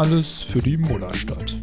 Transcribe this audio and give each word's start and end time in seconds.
Alles 0.00 0.42
für 0.42 0.60
die 0.60 0.78
Mullerstadt. 0.78 1.54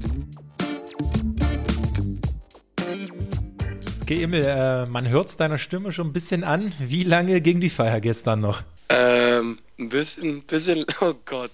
Okay, 4.03 4.21
Emil, 4.21 4.43
äh, 4.45 4.85
man 4.85 5.09
hört 5.09 5.29
es 5.29 5.37
deiner 5.37 5.57
Stimme 5.57 5.91
schon 5.91 6.09
ein 6.09 6.13
bisschen 6.13 6.43
an. 6.43 6.71
Wie 6.77 7.01
lange 7.01 7.41
ging 7.41 7.59
die 7.59 7.71
Feier 7.71 7.99
gestern 7.99 8.41
noch? 8.41 8.61
Ähm, 8.89 9.57
ein 9.79 9.89
bisschen, 9.89 10.43
bisschen, 10.43 10.85
oh 11.01 11.15
Gott, 11.25 11.49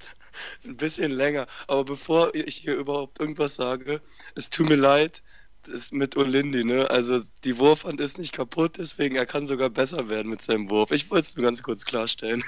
ein 0.66 0.76
bisschen 0.76 1.14
länger. 1.14 1.48
Aber 1.68 1.86
bevor 1.86 2.36
ich 2.36 2.58
hier 2.58 2.76
überhaupt 2.76 3.22
irgendwas 3.22 3.56
sage, 3.56 4.02
es 4.36 4.50
tut 4.50 4.68
mir 4.68 4.76
leid, 4.76 5.24
das 5.66 5.94
mit 5.94 6.18
Olindi, 6.18 6.66
ne? 6.66 6.90
Also 6.92 7.22
die 7.46 7.60
Wurfhand 7.60 8.02
ist 8.02 8.18
nicht 8.18 8.34
kaputt, 8.34 8.74
deswegen 8.78 9.16
er 9.16 9.26
kann 9.26 9.48
sogar 9.48 9.70
besser 9.70 10.10
werden 10.10 10.30
mit 10.30 10.42
seinem 10.42 10.70
Wurf. 10.70 10.92
Ich 10.92 11.10
wollte 11.10 11.28
es 11.30 11.38
nur 11.38 11.46
ganz 11.46 11.64
kurz 11.64 11.86
klarstellen. 11.86 12.44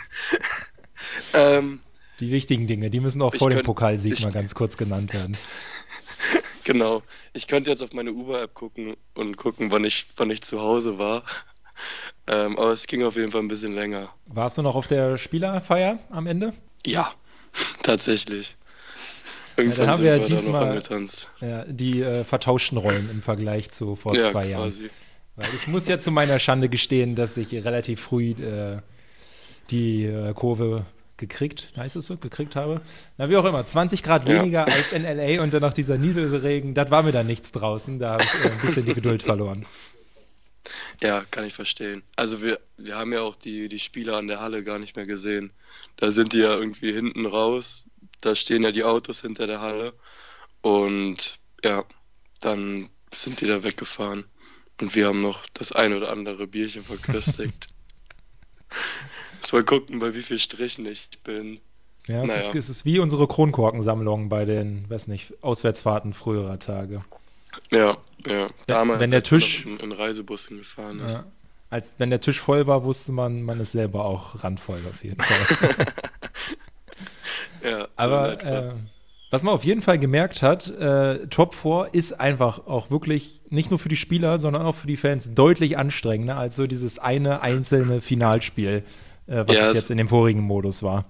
ähm, 1.33 1.79
die 2.19 2.31
wichtigen 2.31 2.67
Dinge, 2.67 2.89
die 2.89 2.99
müssen 2.99 3.21
auch 3.21 3.35
vor 3.35 3.49
dem 3.49 3.63
Pokalsieg 3.63 4.13
ich, 4.13 4.23
mal 4.23 4.31
ganz 4.31 4.55
kurz 4.55 4.77
genannt 4.77 5.13
werden. 5.13 5.37
Genau. 6.65 7.03
Ich 7.33 7.45
könnte 7.45 7.69
jetzt 7.69 7.83
auf 7.83 7.93
meine 7.93 8.11
Uber-App 8.11 8.55
gucken 8.55 8.97
und 9.13 9.37
gucken, 9.37 9.69
wann 9.69 9.83
ich, 9.83 10.07
wann 10.17 10.31
ich 10.31 10.41
zu 10.41 10.59
Hause 10.59 10.97
war. 10.97 11.23
Ähm, 12.25 12.57
aber 12.57 12.71
es 12.71 12.87
ging 12.87 13.03
auf 13.03 13.15
jeden 13.15 13.31
Fall 13.31 13.41
ein 13.41 13.47
bisschen 13.47 13.75
länger. 13.75 14.09
Warst 14.25 14.57
du 14.57 14.63
noch 14.63 14.75
auf 14.75 14.87
der 14.87 15.19
Spielerfeier 15.19 15.99
am 16.09 16.25
Ende? 16.25 16.53
Ja, 16.83 17.13
tatsächlich. 17.83 18.57
Irgendwann 19.57 19.77
ja, 19.77 19.85
dann 19.85 19.93
haben 19.93 20.03
wir, 20.03 20.19
wir 20.19 20.25
diesmal 20.25 20.81
ja, 21.39 21.65
die 21.65 22.01
äh, 22.01 22.23
vertauschten 22.23 22.77
Rollen 22.77 23.09
im 23.11 23.21
Vergleich 23.21 23.69
zu 23.69 23.95
vor 23.95 24.15
ja, 24.15 24.31
zwei 24.31 24.51
quasi. 24.51 24.81
Jahren. 24.81 24.91
Weil 25.35 25.47
ich 25.53 25.67
muss 25.67 25.87
ja 25.87 25.99
zu 25.99 26.11
meiner 26.11 26.39
Schande 26.39 26.67
gestehen, 26.67 27.15
dass 27.15 27.37
ich 27.37 27.53
relativ 27.53 28.01
früh 28.01 28.31
äh, 28.31 28.81
die 29.69 30.05
äh, 30.05 30.33
Kurve 30.33 30.85
gekriegt, 31.17 31.71
heißt 31.77 31.95
es 31.95 32.07
so, 32.07 32.17
gekriegt 32.17 32.55
habe. 32.55 32.81
Na, 33.17 33.29
wie 33.29 33.37
auch 33.37 33.45
immer, 33.45 33.65
20 33.65 34.03
Grad 34.03 34.27
weniger 34.27 34.65
als 34.65 34.91
in 34.91 35.03
LA 35.03 35.41
und 35.41 35.53
dann 35.53 35.61
noch 35.61 35.73
dieser 35.73 35.97
Nieselregen, 35.97 36.73
das 36.73 36.91
war 36.91 37.03
mir 37.03 37.11
dann 37.11 37.27
nichts 37.27 37.51
draußen, 37.51 37.99
da 37.99 38.13
habe 38.13 38.23
ich 38.23 38.45
äh, 38.45 38.51
ein 38.51 38.57
bisschen 38.59 38.85
die 38.85 38.93
Geduld 38.93 39.23
verloren. 39.23 39.65
Ja, 41.01 41.23
kann 41.29 41.45
ich 41.45 41.53
verstehen. 41.53 42.03
Also 42.15 42.41
wir, 42.41 42.59
wir 42.77 42.97
haben 42.97 43.13
ja 43.13 43.21
auch 43.21 43.35
die, 43.35 43.69
die 43.69 43.79
Spieler 43.79 44.17
an 44.17 44.27
der 44.27 44.39
Halle 44.39 44.63
gar 44.63 44.79
nicht 44.79 44.95
mehr 44.95 45.05
gesehen. 45.05 45.51
Da 45.95 46.11
sind 46.11 46.33
die 46.33 46.39
ja 46.39 46.55
irgendwie 46.55 46.91
hinten 46.91 47.25
raus, 47.25 47.85
da 48.21 48.35
stehen 48.35 48.63
ja 48.63 48.71
die 48.71 48.83
Autos 48.83 49.21
hinter 49.21 49.47
der 49.47 49.61
Halle 49.61 49.93
und 50.61 51.39
ja, 51.63 51.85
dann 52.41 52.89
sind 53.13 53.41
die 53.41 53.47
da 53.47 53.63
weggefahren 53.63 54.25
und 54.81 54.95
wir 54.95 55.07
haben 55.07 55.21
noch 55.21 55.45
das 55.53 55.71
ein 55.71 55.93
oder 55.93 56.11
andere 56.11 56.47
Bierchen 56.47 56.83
verköstigt. 56.83 57.67
Muss 59.41 59.53
mal 59.53 59.63
gucken, 59.63 59.99
bei 59.99 60.13
wie 60.13 60.21
viel 60.21 60.39
Strichen 60.39 60.85
ich 60.85 61.09
bin. 61.23 61.59
Ja, 62.07 62.23
es, 62.23 62.27
naja. 62.27 62.39
ist, 62.39 62.55
es 62.55 62.69
ist 62.69 62.85
wie 62.85 62.99
unsere 62.99 63.27
Kronkorkensammlung 63.27 64.29
bei 64.29 64.45
den, 64.45 64.89
weiß 64.89 65.07
nicht, 65.07 65.33
Auswärtsfahrten 65.41 66.13
früherer 66.13 66.59
Tage. 66.59 67.03
Ja, 67.71 67.97
ja. 68.27 68.47
Damals, 68.67 68.99
wenn 68.99 69.11
der 69.11 69.23
Tisch 69.23 69.65
in, 69.65 69.77
in 69.77 69.91
Reisebussen 69.91 70.57
gefahren 70.57 70.99
ist. 71.05 71.15
Ja. 71.15 71.23
Als 71.69 71.95
wenn 71.97 72.09
der 72.09 72.21
Tisch 72.21 72.39
voll 72.39 72.67
war, 72.67 72.83
wusste 72.83 73.11
man, 73.11 73.41
man 73.41 73.59
ist 73.59 73.71
selber 73.71 74.05
auch 74.05 74.43
randvoll 74.43 74.81
auf 74.89 75.03
jeden 75.03 75.21
Fall. 75.21 75.87
ja, 77.69 77.87
aber 77.95 78.43
äh, 78.43 78.73
was 79.31 79.43
man 79.43 79.53
auf 79.53 79.65
jeden 79.65 79.81
Fall 79.81 79.97
gemerkt 79.97 80.43
hat, 80.43 80.69
äh, 80.69 81.27
Top 81.27 81.55
4 81.55 81.89
ist 81.91 82.19
einfach 82.19 82.67
auch 82.67 82.91
wirklich 82.91 83.41
nicht 83.49 83.71
nur 83.71 83.79
für 83.79 83.89
die 83.89 83.95
Spieler, 83.95 84.37
sondern 84.37 84.61
auch 84.61 84.75
für 84.75 84.87
die 84.87 84.97
Fans 84.97 85.33
deutlich 85.33 85.77
anstrengender 85.77 86.37
als 86.37 86.55
so 86.55 86.67
dieses 86.67 86.99
eine 86.99 87.41
einzelne 87.41 87.99
Finalspiel 87.99 88.83
äh, 89.27 89.43
was 89.47 89.55
ja, 89.55 89.69
es 89.69 89.75
jetzt 89.75 89.91
in 89.91 89.97
dem 89.97 90.09
vorigen 90.09 90.41
Modus 90.41 90.83
war. 90.83 91.05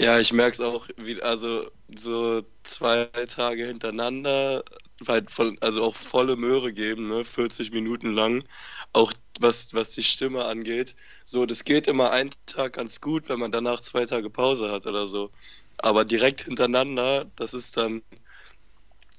Ja, 0.00 0.18
ich 0.18 0.32
merke 0.32 0.54
es 0.54 0.60
auch, 0.60 0.88
wie, 0.96 1.22
also 1.22 1.70
so 1.96 2.42
zwei 2.64 3.04
Tage 3.04 3.66
hintereinander, 3.66 4.64
halt 5.06 5.30
voll, 5.30 5.56
also 5.60 5.84
auch 5.84 5.94
volle 5.94 6.36
Möhre 6.36 6.72
geben, 6.72 7.08
ne, 7.08 7.24
40 7.24 7.72
Minuten 7.72 8.12
lang, 8.12 8.44
auch 8.92 9.12
was, 9.38 9.74
was 9.74 9.90
die 9.90 10.02
Stimme 10.02 10.44
angeht. 10.44 10.96
So, 11.24 11.46
das 11.46 11.64
geht 11.64 11.86
immer 11.86 12.10
einen 12.10 12.30
Tag 12.46 12.74
ganz 12.74 13.00
gut, 13.00 13.28
wenn 13.28 13.38
man 13.38 13.52
danach 13.52 13.80
zwei 13.80 14.06
Tage 14.06 14.30
Pause 14.30 14.70
hat 14.72 14.86
oder 14.86 15.06
so. 15.06 15.30
Aber 15.78 16.04
direkt 16.04 16.42
hintereinander, 16.42 17.26
das 17.36 17.54
ist 17.54 17.76
dann, 17.76 18.02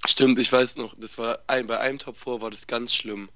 stimmt, 0.05 0.39
ich 0.39 0.51
weiß 0.51 0.77
noch, 0.77 0.95
das 0.97 1.17
war 1.17 1.39
ein, 1.47 1.67
bei 1.67 1.79
einem 1.79 1.99
Top 1.99 2.17
4 2.17 2.41
war 2.41 2.51
das 2.51 2.67
ganz 2.67 2.93
schlimm, 2.93 3.29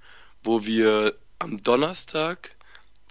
wo 0.43 0.66
wir 0.66 1.16
am 1.39 1.61
Donnerstag 1.63 2.56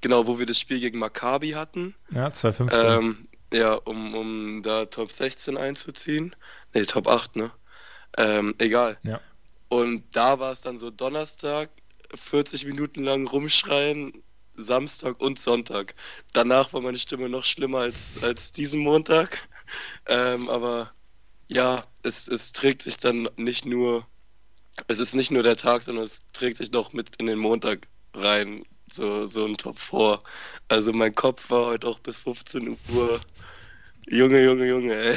genau, 0.06 0.28
wo 0.28 0.38
wir 0.38 0.46
das 0.46 0.60
Spiel 0.60 0.78
gegen 0.78 1.00
Maccabi 1.00 1.50
hatten. 1.50 1.96
Ja, 2.12 2.32
2015. 2.32 2.90
Ähm, 2.92 3.28
ja, 3.52 3.74
um, 3.74 4.14
um 4.14 4.62
da 4.62 4.84
Top 4.84 5.10
16 5.10 5.56
einzuziehen. 5.56 6.36
Ne, 6.74 6.86
Top 6.86 7.08
8, 7.08 7.34
ne? 7.34 7.50
Ähm, 8.16 8.54
egal. 8.58 8.98
Ja. 9.02 9.20
Und 9.68 10.04
da 10.12 10.38
war 10.38 10.52
es 10.52 10.60
dann 10.60 10.78
so 10.78 10.90
Donnerstag, 10.90 11.70
40 12.14 12.66
Minuten 12.66 13.02
lang 13.02 13.26
rumschreien, 13.26 14.22
Samstag 14.54 15.20
und 15.20 15.40
Sonntag. 15.40 15.96
Danach 16.32 16.72
war 16.72 16.82
meine 16.82 17.00
Stimme 17.00 17.28
noch 17.28 17.44
schlimmer 17.44 17.78
als, 17.80 18.22
als 18.22 18.52
diesen 18.52 18.80
Montag. 18.80 19.38
Ähm, 20.08 20.48
aber 20.48 20.92
ja, 21.48 21.82
es, 22.04 22.28
es 22.28 22.52
trägt 22.52 22.82
sich 22.82 22.98
dann 22.98 23.28
nicht 23.34 23.66
nur, 23.66 24.06
es 24.86 25.00
ist 25.00 25.16
nicht 25.16 25.32
nur 25.32 25.42
der 25.42 25.56
Tag, 25.56 25.82
sondern 25.82 26.04
es 26.04 26.20
trägt 26.32 26.58
sich 26.58 26.70
doch 26.70 26.92
mit 26.92 27.16
in 27.16 27.26
den 27.26 27.40
Montag 27.40 27.88
rein 28.14 28.64
so, 28.96 29.26
so 29.26 29.44
ein 29.44 29.56
Top 29.56 29.78
4. 29.78 30.20
Also 30.68 30.92
mein 30.92 31.14
Kopf 31.14 31.50
war 31.50 31.66
heute 31.66 31.86
auch 31.86 32.00
bis 32.00 32.16
15 32.16 32.76
Uhr. 32.94 33.20
Junge, 34.08 34.42
Junge, 34.42 34.66
Junge, 34.66 34.94
ey. 34.94 35.16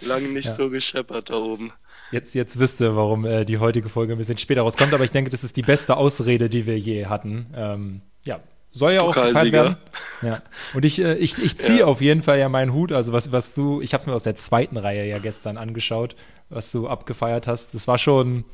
Lange 0.00 0.28
nicht 0.28 0.46
ja. 0.46 0.54
so 0.54 0.70
gescheppert 0.70 1.30
da 1.30 1.36
oben. 1.36 1.72
Jetzt, 2.10 2.34
jetzt 2.34 2.58
wisst 2.58 2.80
ihr, 2.80 2.96
warum 2.96 3.24
äh, 3.24 3.44
die 3.44 3.58
heutige 3.58 3.88
Folge 3.88 4.14
ein 4.14 4.18
bisschen 4.18 4.38
später 4.38 4.62
rauskommt, 4.62 4.94
aber 4.94 5.04
ich 5.04 5.10
denke, 5.10 5.30
das 5.30 5.44
ist 5.44 5.56
die 5.56 5.62
beste 5.62 5.96
Ausrede, 5.96 6.48
die 6.48 6.66
wir 6.66 6.78
je 6.78 7.06
hatten. 7.06 7.46
Ähm, 7.54 8.00
ja, 8.24 8.40
soll 8.70 8.92
ja 8.92 9.00
auch 9.02 9.14
gefallen 9.14 9.52
werden. 9.52 9.76
Ja. 10.22 10.42
Und 10.74 10.84
ich, 10.84 11.00
äh, 11.00 11.14
ich, 11.14 11.38
ich 11.38 11.58
ziehe 11.58 11.80
ja. 11.80 11.84
auf 11.86 12.00
jeden 12.00 12.22
Fall 12.22 12.38
ja 12.38 12.48
meinen 12.48 12.72
Hut. 12.72 12.92
Also 12.92 13.12
was, 13.12 13.32
was 13.32 13.54
du, 13.54 13.80
ich 13.80 13.92
habe 13.92 14.02
es 14.02 14.06
mir 14.06 14.14
aus 14.14 14.22
der 14.22 14.36
zweiten 14.36 14.76
Reihe 14.76 15.06
ja 15.06 15.18
gestern 15.18 15.56
angeschaut, 15.56 16.16
was 16.48 16.72
du 16.72 16.88
abgefeiert 16.88 17.46
hast. 17.46 17.74
Das 17.74 17.88
war 17.88 17.98
schon, 17.98 18.44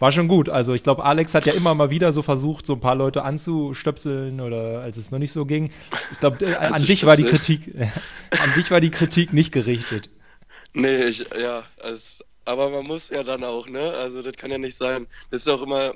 war 0.00 0.10
schon 0.10 0.26
gut. 0.26 0.48
Also 0.48 0.74
ich 0.74 0.82
glaube, 0.82 1.04
Alex 1.04 1.34
hat 1.34 1.46
ja 1.46 1.52
immer 1.52 1.74
mal 1.74 1.90
wieder 1.90 2.12
so 2.12 2.22
versucht, 2.22 2.66
so 2.66 2.72
ein 2.72 2.80
paar 2.80 2.96
Leute 2.96 3.22
anzustöpseln 3.22 4.40
oder 4.40 4.80
als 4.80 4.96
es 4.96 5.10
noch 5.12 5.18
nicht 5.20 5.30
so 5.32 5.44
ging. 5.44 5.70
Ich 6.10 6.18
glaube, 6.18 6.44
äh, 6.44 6.56
an 6.56 6.82
dich 6.84 7.04
war 7.04 7.16
die 7.16 7.24
Kritik, 7.24 7.68
äh, 7.68 7.88
an 8.42 8.50
dich 8.56 8.70
war 8.70 8.80
die 8.80 8.90
Kritik 8.90 9.32
nicht 9.32 9.52
gerichtet. 9.52 10.10
Nee, 10.72 11.04
ich, 11.04 11.26
ja, 11.38 11.62
es, 11.84 12.24
aber 12.44 12.70
man 12.70 12.84
muss 12.84 13.10
ja 13.10 13.22
dann 13.22 13.44
auch, 13.44 13.68
ne? 13.68 13.92
Also 14.00 14.22
das 14.22 14.32
kann 14.34 14.50
ja 14.50 14.58
nicht 14.58 14.76
sein. 14.76 15.06
Das 15.30 15.46
ist 15.46 15.52
auch 15.52 15.62
immer, 15.62 15.94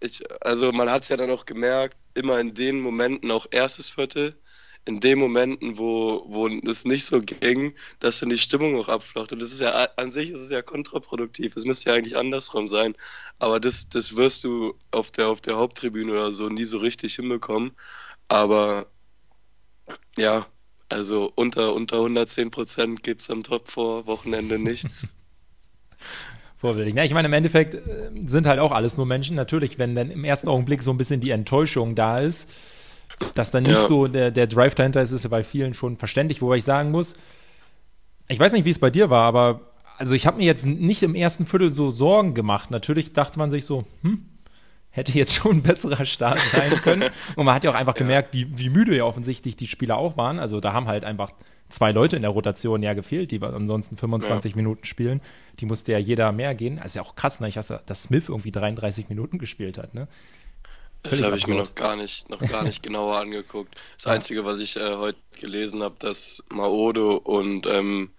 ich, 0.00 0.22
also 0.40 0.72
man 0.72 0.90
hat 0.90 1.04
es 1.04 1.08
ja 1.08 1.16
dann 1.16 1.30
auch 1.30 1.46
gemerkt, 1.46 1.96
immer 2.14 2.40
in 2.40 2.54
den 2.54 2.80
Momenten, 2.80 3.30
auch 3.30 3.46
erstes 3.50 3.88
Viertel, 3.88 4.34
in 4.86 5.00
den 5.00 5.18
Momenten, 5.18 5.78
wo, 5.78 6.24
wo 6.28 6.46
es 6.46 6.84
nicht 6.84 7.04
so 7.04 7.20
ging, 7.20 7.74
dass 7.98 8.20
dann 8.20 8.28
die 8.28 8.38
Stimmung 8.38 8.78
auch 8.78 8.88
abflacht. 8.88 9.32
Und 9.32 9.42
das 9.42 9.52
ist 9.52 9.60
ja 9.60 9.72
an 9.96 10.12
sich 10.12 10.30
ist 10.30 10.40
es 10.40 10.50
ja 10.50 10.62
kontraproduktiv. 10.62 11.56
Es 11.56 11.64
müsste 11.64 11.90
ja 11.90 11.96
eigentlich 11.96 12.16
andersrum 12.16 12.68
sein. 12.68 12.94
Aber 13.40 13.58
das, 13.58 13.88
das 13.88 14.14
wirst 14.14 14.44
du 14.44 14.74
auf 14.92 15.10
der, 15.10 15.28
auf 15.28 15.40
der 15.40 15.56
Haupttribüne 15.56 16.12
oder 16.12 16.32
so 16.32 16.48
nie 16.48 16.64
so 16.64 16.78
richtig 16.78 17.16
hinbekommen. 17.16 17.72
Aber 18.28 18.86
ja, 20.16 20.46
also 20.88 21.32
unter, 21.34 21.74
unter 21.74 21.96
110 21.96 22.52
Prozent 22.52 23.02
gibt 23.02 23.22
es 23.22 23.30
am 23.30 23.42
Top 23.42 23.68
vor 23.68 24.06
Wochenende 24.06 24.58
nichts. 24.60 25.08
Vorbildlich. 26.58 26.94
Ja, 26.94 27.02
ich 27.02 27.12
meine, 27.12 27.26
im 27.26 27.34
Endeffekt 27.34 27.74
äh, 27.74 28.10
sind 28.26 28.46
halt 28.46 28.60
auch 28.60 28.70
alles 28.70 28.96
nur 28.96 29.04
Menschen. 29.04 29.34
Natürlich, 29.34 29.78
wenn 29.78 29.96
dann 29.96 30.12
im 30.12 30.24
ersten 30.24 30.48
Augenblick 30.48 30.82
so 30.82 30.92
ein 30.92 30.96
bisschen 30.96 31.20
die 31.20 31.30
Enttäuschung 31.30 31.96
da 31.96 32.20
ist, 32.20 32.48
dass 33.34 33.50
dann 33.50 33.62
nicht 33.64 33.72
ja. 33.72 33.86
so 33.86 34.06
der, 34.06 34.30
der 34.30 34.46
Drive 34.46 34.74
dahinter 34.74 35.02
ist, 35.02 35.12
ist 35.12 35.24
ja 35.24 35.30
bei 35.30 35.42
vielen 35.42 35.74
schon 35.74 35.96
verständlich, 35.96 36.42
wobei 36.42 36.56
ich 36.56 36.64
sagen 36.64 36.90
muss, 36.90 37.16
ich 38.28 38.38
weiß 38.38 38.52
nicht, 38.52 38.64
wie 38.64 38.70
es 38.70 38.78
bei 38.78 38.90
dir 38.90 39.10
war, 39.10 39.24
aber 39.24 39.60
also 39.98 40.14
ich 40.14 40.26
habe 40.26 40.38
mir 40.38 40.44
jetzt 40.44 40.66
nicht 40.66 41.02
im 41.02 41.14
ersten 41.14 41.46
Viertel 41.46 41.70
so 41.70 41.90
Sorgen 41.90 42.34
gemacht. 42.34 42.70
Natürlich 42.70 43.12
dachte 43.12 43.38
man 43.38 43.50
sich 43.50 43.64
so, 43.64 43.84
hm, 44.02 44.26
hätte 44.90 45.12
jetzt 45.12 45.34
schon 45.34 45.58
ein 45.58 45.62
besserer 45.62 46.04
Start 46.04 46.38
sein 46.38 46.70
können. 46.82 47.04
Und 47.36 47.44
man 47.44 47.54
hat 47.54 47.64
ja 47.64 47.70
auch 47.70 47.74
einfach 47.74 47.94
ja. 47.94 48.00
gemerkt, 48.00 48.34
wie, 48.34 48.46
wie 48.58 48.68
müde 48.68 48.96
ja 48.96 49.04
offensichtlich 49.04 49.56
die 49.56 49.66
Spieler 49.66 49.96
auch 49.96 50.16
waren. 50.16 50.38
Also 50.38 50.60
da 50.60 50.72
haben 50.72 50.86
halt 50.86 51.04
einfach 51.04 51.32
zwei 51.68 51.92
Leute 51.92 52.16
in 52.16 52.22
der 52.22 52.30
Rotation 52.30 52.82
ja 52.82 52.94
gefehlt, 52.94 53.30
die 53.30 53.42
ansonsten 53.42 53.96
25 53.96 54.52
ja. 54.52 54.56
Minuten 54.56 54.84
spielen. 54.84 55.20
Die 55.60 55.66
musste 55.66 55.92
ja 55.92 55.98
jeder 55.98 56.32
mehr 56.32 56.54
gehen. 56.54 56.76
Das 56.76 56.86
ist 56.86 56.94
ja 56.96 57.02
auch 57.02 57.14
krass, 57.14 57.40
ne? 57.40 57.48
Ich 57.48 57.56
hasse, 57.56 57.82
dass 57.86 58.04
Smith 58.04 58.28
irgendwie 58.28 58.52
33 58.52 59.08
Minuten 59.08 59.38
gespielt 59.38 59.78
hat, 59.78 59.94
ne? 59.94 60.08
Das 61.10 61.22
habe 61.22 61.36
ich 61.36 61.46
mir 61.46 61.56
noch 61.56 61.74
gar 61.74 61.96
nicht, 61.96 62.28
noch 62.30 62.40
gar 62.40 62.64
nicht 62.64 62.82
genauer 62.84 63.18
angeguckt. 63.18 63.74
Das 63.96 64.04
ja. 64.04 64.12
Einzige, 64.12 64.44
was 64.44 64.60
ich 64.60 64.76
äh, 64.76 64.94
heute 64.96 65.18
gelesen 65.38 65.82
habe, 65.82 65.96
dass 65.98 66.44
Maodo 66.50 67.16
und 67.16 67.66
ähm, 67.66 68.10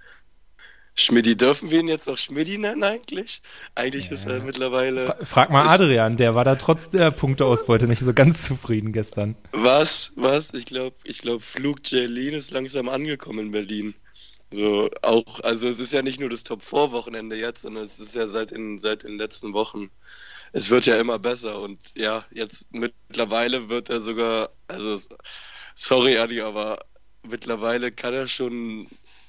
Schmidti, 1.00 1.38
dürfen 1.38 1.70
wir 1.70 1.80
ihn 1.80 1.88
jetzt 1.88 2.08
noch 2.08 2.18
Schmidti 2.18 2.58
nennen 2.58 2.84
eigentlich? 2.84 3.42
Eigentlich 3.76 4.08
ja. 4.08 4.14
ist 4.14 4.26
er 4.26 4.42
mittlerweile. 4.42 5.06
Fra 5.06 5.26
frag 5.26 5.50
mal 5.52 5.68
Adrian, 5.68 6.18
der 6.18 6.34
war 6.34 6.44
da 6.44 6.56
trotz 6.56 6.90
der 6.90 7.12
Punkteausbeute 7.12 7.86
nicht 7.86 8.02
so 8.02 8.14
ganz 8.14 8.44
zufrieden 8.44 8.94
gestern. 8.94 9.36
Was? 9.52 10.14
Was? 10.16 10.56
Ich 10.56 10.66
glaube, 10.66 10.96
ich 11.04 11.20
glaube, 11.20 11.42
Flug 11.42 11.82
Jelin 11.86 12.34
ist 12.34 12.50
langsam 12.50 12.90
angekommen 12.90 13.40
in 13.40 13.52
Berlin. 13.52 13.94
So, 14.52 14.90
auch, 15.04 15.42
also 15.42 15.68
es 15.68 15.80
ist 15.80 15.94
ja 15.94 16.02
nicht 16.02 16.20
nur 16.20 16.30
das 16.30 16.44
Top-4-Wochenende 16.44 17.36
jetzt, 17.36 17.62
sondern 17.62 17.84
es 17.84 18.00
ist 18.00 18.16
ja 18.16 18.28
seit 18.28 18.52
den, 18.52 18.80
seit 18.80 19.04
den 19.04 19.18
letzten 19.18 19.54
Wochen. 19.54 19.92
Es 20.54 20.70
wird 20.70 20.86
ja 20.86 21.00
immer 21.00 21.20
besser 21.20 21.60
und 21.60 21.80
ja, 21.96 22.26
jetzt 22.32 22.68
mittlerweile 22.72 23.70
wird 23.70 23.90
er 23.90 24.02
sogar, 24.02 24.50
also 24.68 24.98
sorry 25.76 26.18
Adi, 26.18 26.42
aber 26.42 26.80
mittlerweile 27.24 27.92
kann 27.92 28.14
er 28.14 28.28
schon, 28.28 28.88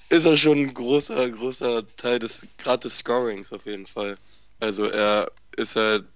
ist 0.09 0.25
er 0.25 0.37
schon 0.37 0.59
ein 0.59 0.75
großer, 0.75 1.31
großer 1.31 1.85
Teil 1.97 2.19
des, 2.19 2.47
gerade 2.57 2.81
des 2.81 2.99
Scorings 2.99 3.53
auf 3.53 3.67
jeden 3.67 3.87
Fall. 3.87 4.17
Also 4.61 4.87
er 4.87 5.31
ist 5.57 5.77
halt, 5.77 6.07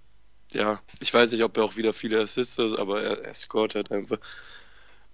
ja, 0.51 0.81
ich 0.99 1.13
weiß 1.13 1.31
nicht, 1.31 1.43
ob 1.43 1.57
er 1.57 1.63
auch 1.63 1.77
wieder 1.77 1.93
viele 1.93 2.21
Assists 2.21 2.57
hat, 2.57 2.77
aber 2.77 3.01
er, 3.01 3.23
er 3.23 3.33
scoret 3.33 3.75
halt 3.75 3.91
einfach 3.91 4.19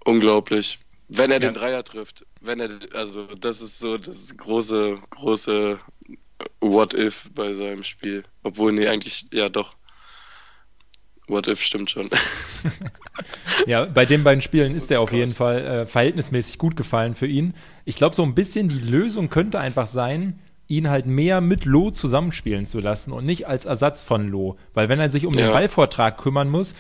unglaublich. 0.04 0.80
Wenn 1.08 1.32
er 1.32 1.42
ja. 1.42 1.50
den 1.50 1.54
Dreier 1.56 1.84
trifft, 1.84 2.26
wenn 2.40 2.60
er, 2.60 2.70
also 2.94 3.26
das 3.26 3.62
ist 3.62 3.80
so 3.80 3.98
das 3.98 4.36
große, 4.38 5.00
große 5.10 5.80
What 6.72 6.94
if 6.94 7.30
bei 7.34 7.54
seinem 7.54 7.84
Spiel. 7.84 8.24
Obwohl, 8.44 8.72
nee, 8.72 8.88
eigentlich, 8.88 9.26
ja 9.34 9.50
doch. 9.50 9.76
What 11.28 11.48
if 11.48 11.62
stimmt 11.62 11.92
schon. 11.92 12.10
ja, 13.68 13.86
bei 13.86 14.06
den 14.06 14.24
beiden 14.24 14.42
Spielen 14.42 14.76
ist 14.76 14.90
er 14.92 15.02
auf 15.02 15.12
jeden 15.12 15.32
Fall 15.32 15.60
äh, 15.60 15.86
verhältnismäßig 15.86 16.58
gut 16.58 16.76
gefallen 16.76 17.14
für 17.14 17.28
ihn. 17.28 17.54
Ich 17.86 17.96
glaube, 17.96 18.16
so 18.16 18.24
ein 18.24 18.34
bisschen 18.34 18.68
die 18.68 18.80
Lösung 18.80 19.30
könnte 19.30 19.60
einfach 19.60 19.88
sein, 19.88 20.40
ihn 20.68 20.90
halt 20.90 21.08
mehr 21.08 21.42
mit 21.42 21.66
Lo 21.66 21.92
zusammenspielen 21.92 22.66
zu 22.66 22.80
lassen 22.80 23.12
und 23.12 23.26
nicht 23.26 23.48
als 23.48 23.66
Ersatz 23.66 24.04
von 24.04 24.30
Lo. 24.30 24.58
Weil 24.74 24.90
wenn 24.90 25.00
er 25.00 25.10
sich 25.10 25.26
um 25.26 25.34
ja. 25.34 25.46
den 25.46 25.52
Ballvortrag 25.52 26.18
kümmern 26.18 26.50
muss, 26.50 26.76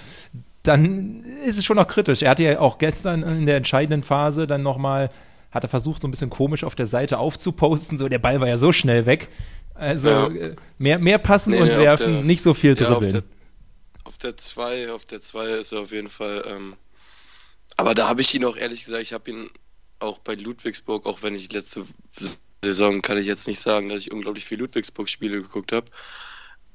dann 0.63 1.23
ist 1.45 1.57
es 1.57 1.65
schon 1.65 1.77
noch 1.77 1.87
kritisch. 1.87 2.21
Er 2.21 2.31
hatte 2.31 2.43
ja 2.43 2.59
auch 2.59 2.77
gestern 2.77 3.23
in 3.23 3.45
der 3.45 3.57
entscheidenden 3.57 4.03
Phase 4.03 4.45
dann 4.45 4.61
nochmal, 4.61 5.09
hat 5.51 5.63
er 5.63 5.69
versucht, 5.69 6.01
so 6.01 6.07
ein 6.07 6.11
bisschen 6.11 6.29
komisch 6.29 6.63
auf 6.63 6.75
der 6.75 6.85
Seite 6.85 7.17
aufzuposten. 7.17 7.97
So, 7.97 8.07
der 8.07 8.19
Ball 8.19 8.39
war 8.39 8.47
ja 8.47 8.57
so 8.57 8.71
schnell 8.71 9.05
weg. 9.05 9.29
Also 9.79 10.09
ja. 10.09 10.27
Äh, 10.27 10.55
mehr, 10.77 10.99
mehr 10.99 11.17
passen 11.17 11.51
nee, 11.51 11.61
und 11.61 11.67
nee, 11.67 11.77
werfen, 11.77 12.13
der, 12.13 12.23
nicht 12.23 12.43
so 12.43 12.53
viel 12.53 12.75
dribbeln. 12.75 13.15
Ja, 13.15 13.21
auf 14.03 14.17
der 14.17 14.35
2, 14.37 14.91
auf 14.91 15.05
der 15.05 15.21
2 15.21 15.51
ist 15.51 15.71
er 15.71 15.81
auf 15.81 15.91
jeden 15.91 16.09
Fall. 16.09 16.43
Ähm, 16.47 16.75
aber 17.77 17.93
da 17.93 18.07
habe 18.07 18.21
ich 18.21 18.33
ihn 18.35 18.43
auch 18.43 18.57
ehrlich 18.57 18.83
gesagt, 18.83 19.03
ich 19.03 19.13
habe 19.13 19.31
ihn 19.31 19.49
auch 19.99 20.19
bei 20.19 20.35
Ludwigsburg, 20.35 21.05
auch 21.05 21.23
wenn 21.23 21.35
ich 21.35 21.51
letzte 21.51 21.85
Saison 22.63 23.01
kann 23.01 23.17
ich 23.17 23.25
jetzt 23.25 23.47
nicht 23.47 23.61
sagen, 23.61 23.89
dass 23.89 24.01
ich 24.01 24.11
unglaublich 24.11 24.45
viel 24.45 24.59
Ludwigsburg-Spiele 24.59 25.41
geguckt 25.41 25.71
habe. 25.71 25.87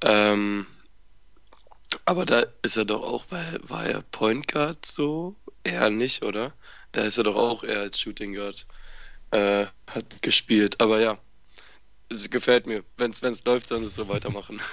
Ähm, 0.01 0.67
aber 2.07 2.25
da 2.25 2.45
ist 2.63 2.77
er 2.77 2.85
doch 2.85 3.03
auch, 3.03 3.27
weil 3.31 3.61
war 3.65 3.87
er 3.87 4.03
Point 4.03 4.49
Guard 4.49 4.85
so? 4.85 5.37
Eher 5.63 5.91
nicht, 5.91 6.23
oder? 6.23 6.55
Da 6.93 7.03
ist 7.03 7.19
er 7.19 7.25
doch 7.25 7.37
auch 7.37 7.65
eher 7.65 7.81
als 7.81 8.01
Shooting 8.01 8.35
Guard 8.35 8.67
äh, 9.31 9.67
hat 9.87 10.23
gespielt. 10.23 10.81
Aber 10.81 11.01
ja, 11.01 11.19
es 12.11 12.31
gefällt 12.31 12.67
mir. 12.67 12.85
Wenn 12.97 13.11
es 13.11 13.45
läuft, 13.45 13.71
dann 13.71 13.85
es 13.85 13.95
so 13.95 14.09
weitermachen. 14.09 14.61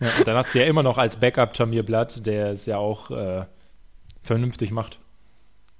Ja, 0.00 0.10
und 0.18 0.26
dann 0.26 0.36
hast 0.36 0.54
du 0.54 0.60
ja 0.60 0.64
immer 0.64 0.82
noch 0.82 0.96
als 0.96 1.20
Backup 1.20 1.52
Tamir 1.52 1.82
Blatt, 1.82 2.24
der 2.24 2.52
es 2.52 2.66
ja 2.66 2.78
auch 2.78 3.10
äh, 3.10 3.44
vernünftig 4.22 4.70
macht. 4.70 4.98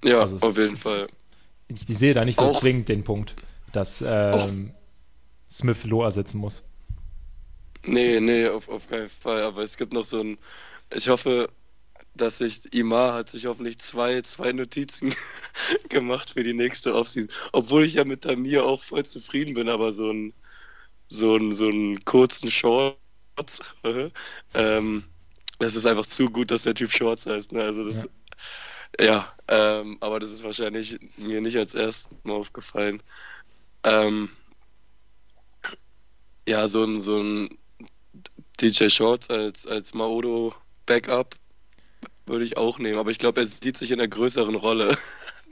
Ja, 0.04 0.20
also 0.20 0.36
auf 0.36 0.58
jeden 0.58 0.76
Fall. 0.76 1.06
Ich, 1.68 1.88
ich, 1.88 1.98
sehe 1.98 2.14
da 2.14 2.24
nicht 2.24 2.38
so 2.38 2.46
auch, 2.46 2.60
zwingend 2.60 2.88
den 2.88 3.04
Punkt, 3.04 3.34
dass 3.72 4.04
ähm, 4.06 4.72
Smith 5.50 5.84
Loh 5.84 6.02
ersetzen 6.02 6.38
muss. 6.38 6.62
Nee, 7.84 8.20
nee, 8.20 8.46
auf, 8.48 8.68
auf 8.68 8.88
keinen 8.88 9.08
Fall. 9.08 9.42
Aber 9.42 9.62
es 9.62 9.76
gibt 9.76 9.92
noch 9.92 10.04
so 10.04 10.20
ein. 10.20 10.38
Ich 10.94 11.08
hoffe, 11.08 11.48
dass 12.18 12.38
sich 12.38 12.72
Imar 12.74 13.14
hat 13.14 13.30
sich 13.30 13.46
hoffentlich 13.46 13.78
zwei, 13.78 14.22
zwei 14.22 14.52
Notizen 14.52 15.14
gemacht 15.88 16.30
für 16.30 16.42
die 16.42 16.52
nächste 16.52 16.94
Offseason. 16.94 17.30
Obwohl 17.52 17.84
ich 17.84 17.94
ja 17.94 18.04
mit 18.04 18.22
Tamir 18.22 18.64
auch 18.64 18.82
voll 18.82 19.06
zufrieden 19.06 19.54
bin, 19.54 19.68
aber 19.68 19.92
so 19.92 20.10
ein 20.10 20.34
so 21.08 21.36
einen 21.36 21.54
so 21.54 21.68
einen 21.68 22.04
kurzen 22.04 22.50
Shorts, 22.50 23.60
ähm, 24.54 25.04
das 25.58 25.74
ist 25.74 25.86
einfach 25.86 26.06
zu 26.06 26.30
gut, 26.30 26.50
dass 26.50 26.64
der 26.64 26.74
Typ 26.74 26.92
Shorts 26.92 27.26
heißt. 27.26 27.52
Ne? 27.52 27.62
Also 27.62 27.84
das, 27.84 28.08
ja, 29.00 29.06
ja 29.06 29.34
ähm, 29.48 29.96
aber 30.00 30.20
das 30.20 30.32
ist 30.32 30.44
wahrscheinlich 30.44 30.98
mir 31.16 31.40
nicht 31.40 31.56
als 31.56 31.74
erstes 31.74 32.08
mal 32.24 32.34
aufgefallen. 32.34 33.02
Ähm, 33.84 34.28
ja, 36.48 36.68
so 36.68 36.84
ein, 36.84 37.00
so 37.00 37.20
ein 37.20 37.58
DJ 38.60 38.88
Shorts 38.88 39.30
als, 39.30 39.66
als 39.66 39.94
Maodo 39.94 40.54
Backup 40.86 41.36
würde 42.28 42.44
ich 42.44 42.56
auch 42.56 42.78
nehmen, 42.78 42.98
aber 42.98 43.10
ich 43.10 43.18
glaube, 43.18 43.40
er 43.40 43.46
sieht 43.46 43.76
sich 43.76 43.90
in 43.90 44.00
einer 44.00 44.08
größeren 44.08 44.54
Rolle. 44.54 44.96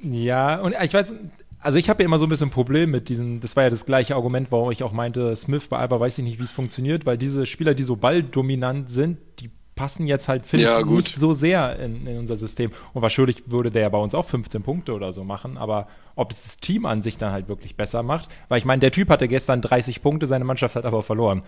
Ja, 0.02 0.61
und 0.61 0.75
ich 0.82 0.93
weiß, 0.93 1.14
also 1.61 1.78
ich 1.78 1.88
habe 1.88 2.02
ja 2.02 2.06
immer 2.06 2.19
so 2.19 2.26
ein 2.26 2.28
bisschen 2.28 2.49
ein 2.49 2.52
Problem 2.52 2.90
mit 2.90 3.08
diesen, 3.08 3.40
das 3.40 3.56
war 3.56 3.64
ja 3.64 3.70
das 3.70 3.87
gleiche 3.87 4.14
Argument, 4.14 4.49
warum 4.50 4.70
ich 4.70 4.82
auch 4.82 4.93
meinte, 4.93 5.34
Smith 5.34 5.69
bei 5.69 5.78
Alba 5.78 5.99
weiß 5.99 6.19
ich 6.19 6.25
nicht, 6.25 6.38
wie 6.38 6.44
es 6.44 6.52
funktioniert, 6.52 7.06
weil 7.06 7.19
diese 7.19 7.46
Spieler, 7.46 7.75
die 7.75 7.82
so 7.82 7.96
balldominant 7.96 8.90
sind, 8.90 9.19
die 9.40 9.50
passen 9.75 10.06
jetzt 10.06 10.26
halt, 10.26 10.46
finde 10.46 10.64
ja, 10.64 10.78
ich, 10.81 10.87
gut. 10.87 11.05
nicht 11.05 11.17
so 11.17 11.32
sehr 11.32 11.78
in, 11.78 12.06
in, 12.06 12.19
unser 12.19 12.37
System. 12.37 12.70
Und 12.94 13.02
wahrscheinlich 13.02 13.44
würde 13.46 13.70
der 13.70 13.82
ja 13.82 13.88
bei 13.90 13.99
uns 13.99 14.14
auch 14.14 14.25
15 14.25 14.62
Punkte 14.62 14.94
oder 14.94 15.12
so 15.12 15.23
machen, 15.23 15.58
aber 15.58 15.87
ob 16.14 16.32
es 16.32 16.43
das 16.44 16.56
Team 16.56 16.87
an 16.87 17.02
sich 17.02 17.19
dann 17.19 17.31
halt 17.31 17.49
wirklich 17.49 17.76
besser 17.76 18.02
macht, 18.02 18.31
weil 18.49 18.58
ich 18.58 18.64
meine, 18.64 18.81
der 18.81 18.90
Typ 18.90 19.11
hatte 19.11 19.28
gestern 19.28 19.61
30 19.61 20.02
Punkte, 20.02 20.26
seine 20.26 20.44
Mannschaft 20.44 20.76
hat 20.76 20.87
aber 20.87 21.02
verloren. 21.02 21.43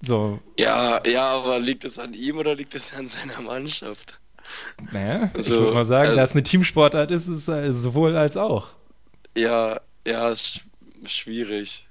So. 0.00 0.40
Ja, 0.58 1.06
ja, 1.06 1.28
aber 1.28 1.60
liegt 1.60 1.84
es 1.84 1.98
an 1.98 2.14
ihm 2.14 2.38
oder 2.38 2.54
liegt 2.54 2.74
es 2.74 2.94
an 2.94 3.06
seiner 3.06 3.40
Mannschaft? 3.40 4.18
Naja, 4.92 5.30
also, 5.34 5.54
ich 5.54 5.60
würde 5.60 5.74
mal 5.74 5.84
sagen, 5.84 6.08
also, 6.08 6.20
dass 6.20 6.32
eine 6.32 6.42
Teamsportart 6.42 7.10
ist, 7.10 7.28
ist 7.28 7.48
äh, 7.48 7.70
sowohl 7.70 8.16
als 8.16 8.36
auch. 8.36 8.68
Ja, 9.36 9.80
ja, 10.06 10.30
ist 10.30 10.60
schwierig. 11.06 11.86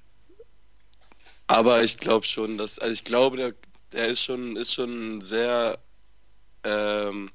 Aber 1.47 1.83
ich 1.83 1.97
glaube 1.97 2.25
schon, 2.25 2.57
dass, 2.57 2.79
also 2.79 2.93
ich 2.93 3.03
glaube, 3.03 3.37
der, 3.37 3.53
der 3.91 4.07
ist 4.07 4.23
schon, 4.23 4.55
ist 4.55 4.73
schon 4.73 5.17
ein 5.17 5.21
sehr 5.21 5.79
ähm, 6.63 7.31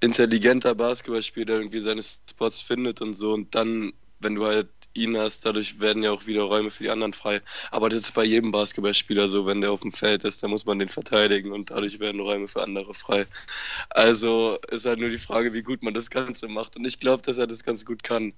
intelligenter 0.00 0.74
Basketballspieler, 0.74 1.46
der 1.46 1.56
irgendwie 1.56 1.80
seine 1.80 2.02
Spots 2.02 2.60
findet 2.60 3.00
und 3.00 3.14
so. 3.14 3.32
Und 3.32 3.54
dann, 3.54 3.92
wenn 4.20 4.34
du 4.34 4.44
halt 4.44 4.68
ihn 4.94 5.16
hast, 5.16 5.44
dadurch 5.46 5.80
werden 5.80 6.02
ja 6.02 6.10
auch 6.10 6.26
wieder 6.26 6.42
Räume 6.42 6.70
für 6.70 6.84
die 6.84 6.90
anderen 6.90 7.12
frei. 7.12 7.40
Aber 7.70 7.88
das 7.88 8.00
ist 8.00 8.14
bei 8.14 8.24
jedem 8.24 8.52
Basketballspieler 8.52 9.28
so, 9.28 9.46
wenn 9.46 9.60
der 9.60 9.72
auf 9.72 9.80
dem 9.80 9.92
Feld 9.92 10.24
ist, 10.24 10.42
dann 10.42 10.50
muss 10.50 10.66
man 10.66 10.78
den 10.78 10.88
verteidigen 10.88 11.52
und 11.52 11.70
dadurch 11.70 12.00
werden 12.00 12.20
Räume 12.20 12.48
für 12.48 12.62
andere 12.62 12.94
frei. 12.94 13.26
Also 13.90 14.58
ist 14.70 14.86
halt 14.86 15.00
nur 15.00 15.10
die 15.10 15.18
Frage, 15.18 15.52
wie 15.52 15.62
gut 15.62 15.82
man 15.82 15.94
das 15.94 16.10
Ganze 16.10 16.48
macht. 16.48 16.76
Und 16.76 16.86
ich 16.86 17.00
glaube, 17.00 17.22
dass 17.22 17.38
er 17.38 17.46
das 17.46 17.62
ganz 17.64 17.84
gut 17.84 18.02
kann. 18.02 18.32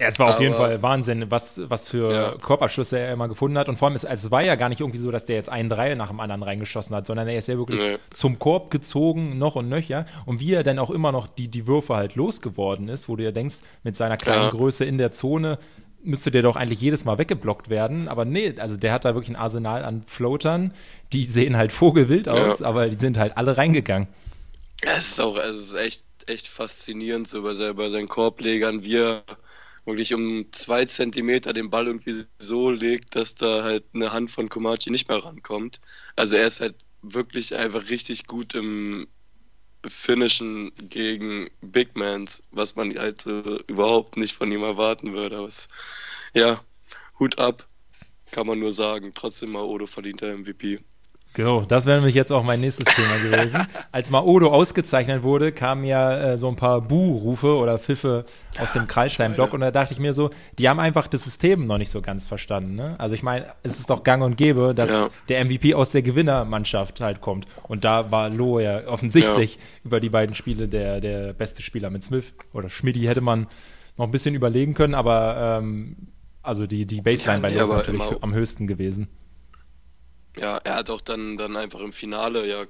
Ja, 0.00 0.06
es 0.06 0.18
war 0.18 0.28
Aber, 0.28 0.36
auf 0.36 0.40
jeden 0.40 0.54
Fall 0.54 0.82
Wahnsinn, 0.82 1.30
was, 1.30 1.60
was 1.68 1.86
für 1.86 2.10
ja. 2.10 2.34
Körperschüsse 2.38 2.98
er 2.98 3.12
immer 3.12 3.28
gefunden 3.28 3.58
hat. 3.58 3.68
Und 3.68 3.78
vor 3.78 3.86
allem, 3.88 3.94
ist, 3.94 4.06
also 4.06 4.28
es 4.28 4.30
war 4.30 4.42
ja 4.42 4.54
gar 4.54 4.70
nicht 4.70 4.80
irgendwie 4.80 4.98
so, 4.98 5.10
dass 5.10 5.26
der 5.26 5.36
jetzt 5.36 5.50
einen 5.50 5.68
Dreier 5.68 5.94
nach 5.94 6.08
dem 6.08 6.20
anderen 6.20 6.42
reingeschossen 6.42 6.96
hat, 6.96 7.06
sondern 7.06 7.28
er 7.28 7.36
ist 7.36 7.48
ja 7.48 7.58
wirklich 7.58 7.78
nee. 7.78 7.98
zum 8.14 8.38
Korb 8.38 8.70
gezogen, 8.70 9.36
noch 9.36 9.56
und 9.56 9.68
nöcher. 9.68 10.06
Und 10.24 10.40
wie 10.40 10.54
er 10.54 10.62
dann 10.62 10.78
auch 10.78 10.88
immer 10.88 11.12
noch 11.12 11.26
die, 11.26 11.48
die 11.48 11.66
Würfe 11.66 11.96
halt 11.96 12.14
losgeworden 12.14 12.88
ist, 12.88 13.10
wo 13.10 13.16
du 13.16 13.24
ja 13.24 13.30
denkst, 13.30 13.56
mit 13.82 13.94
seiner 13.94 14.16
kleinen 14.16 14.44
ja. 14.44 14.50
Größe 14.50 14.86
in 14.86 14.96
der 14.96 15.12
Zone 15.12 15.58
müsste 16.02 16.30
der 16.30 16.42
doch 16.42 16.56
eigentlich 16.56 16.80
jedes 16.80 17.04
Mal 17.04 17.18
weggeblockt 17.18 17.68
werden. 17.68 18.08
Aber 18.08 18.24
nee, 18.24 18.54
also 18.58 18.76
der 18.76 18.92
hat 18.92 19.04
da 19.04 19.14
wirklich 19.14 19.30
ein 19.30 19.40
Arsenal 19.40 19.84
an 19.84 20.02
Floatern. 20.06 20.72
Die 21.12 21.26
sehen 21.26 21.56
halt 21.56 21.72
vogelwild 21.72 22.28
aus, 22.28 22.60
ja. 22.60 22.66
aber 22.66 22.88
die 22.88 22.98
sind 22.98 23.18
halt 23.18 23.36
alle 23.36 23.56
reingegangen. 23.56 24.08
Es 24.82 25.12
ist 25.12 25.20
auch, 25.20 25.36
es 25.36 25.56
ist 25.56 25.74
echt, 25.74 26.04
echt 26.26 26.48
faszinierend, 26.48 27.28
so 27.28 27.42
bei, 27.42 27.72
bei 27.72 27.88
seinen 27.88 28.08
Korblegern, 28.08 28.84
wie 28.84 28.96
er 28.96 29.24
wirklich 29.84 30.14
um 30.14 30.46
zwei 30.52 30.84
Zentimeter 30.84 31.52
den 31.52 31.70
Ball 31.70 31.86
irgendwie 31.86 32.24
so 32.38 32.70
legt, 32.70 33.16
dass 33.16 33.34
da 33.34 33.62
halt 33.62 33.84
eine 33.94 34.12
Hand 34.12 34.30
von 34.30 34.48
Komachi 34.48 34.90
nicht 34.90 35.08
mehr 35.08 35.24
rankommt. 35.24 35.80
Also 36.16 36.36
er 36.36 36.46
ist 36.46 36.60
halt 36.60 36.76
wirklich 37.02 37.56
einfach 37.56 37.88
richtig 37.88 38.26
gut 38.26 38.54
im 38.54 39.06
Finishen 39.86 40.72
gegen 40.76 41.50
Big 41.60 41.96
Mans, 41.96 42.42
was 42.50 42.76
man 42.76 42.96
halt 42.98 43.26
äh, 43.26 43.58
überhaupt 43.66 44.16
nicht 44.16 44.34
von 44.34 44.50
ihm 44.52 44.62
erwarten 44.62 45.14
würde. 45.14 45.38
Aber 45.38 45.46
es, 45.48 45.68
ja, 46.34 46.62
Hut 47.18 47.38
ab, 47.38 47.68
kann 48.30 48.46
man 48.46 48.58
nur 48.58 48.72
sagen. 48.72 49.12
Trotzdem 49.14 49.50
mal 49.50 49.62
Odo 49.62 49.86
verdienter 49.86 50.36
MVP. 50.36 50.80
Genau, 51.32 51.62
das 51.62 51.86
wäre 51.86 51.98
nämlich 51.98 52.16
jetzt 52.16 52.32
auch 52.32 52.42
mein 52.42 52.60
nächstes 52.60 52.92
Thema 52.92 53.14
gewesen. 53.22 53.66
Als 53.92 54.10
Maodo 54.10 54.52
ausgezeichnet 54.52 55.22
wurde, 55.22 55.52
kamen 55.52 55.84
ja 55.84 56.32
äh, 56.32 56.38
so 56.38 56.48
ein 56.48 56.56
paar 56.56 56.80
Bu-Rufe 56.80 57.56
oder 57.56 57.78
Pfiffe 57.78 58.24
aus 58.58 58.72
dem 58.72 58.88
Kreisheim-Block 58.88 59.52
und 59.52 59.60
da 59.60 59.70
dachte 59.70 59.92
ich 59.92 60.00
mir 60.00 60.12
so, 60.12 60.30
die 60.58 60.68
haben 60.68 60.80
einfach 60.80 61.06
das 61.06 61.22
System 61.22 61.66
noch 61.66 61.78
nicht 61.78 61.90
so 61.90 62.02
ganz 62.02 62.26
verstanden. 62.26 62.74
Ne? 62.74 62.96
Also 62.98 63.14
ich 63.14 63.22
meine, 63.22 63.46
es 63.62 63.78
ist 63.78 63.90
doch 63.90 64.02
gang 64.02 64.24
und 64.24 64.36
gäbe, 64.36 64.74
dass 64.74 64.90
ja. 64.90 65.08
der 65.28 65.44
MVP 65.44 65.74
aus 65.74 65.92
der 65.92 66.02
Gewinnermannschaft 66.02 67.00
halt 67.00 67.20
kommt. 67.20 67.46
Und 67.62 67.84
da 67.84 68.10
war 68.10 68.28
Loh 68.28 68.58
ja 68.58 68.88
offensichtlich 68.88 69.54
ja. 69.54 69.60
über 69.84 70.00
die 70.00 70.10
beiden 70.10 70.34
Spiele 70.34 70.66
der, 70.66 71.00
der 71.00 71.32
beste 71.32 71.62
Spieler 71.62 71.90
mit 71.90 72.02
Smith 72.02 72.34
oder 72.52 72.68
Schmidti 72.70 73.02
hätte 73.02 73.20
man 73.20 73.46
noch 73.96 74.06
ein 74.06 74.10
bisschen 74.10 74.34
überlegen 74.34 74.74
können, 74.74 74.94
aber 74.94 75.60
ähm, 75.60 75.96
also 76.42 76.66
die, 76.66 76.86
die 76.86 77.02
Baseline 77.02 77.36
ja, 77.36 77.40
bei 77.40 77.54
Loh 77.54 77.64
ist 77.64 77.70
natürlich 77.70 78.22
am 78.22 78.34
höchsten 78.34 78.66
gewesen. 78.66 79.08
Ja, 80.36 80.56
er 80.58 80.74
hat 80.76 80.90
auch 80.90 81.00
dann, 81.00 81.36
dann 81.36 81.56
einfach 81.56 81.78
im 81.80 81.92
Finale 81.92 82.44
ja 82.46 82.66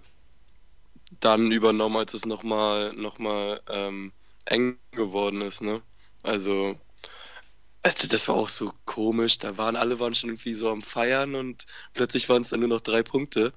dann 1.21 1.53
übernommen, 1.53 1.97
als 1.97 2.15
es 2.15 2.27
nochmal 2.27 2.93
noch 2.95 3.19
mal, 3.19 3.61
ähm, 3.69 4.13
eng 4.47 4.79
geworden 4.93 5.41
ist. 5.43 5.63
Ne? 5.63 5.83
Also 6.23 6.77
Also 7.83 8.09
das 8.09 8.29
war 8.29 8.37
auch 8.37 8.49
so 8.51 8.73
komisch. 8.85 9.39
Da 9.39 9.57
waren 9.57 9.77
alle 9.77 9.99
waren 10.01 10.15
schon 10.15 10.31
irgendwie 10.31 10.55
so 10.55 10.71
am 10.71 10.83
Feiern 10.83 11.35
und 11.35 11.67
plötzlich 11.95 12.29
waren 12.29 12.43
es 12.43 12.51
dann 12.51 12.61
nur 12.61 12.69
noch 12.69 12.81
drei 12.83 13.03
Punkte. 13.03 13.55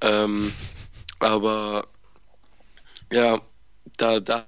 Ähm, 0.00 0.52
aber 1.20 1.88
ja, 3.12 3.40
da, 3.96 4.20
da 4.20 4.46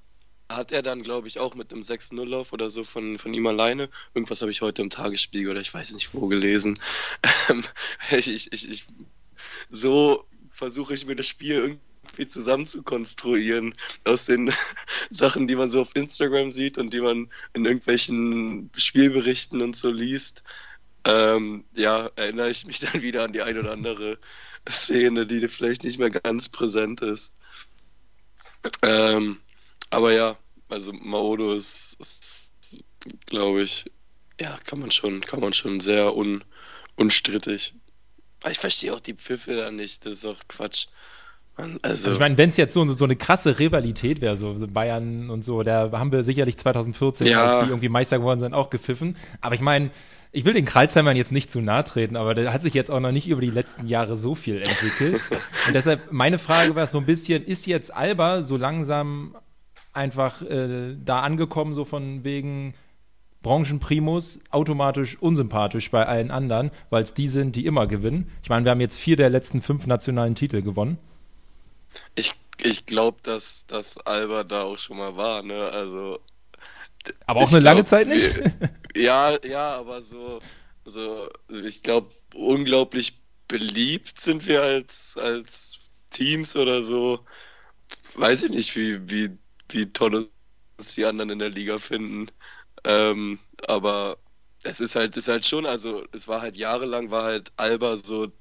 hat 0.49 0.73
er 0.73 0.83
dann, 0.83 1.03
glaube 1.03 1.29
ich, 1.29 1.39
auch 1.39 1.55
mit 1.55 1.73
dem 1.73 1.83
6-0-Lauf 1.83 2.53
oder 2.53 2.71
so 2.71 2.85
von, 2.85 3.19
von 3.19 3.35
ihm 3.35 3.47
alleine. 3.47 3.91
Irgendwas 4.15 4.41
habe 4.41 4.51
ich 4.51 4.63
heute 4.63 4.83
im 4.83 4.91
Tagesspiegel 4.91 5.51
oder 5.51 5.61
ich 5.61 5.73
weiß 5.73 5.93
nicht 5.93 6.15
wo 6.15 6.27
gelesen. 6.27 6.79
Ähm, 7.51 7.65
ich, 8.11 8.53
ich, 8.53 8.71
ich, 8.71 8.85
so 9.71 10.25
versuche 10.51 10.95
ich 10.95 11.07
mir 11.07 11.17
das 11.17 11.27
Spiel 11.27 11.55
irgendwie 11.55 12.29
zusammen 12.29 12.67
zu 12.67 12.83
konstruieren 12.83 13.75
aus 14.05 14.27
den 14.27 14.53
Sachen, 15.11 15.47
die 15.49 15.57
man 15.57 15.71
so 15.71 15.81
auf 15.83 15.95
Instagram 15.95 16.53
sieht 16.53 16.79
und 16.79 16.93
die 16.93 17.01
man 17.01 17.31
in 17.55 17.65
irgendwelchen 17.65 18.71
Spielberichten 18.77 19.63
und 19.63 19.77
so 19.77 19.91
liest. 19.91 20.43
Ähm, 21.05 21.65
ja, 21.75 22.11
erinnere 22.17 22.51
ich 22.51 22.67
mich 22.67 22.81
dann 22.93 23.03
wieder 23.03 23.25
an 23.25 23.33
die 23.33 23.43
ein 23.43 23.59
oder 23.59 23.73
andere 23.73 24.19
Szene, 24.69 25.27
die 25.27 25.47
vielleicht 25.49 25.85
nicht 25.85 25.99
mehr 25.99 26.11
ganz 26.11 26.49
präsent 26.49 27.01
ist. 27.01 27.33
Ähm, 28.83 29.41
aber 29.91 30.13
ja, 30.13 30.37
also 30.69 30.93
Maodo 30.93 31.53
ist, 31.53 31.97
ist 32.01 32.55
glaube 33.27 33.63
ich, 33.63 33.91
ja, 34.41 34.57
kann 34.65 34.81
man 34.81 34.91
schon, 34.91 35.21
kann 35.21 35.41
man 35.41 35.53
schon 35.53 35.81
sehr 35.81 36.17
un, 36.17 36.45
unstrittig. 36.97 37.75
Aber 38.43 38.53
ich 38.53 38.59
verstehe 38.59 38.93
auch 38.95 39.01
die 39.01 39.15
Pfiffe 39.15 39.57
da 39.57 39.71
nicht, 39.71 40.07
das 40.07 40.13
ist 40.15 40.25
auch 40.25 40.39
Quatsch. 40.49 40.87
Man, 41.57 41.81
also, 41.83 42.07
also, 42.07 42.11
ich 42.13 42.21
meine, 42.21 42.39
wenn 42.39 42.51
es 42.51 42.57
jetzt 42.57 42.73
so, 42.73 42.87
so 42.93 43.05
eine 43.05 43.17
krasse 43.17 43.59
Rivalität 43.59 44.21
wäre, 44.21 44.37
so 44.37 44.55
Bayern 44.69 45.29
und 45.29 45.43
so, 45.43 45.65
da 45.65 45.91
haben 45.91 46.13
wir 46.13 46.23
sicherlich 46.23 46.57
2014, 46.57 47.27
ja. 47.27 47.45
als 47.45 47.65
die 47.65 47.71
irgendwie 47.71 47.89
Meister 47.89 48.19
geworden 48.19 48.39
sind, 48.39 48.55
auch 48.55 48.71
gepfiffen. 48.71 49.17
Aber 49.41 49.57
ich 49.57 49.61
meine, 49.61 49.91
ich 50.31 50.45
will 50.45 50.53
den 50.53 50.67
Kreuzheimern 50.67 51.17
jetzt 51.17 51.33
nicht 51.33 51.51
zu 51.51 51.61
nahe 51.61 51.83
treten, 51.83 52.15
aber 52.15 52.37
da 52.37 52.53
hat 52.53 52.63
sich 52.63 52.75
jetzt 52.75 52.93
auch 52.93 53.01
noch 53.01 53.11
nicht 53.11 53.27
über 53.27 53.41
die 53.41 53.51
letzten 53.51 53.87
Jahre 53.87 54.17
so 54.17 54.37
viel 54.37 54.59
entwickelt. 54.59 55.21
und 55.67 55.75
deshalb, 55.75 56.13
meine 56.13 56.39
Frage 56.39 56.77
war 56.77 56.87
so 56.87 56.99
ein 56.99 57.07
bisschen, 57.07 57.45
ist 57.45 57.67
jetzt 57.67 57.93
Alba 57.93 58.43
so 58.43 58.57
langsam 58.57 59.35
einfach 59.99 60.41
äh, 60.43 60.97
da 61.05 61.21
angekommen, 61.21 61.75
so 61.75 61.85
von 61.85 62.25
wegen 62.25 62.75
Branchenprimus, 63.43 64.41
automatisch 64.51 65.17
unsympathisch 65.21 65.91
bei 65.91 66.07
allen 66.07 66.31
anderen, 66.31 66.71
weil 66.91 67.03
es 67.03 67.15
die 67.15 67.29
sind, 67.29 67.55
die 67.57 67.67
immer 67.67 67.87
gewinnen. 67.87 68.31
Ich 68.43 68.49
meine, 68.49 68.65
wir 68.65 68.71
haben 68.71 68.81
jetzt 68.81 68.99
vier 68.99 69.17
der 69.17 69.31
letzten 69.31 69.63
fünf 69.63 69.87
nationalen 69.87 70.35
Titel 70.35 70.63
gewonnen. 70.63 70.99
Ich, 72.15 72.35
ich 72.63 72.87
glaube, 72.87 73.19
dass, 73.23 73.67
dass 73.67 73.99
Alba 73.99 74.45
da 74.45 74.63
auch 74.63 74.79
schon 74.79 74.99
mal 74.99 75.17
war, 75.17 75.43
ne? 75.43 75.65
Also. 75.71 76.21
Aber 77.27 77.41
auch 77.41 77.51
eine 77.51 77.61
glaub, 77.61 77.63
lange 77.63 77.85
Zeit 77.85 78.09
nicht? 78.09 78.31
ja, 78.97 79.37
ja, 79.45 79.77
aber 79.77 80.03
so, 80.03 80.41
so 80.85 81.29
ich 81.49 81.83
glaube, 81.83 82.11
unglaublich 82.35 83.15
beliebt 83.47 84.21
sind 84.21 84.47
wir 84.47 84.63
als, 84.63 85.17
als 85.17 85.91
Teams 86.11 86.57
oder 86.57 86.83
so. 86.83 87.21
Weiß 88.17 88.43
ich 88.43 88.51
nicht, 88.51 88.77
wie, 88.77 89.09
wie 89.09 89.39
wie 89.71 89.87
toll 89.87 90.29
es 90.79 90.95
die 90.95 91.05
anderen 91.05 91.31
in 91.31 91.39
der 91.39 91.51
Liga 91.51 91.79
finden. 91.79 92.31
Ähm, 92.85 93.39
aber 93.67 94.19
es 94.63 94.81
ist 94.81 94.95
halt, 94.97 95.17
ist 95.17 95.29
halt 95.29 95.47
schon, 95.47 95.67
also 95.67 96.05
es 96.13 96.29
war 96.29 96.41
halt 96.41 96.57
jahrelang, 96.57 97.11
war 97.11 97.25
halt 97.25 97.53
Alba 97.57 97.97
so, 97.97 98.33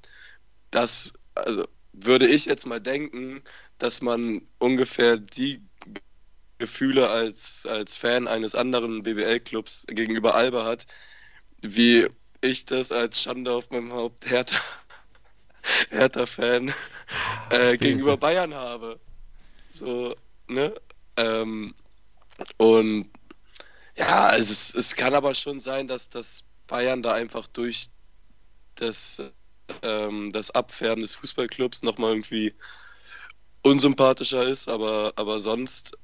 das, 0.70 1.14
also 1.34 1.66
würde 1.92 2.26
ich 2.26 2.46
jetzt 2.46 2.66
mal 2.66 2.80
denken, 2.80 3.42
dass 3.78 4.02
man 4.02 4.42
ungefähr 4.58 5.18
die 5.18 5.62
Gefühle 6.58 7.08
als, 7.08 7.66
als 7.66 7.94
Fan 7.94 8.26
eines 8.26 8.54
anderen 8.54 9.02
BBL-Clubs 9.02 9.86
gegenüber 9.88 10.34
Alba 10.34 10.64
hat, 10.64 10.86
wie 11.62 12.08
ich 12.40 12.66
das 12.66 12.92
als 12.92 13.22
Schande 13.22 13.52
auf 13.52 13.70
meinem 13.70 13.92
Haupt 13.92 14.28
Hertha, 14.28 14.56
Hertha-Fan 15.90 16.72
äh, 17.50 17.76
gegenüber 17.78 18.16
Bayern 18.16 18.54
habe. 18.54 18.98
So, 19.70 20.14
ne? 20.48 20.74
Ähm, 21.18 21.74
und 22.56 23.10
ja, 23.96 24.34
es, 24.34 24.74
es 24.74 24.94
kann 24.94 25.14
aber 25.14 25.34
schon 25.34 25.58
sein, 25.60 25.88
dass, 25.88 26.08
dass 26.08 26.44
Bayern 26.68 27.02
da 27.02 27.14
einfach 27.14 27.48
durch 27.48 27.88
das, 28.76 29.20
ähm, 29.82 30.32
das 30.32 30.52
Abfärben 30.52 31.02
des 31.02 31.16
Fußballclubs 31.16 31.82
nochmal 31.82 32.12
irgendwie 32.12 32.54
unsympathischer 33.62 34.44
ist, 34.44 34.68
aber, 34.68 35.12
aber 35.16 35.40
sonst 35.40 35.98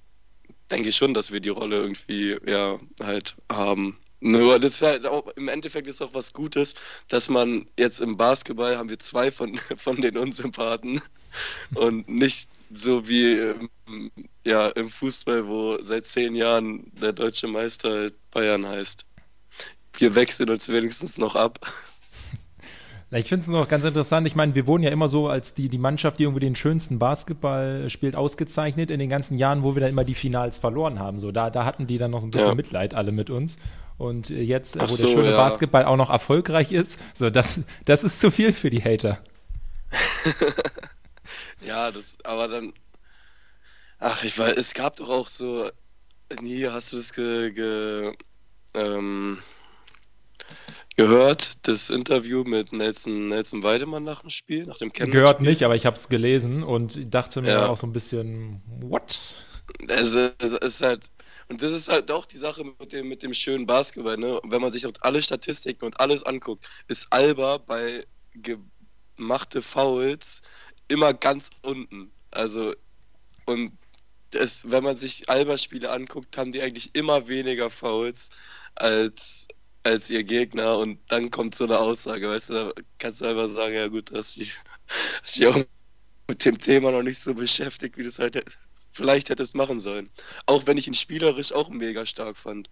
denke 0.71 0.89
ich 0.89 0.97
schon, 0.97 1.15
dass 1.15 1.31
wir 1.31 1.41
die 1.41 1.51
Rolle 1.51 1.77
irgendwie 1.77 2.37
ja 2.47 2.81
halt 3.01 3.37
haben. 3.51 3.99
Nur 4.21 4.59
das 4.59 4.75
ist 4.75 4.83
halt 4.83 5.07
auch, 5.07 5.29
im 5.37 5.49
Endeffekt 5.49 5.87
ist 5.87 6.03
auch 6.03 6.15
was 6.15 6.33
Gutes, 6.33 6.75
dass 7.09 7.29
man 7.29 7.69
jetzt 7.79 8.01
im 8.01 8.17
Basketball 8.17 8.77
haben 8.77 8.89
wir 8.89 8.99
zwei 8.99 9.31
von, 9.31 9.61
von 9.77 10.01
den 10.01 10.17
Unsympathen 10.17 11.01
und 11.75 12.09
nicht 12.09 12.49
so 12.75 13.09
wie 13.09 13.33
ähm, 13.33 14.11
ja, 14.45 14.69
im 14.69 14.89
Fußball, 14.89 15.47
wo 15.47 15.83
seit 15.83 16.07
zehn 16.07 16.35
Jahren 16.35 16.91
der 17.01 17.13
deutsche 17.13 17.49
Meister 17.49 17.91
halt 17.91 18.15
Bayern 18.31 18.67
heißt. 18.67 19.05
Wir 19.99 20.15
wechseln 20.15 20.51
uns 20.51 20.69
wenigstens 20.69 21.19
noch 21.19 21.37
ab. 21.37 21.59
Ich 23.11 23.29
finde 23.29 23.43
es 23.43 23.49
noch 23.49 23.69
ganz 23.69 23.85
interessant. 23.85 24.27
Ich 24.27 24.35
meine, 24.35 24.57
wir 24.57 24.67
wurden 24.67 24.83
ja 24.83 24.91
immer 24.91 25.07
so 25.07 25.29
als 25.29 25.55
die, 25.55 25.69
die 25.69 25.79
Mannschaft, 25.79 26.19
die 26.19 26.25
irgendwie 26.25 26.41
den 26.41 26.57
schönsten 26.57 26.99
Basketball 26.99 27.89
spielt, 27.89 28.17
ausgezeichnet 28.17 28.91
in 28.91 28.99
den 28.99 29.09
ganzen 29.09 29.39
Jahren, 29.39 29.63
wo 29.63 29.77
wir 29.77 29.81
dann 29.81 29.91
immer 29.91 30.03
die 30.03 30.15
Finals 30.15 30.59
verloren 30.59 30.99
haben. 30.99 31.21
So, 31.21 31.31
da, 31.31 31.49
da 31.49 31.65
hatten 31.65 31.87
die 31.87 31.97
dann 31.97 32.11
noch 32.11 32.23
so 32.23 32.27
ein 32.27 32.33
bisschen 32.33 32.49
ja. 32.49 32.55
Mitleid 32.57 32.95
alle 32.95 33.13
mit 33.13 33.31
uns. 33.31 33.57
Und 33.99 34.31
jetzt, 34.31 34.81
Ach 34.81 34.89
wo 34.91 34.95
so, 34.95 35.07
der 35.07 35.13
schöne 35.13 35.31
ja. 35.31 35.37
Basketball 35.37 35.85
auch 35.85 35.97
noch 35.97 36.11
erfolgreich 36.11 36.73
ist, 36.73 36.99
so, 37.13 37.31
das, 37.31 37.61
das 37.85 38.03
ist 38.03 38.19
zu 38.19 38.33
viel 38.33 38.53
für 38.53 38.71
die 38.71 38.83
Hater. 38.83 39.21
ja, 41.67 41.91
das, 41.91 42.19
aber 42.25 42.49
dann, 42.49 42.73
Ach, 43.99 44.23
ich 44.23 44.39
weiß, 44.39 44.57
es 44.57 44.75
gab 44.75 44.97
doch 44.97 45.09
auch 45.09 45.29
so. 45.29 45.71
Nie 46.41 46.67
hast 46.67 46.93
du 46.93 46.97
das 46.97 47.13
ge, 47.13 47.53
ge, 47.53 48.13
ähm, 48.75 49.39
gehört, 50.97 51.67
das 51.67 51.89
Interview 51.89 52.45
mit 52.45 52.73
Nelson, 52.73 53.29
Nelson 53.29 53.63
Weidemann 53.63 54.05
nach 54.05 54.21
dem 54.21 54.29
Spiel, 54.31 54.67
nach 54.67 54.77
dem 54.77 54.93
Kennen 54.93 55.11
Gehört 55.11 55.41
nicht, 55.41 55.63
aber 55.63 55.75
ich 55.75 55.87
habe 55.87 55.97
es 55.97 56.09
gelesen 56.09 56.63
und 56.63 57.15
dachte 57.15 57.41
mir 57.41 57.49
ja. 57.49 57.67
auch 57.67 57.79
so 57.79 57.87
ein 57.87 57.95
bisschen, 57.95 58.63
what? 58.83 59.19
Es, 59.89 60.13
es 60.13 60.53
ist 60.53 60.83
halt, 60.83 61.05
und 61.49 61.63
das 61.63 61.73
ist 61.73 61.89
halt 61.89 62.11
auch 62.11 62.27
die 62.27 62.37
Sache 62.37 62.65
mit 62.65 62.93
dem, 62.93 63.09
mit 63.09 63.23
dem 63.23 63.33
schönen 63.33 63.67
Basketball, 63.67 64.17
ne? 64.19 64.41
Wenn 64.45 64.61
man 64.61 64.73
sich 64.73 64.87
alle 65.03 65.23
Statistiken 65.23 65.85
und 65.85 66.01
alles 66.01 66.25
anguckt, 66.25 66.67
ist 66.89 67.07
Alba 67.11 67.59
bei 67.59 68.05
gemachte 68.35 69.63
Fouls 69.63 70.43
immer 70.89 71.15
ganz 71.15 71.51
unten. 71.63 72.11
Also, 72.31 72.75
und 73.47 73.73
das, 74.31 74.71
wenn 74.71 74.85
man 74.85 74.97
sich 74.97 75.29
Alba-Spiele 75.29 75.91
anguckt, 75.91 76.37
haben 76.37 76.53
die 76.53 76.63
eigentlich 76.63 76.95
immer 76.95 77.29
weniger 77.29 77.71
Fouls 77.71 78.31
als, 78.75 79.47
als 79.85 80.11
ihr 80.11 80.25
Gegner 80.25 80.79
und 80.79 80.99
dann 81.09 81.31
kommt 81.31 81.55
so 81.55 81.65
eine 81.65 81.79
Aussage, 81.79 82.29
weißt 82.29 82.51
du, 82.51 82.53
da 82.53 82.73
kannst 82.99 83.21
du 83.21 83.27
einfach 83.27 83.49
sagen, 83.49 83.75
ja 83.75 83.89
gut, 83.89 84.13
dass 84.13 84.37
ich, 84.37 84.57
dass 85.23 85.41
auch 85.47 85.65
mit 86.29 86.45
dem 86.45 86.59
Thema 86.59 86.91
noch 86.91 87.03
nicht 87.03 87.23
so 87.23 87.35
beschäftigt, 87.35 87.97
wie 87.97 88.03
du 88.03 88.09
es 88.09 88.19
halt 88.19 88.43
vielleicht 88.91 89.29
hättest 89.29 89.55
machen 89.55 89.81
sollen. 89.81 90.11
Auch 90.47 90.67
wenn 90.67 90.79
ich 90.79 90.87
ihn 90.87 90.95
spielerisch 90.95 91.53
auch 91.53 91.69
mega 91.69 92.07
stark 92.07 92.39
fand. 92.39 92.71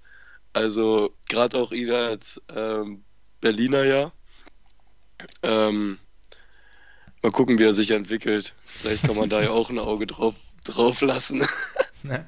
Also 0.53 1.17
gerade 1.29 1.59
auch 1.59 1.73
ihn 1.73 1.91
als 1.91 2.41
ähm, 2.55 3.05
Berliner 3.41 3.85
ja. 3.85 4.13
Ähm, 5.43 5.99
mal 7.23 7.33
gucken, 7.33 7.59
wie 7.59 7.65
er 7.65 7.75
sich 7.75 7.91
entwickelt. 7.91 8.55
Vielleicht 8.67 9.05
kann 9.05 9.17
man 9.17 9.29
da 9.29 9.43
ja 9.43 9.51
auch 9.51 9.71
ein 9.71 9.79
Auge 9.79 10.07
drauf 10.07 10.35
drauf 10.65 11.01
lassen. 11.01 11.45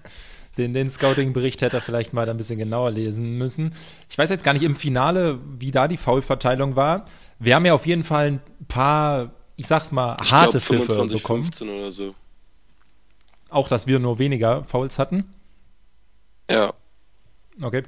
Den, 0.56 0.72
den 0.72 0.88
Scouting-Bericht 0.88 1.62
hätte 1.62 1.78
er 1.78 1.82
vielleicht 1.82 2.12
mal 2.12 2.28
ein 2.28 2.36
bisschen 2.36 2.60
genauer 2.60 2.92
lesen 2.92 3.38
müssen. 3.38 3.74
Ich 4.08 4.16
weiß 4.16 4.30
jetzt 4.30 4.44
gar 4.44 4.52
nicht 4.52 4.62
im 4.62 4.76
Finale, 4.76 5.40
wie 5.58 5.72
da 5.72 5.88
die 5.88 5.96
Foulverteilung 5.96 6.76
war. 6.76 7.06
Wir 7.40 7.56
haben 7.56 7.66
ja 7.66 7.74
auf 7.74 7.86
jeden 7.86 8.04
Fall 8.04 8.28
ein 8.28 8.40
paar, 8.68 9.32
ich 9.56 9.66
sag's 9.66 9.90
mal, 9.90 10.16
ich 10.22 10.30
harte 10.30 10.60
glaub, 10.60 10.62
Pfiffe 10.62 10.92
25, 10.92 11.22
bekommen. 11.22 11.42
15 11.42 11.68
oder 11.68 11.90
so. 11.90 12.14
Auch, 13.48 13.66
dass 13.66 13.88
wir 13.88 13.98
nur 13.98 14.20
weniger 14.20 14.62
Fouls 14.62 14.96
hatten? 14.96 15.24
Ja. 16.48 16.72
Okay. 17.60 17.82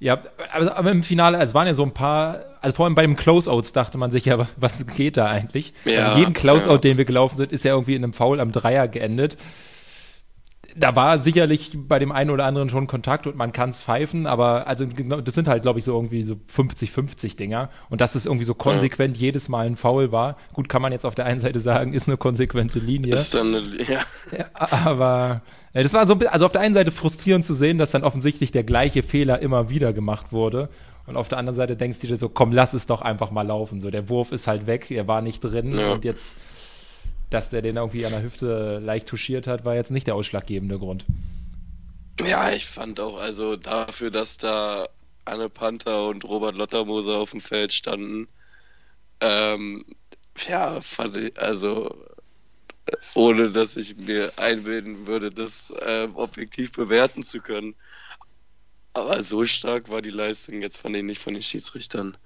Ja, 0.00 0.18
aber, 0.52 0.76
aber, 0.76 0.90
im 0.90 1.02
Finale, 1.02 1.38
es 1.38 1.52
waren 1.52 1.66
ja 1.66 1.74
so 1.74 1.82
ein 1.82 1.92
paar, 1.92 2.40
also 2.62 2.74
vor 2.74 2.86
allem 2.86 2.94
bei 2.94 3.02
den 3.02 3.16
Closeouts 3.16 3.72
dachte 3.72 3.98
man 3.98 4.10
sich 4.10 4.24
ja, 4.24 4.48
was 4.56 4.86
geht 4.86 5.18
da 5.18 5.26
eigentlich? 5.26 5.74
Ja, 5.84 6.08
also 6.08 6.18
jeden 6.18 6.32
Closeout, 6.32 6.72
ja. 6.72 6.78
den 6.78 6.98
wir 6.98 7.04
gelaufen 7.04 7.36
sind, 7.36 7.52
ist 7.52 7.64
ja 7.64 7.72
irgendwie 7.72 7.94
in 7.94 8.02
einem 8.02 8.14
Foul 8.14 8.40
am 8.40 8.50
Dreier 8.50 8.88
geendet 8.88 9.36
da 10.76 10.96
war 10.96 11.18
sicherlich 11.18 11.72
bei 11.74 11.98
dem 11.98 12.12
einen 12.12 12.30
oder 12.30 12.44
anderen 12.44 12.68
schon 12.70 12.86
Kontakt 12.86 13.26
und 13.26 13.36
man 13.36 13.52
kann 13.52 13.70
es 13.70 13.80
pfeifen, 13.80 14.26
aber 14.26 14.66
also 14.66 14.86
das 14.86 15.34
sind 15.34 15.48
halt, 15.48 15.62
glaube 15.62 15.78
ich, 15.78 15.84
so 15.84 15.94
irgendwie 15.94 16.22
so 16.22 16.36
50-50 16.54 17.36
Dinger. 17.36 17.70
Und 17.88 18.00
dass 18.00 18.14
es 18.14 18.26
irgendwie 18.26 18.44
so 18.44 18.54
konsequent 18.54 19.16
ja. 19.16 19.22
jedes 19.22 19.48
Mal 19.48 19.66
ein 19.66 19.76
Foul 19.76 20.12
war, 20.12 20.36
gut, 20.52 20.68
kann 20.68 20.82
man 20.82 20.92
jetzt 20.92 21.04
auf 21.04 21.14
der 21.14 21.26
einen 21.26 21.40
Seite 21.40 21.60
sagen, 21.60 21.92
ist 21.92 22.08
eine 22.08 22.16
konsequente 22.16 22.78
Linie. 22.78 23.14
Ist 23.14 23.34
dann 23.34 23.54
eine, 23.54 23.82
ja. 23.82 24.00
ja 24.36 24.46
aber 24.54 25.42
äh, 25.72 25.82
das 25.82 25.92
war 25.92 26.06
so, 26.06 26.14
also 26.14 26.46
auf 26.46 26.52
der 26.52 26.60
einen 26.60 26.74
Seite 26.74 26.90
frustrierend 26.90 27.44
zu 27.44 27.54
sehen, 27.54 27.78
dass 27.78 27.90
dann 27.90 28.04
offensichtlich 28.04 28.52
der 28.52 28.64
gleiche 28.64 29.02
Fehler 29.02 29.40
immer 29.40 29.70
wieder 29.70 29.92
gemacht 29.92 30.32
wurde. 30.32 30.68
Und 31.06 31.16
auf 31.16 31.28
der 31.28 31.38
anderen 31.38 31.56
Seite 31.56 31.76
denkst 31.76 31.98
du 32.00 32.06
dir 32.06 32.16
so, 32.16 32.28
komm, 32.28 32.52
lass 32.52 32.72
es 32.72 32.86
doch 32.86 33.02
einfach 33.02 33.30
mal 33.30 33.46
laufen. 33.46 33.80
So, 33.80 33.90
der 33.90 34.08
Wurf 34.08 34.32
ist 34.32 34.46
halt 34.46 34.66
weg, 34.66 34.90
er 34.90 35.08
war 35.08 35.22
nicht 35.22 35.40
drin 35.40 35.76
ja. 35.76 35.92
und 35.92 36.04
jetzt, 36.04 36.36
dass 37.30 37.50
der 37.50 37.62
den 37.62 37.76
irgendwie 37.76 38.04
an 38.04 38.12
der 38.12 38.22
Hüfte 38.22 38.78
leicht 38.80 39.08
touchiert 39.08 39.46
hat, 39.46 39.64
war 39.64 39.74
jetzt 39.74 39.90
nicht 39.90 40.06
der 40.06 40.14
ausschlaggebende 40.14 40.78
Grund. 40.78 41.06
Ja, 42.20 42.52
ich 42.52 42.66
fand 42.66 43.00
auch, 43.00 43.18
also 43.18 43.56
dafür, 43.56 44.10
dass 44.10 44.36
da 44.36 44.88
Anne 45.24 45.48
Panther 45.48 46.08
und 46.08 46.24
Robert 46.24 46.56
Lottermoser 46.56 47.18
auf 47.18 47.30
dem 47.30 47.40
Feld 47.40 47.72
standen, 47.72 48.28
ähm, 49.20 49.84
ja, 50.48 50.80
fand 50.80 51.16
ich, 51.16 51.40
also 51.40 51.94
ohne 53.14 53.50
dass 53.50 53.76
ich 53.76 53.96
mir 53.96 54.32
einbilden 54.36 55.06
würde, 55.06 55.30
das 55.30 55.70
äh, 55.70 56.08
objektiv 56.14 56.72
bewerten 56.72 57.24
zu 57.24 57.40
können. 57.40 57.74
Aber 58.92 59.22
so 59.22 59.46
stark 59.46 59.88
war 59.88 60.02
die 60.02 60.10
Leistung 60.10 60.62
jetzt 60.62 60.78
von 60.78 60.92
den 60.92 61.06
nicht 61.06 61.22
von 61.22 61.34
den 61.34 61.42
Schiedsrichtern. 61.42 62.16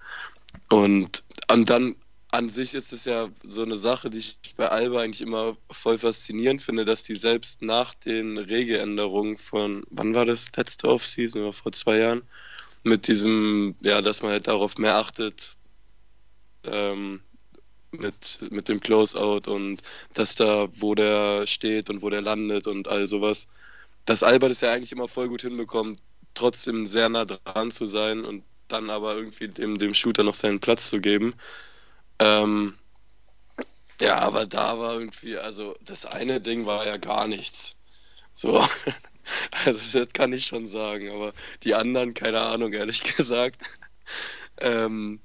Und, 0.70 1.22
und 1.50 1.68
dann 1.68 1.96
an 2.34 2.50
sich 2.50 2.74
ist 2.74 2.92
es 2.92 3.04
ja 3.04 3.28
so 3.44 3.62
eine 3.62 3.78
Sache, 3.78 4.10
die 4.10 4.18
ich 4.18 4.38
bei 4.56 4.68
Alba 4.68 5.00
eigentlich 5.00 5.20
immer 5.20 5.56
voll 5.70 5.98
faszinierend 5.98 6.62
finde, 6.62 6.84
dass 6.84 7.04
die 7.04 7.14
selbst 7.14 7.62
nach 7.62 7.94
den 7.94 8.38
Regeländerungen 8.38 9.36
von, 9.36 9.84
wann 9.90 10.14
war 10.14 10.24
das, 10.24 10.50
letzte 10.56 10.88
Offseason 10.88 11.42
oder 11.42 11.52
vor 11.52 11.72
zwei 11.72 11.98
Jahren, 11.98 12.22
mit 12.82 13.06
diesem, 13.08 13.76
ja, 13.80 14.02
dass 14.02 14.22
man 14.22 14.32
halt 14.32 14.48
darauf 14.48 14.76
mehr 14.78 14.96
achtet, 14.96 15.56
ähm, 16.64 17.20
mit, 17.92 18.40
mit 18.50 18.68
dem 18.68 18.80
Closeout 18.80 19.48
und 19.48 19.82
dass 20.12 20.34
da, 20.34 20.68
wo 20.74 20.94
der 20.96 21.46
steht 21.46 21.88
und 21.88 22.02
wo 22.02 22.10
der 22.10 22.20
landet 22.20 22.66
und 22.66 22.88
all 22.88 23.06
sowas, 23.06 23.46
dass 24.06 24.24
Alba 24.24 24.48
das 24.48 24.60
ja 24.60 24.72
eigentlich 24.72 24.92
immer 24.92 25.08
voll 25.08 25.28
gut 25.28 25.42
hinbekommt, 25.42 26.00
trotzdem 26.34 26.86
sehr 26.86 27.08
nah 27.08 27.24
dran 27.24 27.70
zu 27.70 27.86
sein 27.86 28.24
und 28.24 28.42
dann 28.68 28.90
aber 28.90 29.14
irgendwie 29.16 29.48
dem, 29.48 29.78
dem 29.78 29.94
Shooter 29.94 30.24
noch 30.24 30.34
seinen 30.34 30.58
Platz 30.58 30.88
zu 30.90 31.00
geben. 31.00 31.34
Ähm, 32.18 32.74
ja, 34.00 34.18
aber 34.18 34.46
da 34.46 34.78
war 34.78 34.94
irgendwie, 34.94 35.36
also 35.38 35.76
das 35.84 36.06
eine 36.06 36.40
Ding 36.40 36.66
war 36.66 36.86
ja 36.86 36.96
gar 36.96 37.26
nichts. 37.28 37.76
So, 38.32 38.60
also 39.64 39.80
das 40.00 40.12
kann 40.12 40.32
ich 40.32 40.46
schon 40.46 40.66
sagen, 40.66 41.10
aber 41.10 41.32
die 41.62 41.74
anderen, 41.74 42.14
keine 42.14 42.40
Ahnung, 42.40 42.72
ehrlich 42.72 43.02
gesagt. 43.16 43.62
Ähm, 44.60 45.20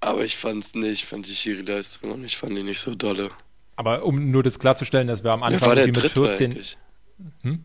aber 0.00 0.24
ich 0.24 0.36
fand's 0.36 0.74
nicht, 0.74 1.04
fand 1.04 1.26
die 1.26 1.36
Schiri-Leistung 1.36 2.12
und 2.12 2.24
ich 2.24 2.36
fand 2.36 2.56
die 2.56 2.62
nicht 2.62 2.80
so 2.80 2.94
dolle. 2.94 3.30
Aber 3.76 4.04
um 4.04 4.30
nur 4.30 4.42
das 4.42 4.58
klarzustellen, 4.58 5.08
dass 5.08 5.24
wir 5.24 5.32
am 5.32 5.42
Anfang 5.42 5.60
Wer 5.60 5.68
war 5.68 5.74
der 5.76 5.86
mit 5.86 5.98
14. 5.98 6.64
Hm? 7.42 7.64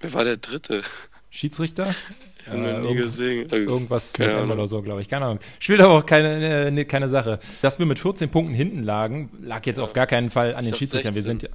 Wer 0.00 0.12
war 0.12 0.24
der 0.24 0.36
Dritte? 0.36 0.82
Schiedsrichter? 1.30 1.94
Ich 2.46 2.52
habe 2.52 2.66
äh, 2.66 2.80
nie 2.80 2.94
gesehen. 2.94 3.48
Irgendwas 3.50 4.12
keine 4.12 4.34
mit 4.34 4.42
M 4.42 4.50
oder 4.50 4.68
so, 4.68 4.82
glaube 4.82 5.00
ich. 5.00 5.08
Keine 5.08 5.24
Ahnung. 5.26 5.38
Spielt 5.58 5.80
aber 5.80 5.94
auch 5.94 6.06
keine, 6.06 6.68
äh, 6.68 6.84
keine 6.84 7.08
Sache. 7.08 7.38
Dass 7.62 7.78
wir 7.78 7.86
mit 7.86 7.98
14 7.98 8.30
Punkten 8.30 8.54
hinten 8.54 8.82
lagen, 8.82 9.30
lag 9.42 9.64
jetzt 9.66 9.78
ja. 9.78 9.84
auf 9.84 9.92
gar 9.92 10.06
keinen 10.06 10.30
Fall 10.30 10.54
an 10.54 10.64
ich 10.64 10.70
den 10.70 10.78
Schiedsrichtern. 10.78 11.14
16. 11.14 11.40
Wir 11.40 11.40
sind 11.40 11.50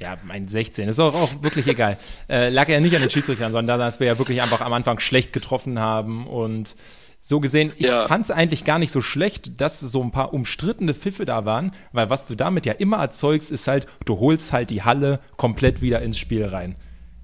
ja, 0.00 0.16
mein 0.24 0.46
16, 0.46 0.88
ist 0.88 1.00
auch, 1.00 1.14
auch 1.14 1.42
wirklich 1.42 1.66
egal. 1.66 1.98
Äh, 2.28 2.50
lag 2.50 2.68
ja 2.68 2.78
nicht 2.78 2.94
an 2.94 3.00
den 3.00 3.10
Schiedsrichtern, 3.10 3.52
sondern 3.52 3.80
dass 3.80 4.00
wir 4.00 4.06
ja 4.06 4.18
wirklich 4.18 4.42
einfach 4.42 4.60
am 4.60 4.72
Anfang 4.74 5.00
schlecht 5.00 5.32
getroffen 5.32 5.78
haben 5.78 6.26
und 6.26 6.76
so 7.20 7.40
gesehen, 7.40 7.72
ich 7.76 7.86
ja. 7.86 8.06
fand 8.06 8.26
es 8.26 8.30
eigentlich 8.30 8.64
gar 8.64 8.78
nicht 8.78 8.92
so 8.92 9.00
schlecht, 9.00 9.60
dass 9.60 9.80
so 9.80 10.02
ein 10.02 10.12
paar 10.12 10.34
umstrittene 10.34 10.94
Pfiffe 10.94 11.24
da 11.24 11.46
waren, 11.46 11.72
weil 11.92 12.10
was 12.10 12.26
du 12.26 12.34
damit 12.34 12.66
ja 12.66 12.74
immer 12.74 12.98
erzeugst, 12.98 13.50
ist 13.50 13.66
halt, 13.66 13.86
du 14.04 14.20
holst 14.20 14.52
halt 14.52 14.70
die 14.70 14.82
Halle 14.82 15.20
komplett 15.36 15.80
wieder 15.80 16.02
ins 16.02 16.18
Spiel 16.18 16.44
rein. 16.44 16.76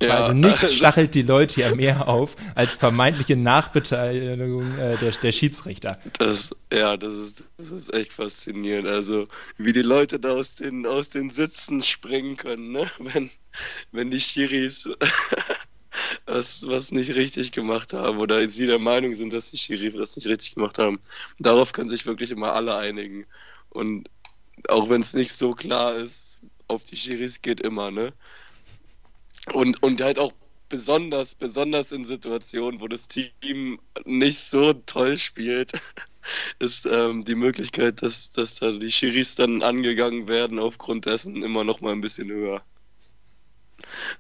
Ja, 0.03 0.19
also 0.19 0.33
nichts 0.33 0.61
also, 0.61 0.75
stachelt 0.75 1.15
die 1.15 1.23
Leute 1.23 1.61
ja 1.61 1.75
mehr 1.75 2.09
auf 2.09 2.37
als 2.55 2.73
vermeintliche 2.73 3.37
Nachbeteiligung 3.37 4.77
äh, 4.79 4.97
der, 4.99 5.13
der, 5.13 5.33
Schiedsrichter. 5.33 5.99
Das, 6.19 6.55
ja, 6.73 6.97
das 6.97 7.13
ist, 7.13 7.45
das 7.57 7.71
ist 7.71 7.95
echt 7.95 8.13
faszinierend. 8.13 8.89
Also, 8.89 9.29
wie 9.57 9.73
die 9.73 9.83
Leute 9.83 10.19
da 10.19 10.33
aus 10.33 10.57
den, 10.57 10.87
aus 10.87 11.11
den 11.11 11.31
Sitzen 11.31 11.83
springen 11.83 12.37
können, 12.37 12.73
ne? 12.73 12.91
wenn, 12.99 13.31
wenn 13.93 14.11
die 14.11 14.21
Schiris 14.21 14.89
was, 16.27 16.67
was 16.67 16.91
nicht 16.91 17.15
richtig 17.15 17.53
gemacht 17.53 17.93
haben 17.93 18.19
oder 18.19 18.47
sie 18.49 18.67
der 18.67 18.79
Meinung 18.79 19.15
sind, 19.15 19.33
dass 19.33 19.51
die 19.51 19.59
Schiris 19.59 19.95
das 19.97 20.17
nicht 20.17 20.27
richtig 20.27 20.55
gemacht 20.55 20.79
haben. 20.79 21.01
Darauf 21.39 21.73
können 21.73 21.89
sich 21.89 22.07
wirklich 22.07 22.31
immer 22.31 22.53
alle 22.53 22.77
einigen. 22.77 23.27
Und 23.71 24.09
auch 24.69 24.89
wenn 24.89 25.03
es 25.03 25.15
nicht 25.15 25.33
so 25.33 25.55
klar 25.55 25.95
ist, 25.97 26.39
auf 26.69 26.85
die 26.85 26.97
Schiris 26.97 27.43
geht 27.43 27.61
immer, 27.61 27.91
ne? 27.91 28.13
Und, 29.53 29.83
und 29.83 30.01
halt 30.01 30.19
auch 30.19 30.33
besonders, 30.69 31.35
besonders 31.35 31.93
in 31.93 32.05
Situationen, 32.05 32.81
wo 32.81 32.89
das 32.89 33.09
Team 33.09 33.81
nicht 34.05 34.41
so 34.41 34.73
toll 34.73 35.19
spielt, 35.19 35.73
ist 36.59 36.87
ähm, 36.87 37.25
die 37.25 37.35
Möglichkeit, 37.35 38.03
dass, 38.03 38.33
dass 38.33 38.57
da 38.57 38.73
die 38.73 38.93
Schiris 38.93 39.37
dann 39.37 39.63
angegangen 39.63 40.29
werden, 40.29 40.59
aufgrund 40.59 41.07
dessen 41.07 41.43
immer 41.43 41.65
noch 41.65 41.81
mal 41.81 41.93
ein 41.93 42.01
bisschen 42.01 42.31
höher. 42.31 42.65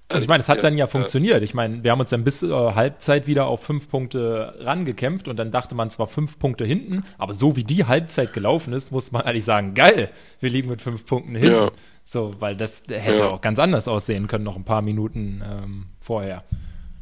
Also, 0.09 0.23
ich 0.23 0.29
meine, 0.29 0.43
es 0.43 0.49
hat 0.49 0.59
ja, 0.59 0.63
dann 0.63 0.79
ja 0.79 0.87
funktioniert. 0.87 1.43
Ich 1.43 1.55
meine, 1.55 1.83
wir 1.83 1.91
haben 1.91 2.01
uns 2.01 2.11
dann 2.11 2.25
bis 2.25 2.43
äh, 2.43 2.49
Halbzeit 2.49 3.27
wieder 3.27 3.47
auf 3.47 3.63
fünf 3.63 3.89
Punkte 3.89 4.55
rangekämpft 4.61 5.29
und 5.29 5.37
dann 5.37 5.51
dachte 5.51 5.75
man 5.75 5.91
zwar 5.91 6.07
fünf 6.07 6.39
Punkte 6.39 6.65
hinten, 6.65 7.05
aber 7.19 7.35
so 7.35 7.57
wie 7.57 7.65
die 7.65 7.85
Halbzeit 7.85 8.33
gelaufen 8.33 8.73
ist, 8.73 8.93
muss 8.93 9.13
man 9.13 9.23
eigentlich 9.23 9.45
sagen, 9.45 9.75
geil, 9.75 10.11
wir 10.41 10.51
liegen 10.51 10.69
mit 10.69 10.83
fünf 10.83 11.07
Punkten 11.07 11.35
hinten. 11.35 11.55
Ja. 11.55 11.71
So, 12.03 12.35
weil 12.39 12.55
das 12.55 12.83
hätte 12.89 13.21
ja. 13.21 13.29
auch 13.29 13.41
ganz 13.41 13.59
anders 13.59 13.89
aussehen 13.89 14.29
können, 14.29 14.45
noch 14.45 14.57
ein 14.57 14.65
paar 14.65 14.83
Minuten 14.83 15.43
ähm, 15.45 15.87
vorher. 16.01 16.45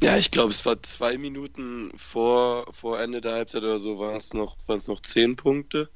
Ja, 0.01 0.17
ich 0.17 0.31
glaube, 0.31 0.49
es 0.49 0.65
war 0.65 0.81
zwei 0.83 1.17
Minuten 1.17 1.91
vor, 1.95 2.65
vor 2.73 2.99
Ende 2.99 3.21
der 3.21 3.33
Halbzeit 3.33 3.63
oder 3.63 3.79
so, 3.79 3.99
waren 3.99 4.17
es 4.17 4.33
noch, 4.33 4.57
noch 4.67 4.99
zehn 5.01 5.35
Punkte. 5.35 5.89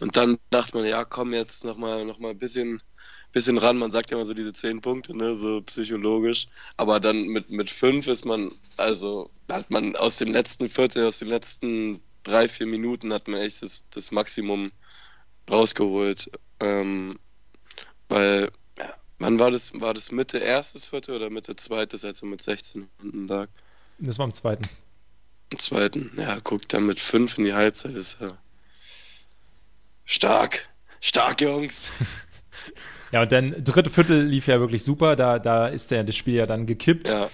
Und 0.00 0.16
dann 0.16 0.38
dachte 0.50 0.78
man, 0.78 0.86
ja, 0.86 1.04
komm 1.04 1.32
jetzt 1.34 1.64
nochmal 1.64 2.04
noch 2.04 2.18
mal 2.18 2.30
ein 2.30 2.38
bisschen, 2.38 2.82
bisschen 3.32 3.58
ran. 3.58 3.78
Man 3.78 3.92
sagt 3.92 4.10
ja 4.10 4.16
immer 4.16 4.24
so 4.24 4.34
diese 4.34 4.52
zehn 4.52 4.80
Punkte, 4.80 5.16
ne, 5.16 5.36
so 5.36 5.60
psychologisch. 5.62 6.48
Aber 6.76 7.00
dann 7.00 7.28
mit, 7.28 7.50
mit 7.50 7.70
fünf 7.70 8.06
ist 8.06 8.24
man, 8.24 8.50
also 8.76 9.30
hat 9.50 9.70
man 9.70 9.96
aus 9.96 10.18
dem 10.18 10.32
letzten 10.32 10.68
Viertel, 10.68 11.06
aus 11.06 11.18
den 11.18 11.28
letzten 11.28 12.00
drei, 12.22 12.48
vier 12.48 12.66
Minuten 12.66 13.12
hat 13.12 13.28
man 13.28 13.40
echt 13.40 13.62
das, 13.62 13.84
das 13.90 14.10
Maximum 14.10 14.72
rausgeholt. 15.50 16.30
Ähm, 16.60 17.18
weil, 18.08 18.50
ja, 18.78 18.94
wann 19.18 19.38
war 19.38 19.50
das? 19.50 19.72
War 19.80 19.94
das 19.94 20.10
Mitte 20.10 20.38
erstes 20.38 20.86
Viertel 20.86 21.16
oder 21.16 21.30
Mitte 21.30 21.56
zweites, 21.56 22.04
als 22.04 22.22
er 22.22 22.28
mit 22.28 22.42
16 22.42 22.88
hinten 23.00 23.28
lag? 23.28 23.48
Das 23.98 24.18
war 24.18 24.26
im 24.26 24.34
zweiten. 24.34 24.68
Im 25.50 25.58
zweiten, 25.58 26.12
ja, 26.16 26.38
guck, 26.42 26.68
dann 26.68 26.86
mit 26.86 27.00
5 27.00 27.38
in 27.38 27.44
die 27.44 27.54
Halbzeit 27.54 27.94
ist 27.94 28.18
ja 28.20 28.36
stark. 30.04 30.68
Stark, 31.00 31.40
Jungs. 31.40 31.88
ja, 33.12 33.22
und 33.22 33.32
dann 33.32 33.64
dritte 33.64 33.90
Viertel 33.90 34.24
lief 34.24 34.46
ja 34.46 34.60
wirklich 34.60 34.84
super. 34.84 35.16
Da, 35.16 35.38
da 35.38 35.68
ist 35.68 35.90
der, 35.90 36.04
das 36.04 36.16
Spiel 36.16 36.34
ja 36.34 36.46
dann 36.46 36.66
gekippt. 36.66 37.08
Ja. 37.08 37.28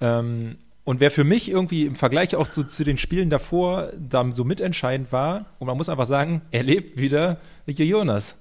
Ähm, 0.00 0.58
und 0.84 1.00
wer 1.00 1.10
für 1.10 1.24
mich 1.24 1.48
irgendwie 1.48 1.84
im 1.84 1.96
Vergleich 1.96 2.36
auch 2.36 2.46
zu, 2.46 2.62
zu 2.62 2.84
den 2.84 2.96
Spielen 2.96 3.28
davor 3.28 3.92
da 3.98 4.24
so 4.30 4.44
mitentscheidend 4.44 5.10
war, 5.10 5.46
und 5.58 5.66
man 5.66 5.76
muss 5.76 5.88
einfach 5.88 6.06
sagen, 6.06 6.42
er 6.52 6.62
lebt 6.62 6.96
wieder 6.96 7.40
wie 7.64 7.72
Jonas. 7.82 8.36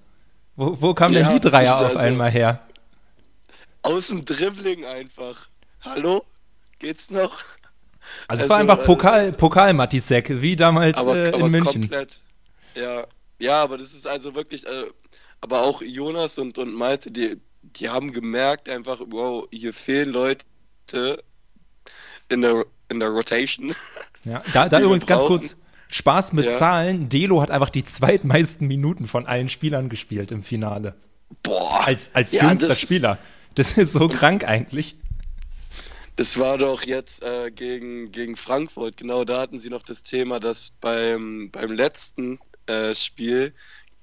Wo, 0.55 0.79
wo 0.79 0.93
kamen 0.93 1.15
ja, 1.15 1.23
denn 1.23 1.41
die 1.41 1.49
Dreier 1.49 1.75
auf 1.75 1.81
also 1.81 1.97
einmal 1.97 2.29
her? 2.29 2.61
Aus 3.81 4.07
dem 4.07 4.23
Dribbling 4.23 4.85
einfach. 4.85 5.47
Hallo? 5.81 6.23
Geht's 6.79 7.09
noch? 7.09 7.39
Also, 8.27 8.43
es 8.43 8.49
war 8.49 8.57
also, 8.57 8.71
einfach 8.71 8.85
Pokal, 8.85 9.29
äh, 9.29 9.31
Pokal 9.31 9.73
Matisek, 9.73 10.41
wie 10.41 10.55
damals 10.55 10.97
aber, 10.97 11.15
äh, 11.15 11.27
in 11.29 11.33
aber 11.35 11.49
München. 11.49 11.81
Komplett. 11.81 12.19
Ja, 12.75 13.05
ja, 13.39 13.63
aber 13.63 13.77
das 13.77 13.93
ist 13.93 14.07
also 14.07 14.35
wirklich, 14.35 14.65
äh, 14.65 14.69
aber 15.45 15.61
auch 15.61 15.83
Jonas 15.83 16.39
und, 16.39 16.57
und 16.57 16.73
Malte, 16.73 17.11
die, 17.11 17.37
die 17.61 17.89
haben 17.89 18.11
gemerkt 18.11 18.67
einfach, 18.67 18.99
wow, 19.05 19.47
hier 19.51 19.73
fehlen 19.73 20.09
Leute 20.09 20.43
in 22.29 22.41
der, 22.41 22.65
in 22.89 22.99
der 22.99 23.09
Rotation. 23.09 23.75
Ja, 24.23 24.41
da, 24.53 24.69
da 24.69 24.79
übrigens 24.81 25.05
ganz 25.05 25.21
kurz, 25.21 25.55
Spaß 25.89 26.33
mit 26.33 26.45
ja. 26.45 26.57
Zahlen. 26.57 27.09
Delo 27.09 27.43
hat 27.43 27.51
einfach 27.51 27.69
die 27.69 27.83
zweitmeisten 27.83 28.67
Minuten 28.67 29.07
von 29.07 29.27
allen 29.27 29.49
Spielern 29.49 29.87
gespielt 29.87 30.31
im 30.31 30.41
Finale. 30.41 30.95
Boah. 31.43 31.85
Als, 31.85 32.09
als 32.15 32.31
ja, 32.31 32.49
jüngster 32.49 32.69
das 32.69 32.79
Spieler. 32.79 33.19
Das 33.53 33.73
ist 33.73 33.93
so 33.93 34.07
krank 34.07 34.45
eigentlich. 34.45 34.95
Das 36.15 36.39
war 36.39 36.57
doch 36.57 36.81
jetzt 36.83 37.23
äh, 37.23 37.51
gegen, 37.51 38.11
gegen 38.11 38.35
Frankfurt. 38.35 38.97
Genau 38.97 39.25
da 39.25 39.41
hatten 39.41 39.59
sie 39.59 39.69
noch 39.69 39.83
das 39.83 40.01
Thema, 40.01 40.39
dass 40.39 40.71
beim, 40.71 41.51
beim 41.51 41.71
letzten 41.71 42.39
äh, 42.65 42.95
Spiel 42.95 43.53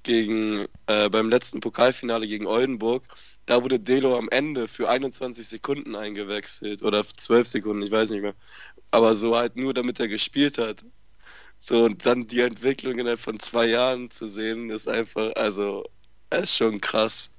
gegen, 0.03 0.67
äh, 0.87 1.09
beim 1.09 1.29
letzten 1.31 1.61
Pokalfinale 1.61 2.27
gegen 2.27 2.47
Oldenburg, 2.47 3.05
da 3.47 3.63
wurde 3.63 3.81
Delo 3.81 4.17
am 4.17 4.29
Ende 4.31 4.69
für 4.69 4.89
21 4.89 5.47
Sekunden 5.49 5.97
eingewechselt 5.97 6.83
oder 6.83 7.05
12 7.05 7.49
Sekunden, 7.49 7.83
ich 7.83 7.91
weiß 7.91 8.11
nicht 8.11 8.23
mehr. 8.23 8.35
Aber 8.91 9.15
so 9.15 9.37
halt 9.37 9.57
nur, 9.57 9.75
damit 9.75 9.99
er 10.01 10.09
gespielt 10.09 10.59
hat. 10.59 10.85
So, 11.59 11.85
und 11.85 12.05
dann 12.07 12.27
die 12.27 12.41
Entwicklung 12.41 12.99
innerhalb 12.99 13.21
von 13.21 13.39
zwei 13.41 13.67
Jahren 13.67 14.11
zu 14.11 14.27
sehen, 14.27 14.71
ist 14.71 14.89
einfach, 14.89 15.35
also, 15.37 15.85
ist 16.31 16.57
schon 16.57 16.81
krass. 16.81 17.31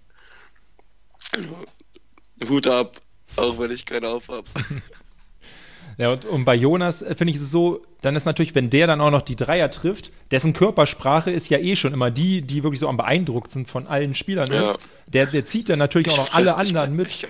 Hut 2.47 2.67
ab, 2.67 3.01
auch 3.35 3.59
wenn 3.59 3.71
ich 3.71 3.85
keinen 3.85 4.05
auf 4.05 4.27
habe. 4.29 4.49
Ja, 5.97 6.11
und, 6.11 6.25
und 6.25 6.45
bei 6.45 6.55
Jonas 6.55 7.01
äh, 7.01 7.15
finde 7.15 7.31
ich 7.31 7.37
es 7.37 7.51
so, 7.51 7.81
dann 8.01 8.15
ist 8.15 8.25
natürlich, 8.25 8.55
wenn 8.55 8.69
der 8.69 8.87
dann 8.87 9.01
auch 9.01 9.11
noch 9.11 9.21
die 9.21 9.35
Dreier 9.35 9.69
trifft, 9.71 10.11
dessen 10.31 10.53
Körpersprache 10.53 11.31
ist 11.31 11.49
ja 11.49 11.59
eh 11.59 11.75
schon 11.75 11.93
immer 11.93 12.11
die, 12.11 12.41
die 12.41 12.63
wirklich 12.63 12.79
so 12.79 12.87
am 12.87 12.97
beeindruckendsten 12.97 13.65
von 13.65 13.87
allen 13.87 14.15
Spielern 14.15 14.51
ja. 14.51 14.71
ist. 14.71 14.79
Der, 15.07 15.25
der 15.27 15.45
zieht 15.45 15.69
dann 15.69 15.79
natürlich 15.79 16.09
auch 16.11 16.17
noch 16.17 16.33
alle 16.33 16.57
anderen 16.57 16.95
mit. 16.95 17.27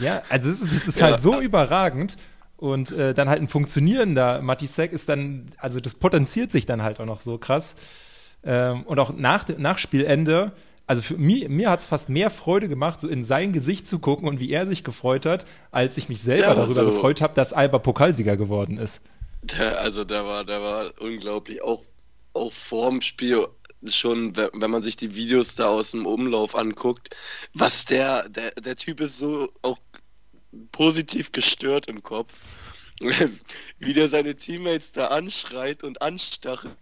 Ja, 0.00 0.22
also 0.28 0.48
das 0.48 0.60
ist, 0.60 0.74
das 0.74 0.88
ist 0.88 0.98
ja. 0.98 1.06
halt 1.06 1.20
so 1.20 1.40
überragend. 1.40 2.16
Und 2.58 2.90
äh, 2.92 3.12
dann 3.12 3.28
halt 3.28 3.40
ein 3.42 3.48
funktionierender 3.48 4.40
Matisek 4.40 4.92
ist 4.92 5.10
dann, 5.10 5.50
also 5.58 5.78
das 5.78 5.94
potenziert 5.94 6.50
sich 6.50 6.64
dann 6.64 6.82
halt 6.82 7.00
auch 7.00 7.04
noch 7.04 7.20
so 7.20 7.36
krass. 7.36 7.76
Ähm, 8.44 8.84
und 8.84 8.98
auch 8.98 9.12
nach, 9.14 9.46
nach 9.58 9.76
Spielende 9.76 10.52
also 10.86 11.02
für 11.02 11.16
mich, 11.16 11.48
mir 11.48 11.70
hat 11.70 11.80
es 11.80 11.86
fast 11.86 12.08
mehr 12.08 12.30
Freude 12.30 12.68
gemacht, 12.68 13.00
so 13.00 13.08
in 13.08 13.24
sein 13.24 13.52
Gesicht 13.52 13.86
zu 13.86 13.98
gucken 13.98 14.28
und 14.28 14.38
wie 14.38 14.50
er 14.50 14.66
sich 14.66 14.84
gefreut 14.84 15.26
hat, 15.26 15.44
als 15.70 15.96
ich 15.96 16.08
mich 16.08 16.20
selber 16.20 16.48
ja, 16.48 16.54
darüber 16.54 16.84
so, 16.84 16.92
gefreut 16.92 17.20
habe, 17.20 17.34
dass 17.34 17.52
Alba 17.52 17.78
Pokalsieger 17.78 18.36
geworden 18.36 18.78
ist. 18.78 19.00
Der, 19.42 19.80
also 19.80 20.04
der 20.04 20.24
war, 20.24 20.44
der 20.44 20.62
war 20.62 20.92
unglaublich. 21.00 21.62
Auch, 21.62 21.82
auch 22.32 22.52
vorm 22.52 23.02
Spiel 23.02 23.46
schon, 23.84 24.36
wenn 24.36 24.70
man 24.70 24.82
sich 24.82 24.96
die 24.96 25.14
Videos 25.14 25.56
da 25.56 25.68
aus 25.68 25.90
dem 25.90 26.06
Umlauf 26.06 26.54
anguckt, 26.54 27.14
was 27.52 27.84
der, 27.84 28.28
der, 28.28 28.52
der 28.52 28.76
Typ 28.76 29.00
ist 29.00 29.18
so 29.18 29.50
auch 29.62 29.78
positiv 30.72 31.32
gestört 31.32 31.86
im 31.86 32.02
Kopf. 32.02 32.32
wie 33.78 33.92
der 33.92 34.08
seine 34.08 34.36
Teammates 34.36 34.92
da 34.92 35.08
anschreit 35.08 35.82
und 35.82 36.00
anstachelt 36.00 36.76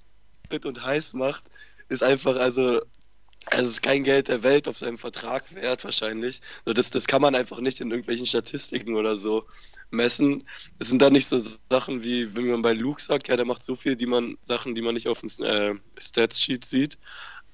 und 0.65 0.85
heiß 0.85 1.15
macht, 1.15 1.43
ist 1.89 2.05
einfach, 2.05 2.37
also 2.37 2.83
also 3.47 3.65
es 3.65 3.71
ist 3.71 3.83
kein 3.83 4.05
Geld 4.05 4.29
der 4.29 4.43
Welt 4.43 4.69
auf 4.69 4.79
seinem 4.79 4.99
Vertrag 4.99 5.55
wert 5.55 5.85
wahrscheinlich. 5.85 6.41
Das, 6.65 6.91
das 6.91 7.07
kann 7.07 7.23
man 7.23 7.35
einfach 7.35 7.61
nicht 7.61 7.81
in 7.81 7.91
irgendwelchen 7.91 8.27
Statistiken 8.27 8.97
oder 8.97 9.17
so 9.17 9.47
messen. 9.91 10.45
Es 10.79 10.89
sind 10.89 11.03
da 11.03 11.11
nicht 11.11 11.27
so 11.27 11.41
Sachen 11.71 12.03
wie, 12.03 12.35
wenn 12.35 12.49
man 12.49 12.63
bei 12.63 12.73
Luke 12.73 13.01
sagt, 13.01 13.29
ja, 13.29 13.37
der 13.37 13.45
macht 13.45 13.65
so 13.65 13.75
viel, 13.75 13.97
die 13.97 14.07
man, 14.07 14.39
Sachen, 14.41 14.75
die 14.75 14.83
man 14.83 14.95
nicht 14.95 15.09
auf 15.09 15.21
dem 15.21 15.31
äh, 15.45 15.75
Stats-Sheet 15.99 16.65
sieht. 16.65 16.99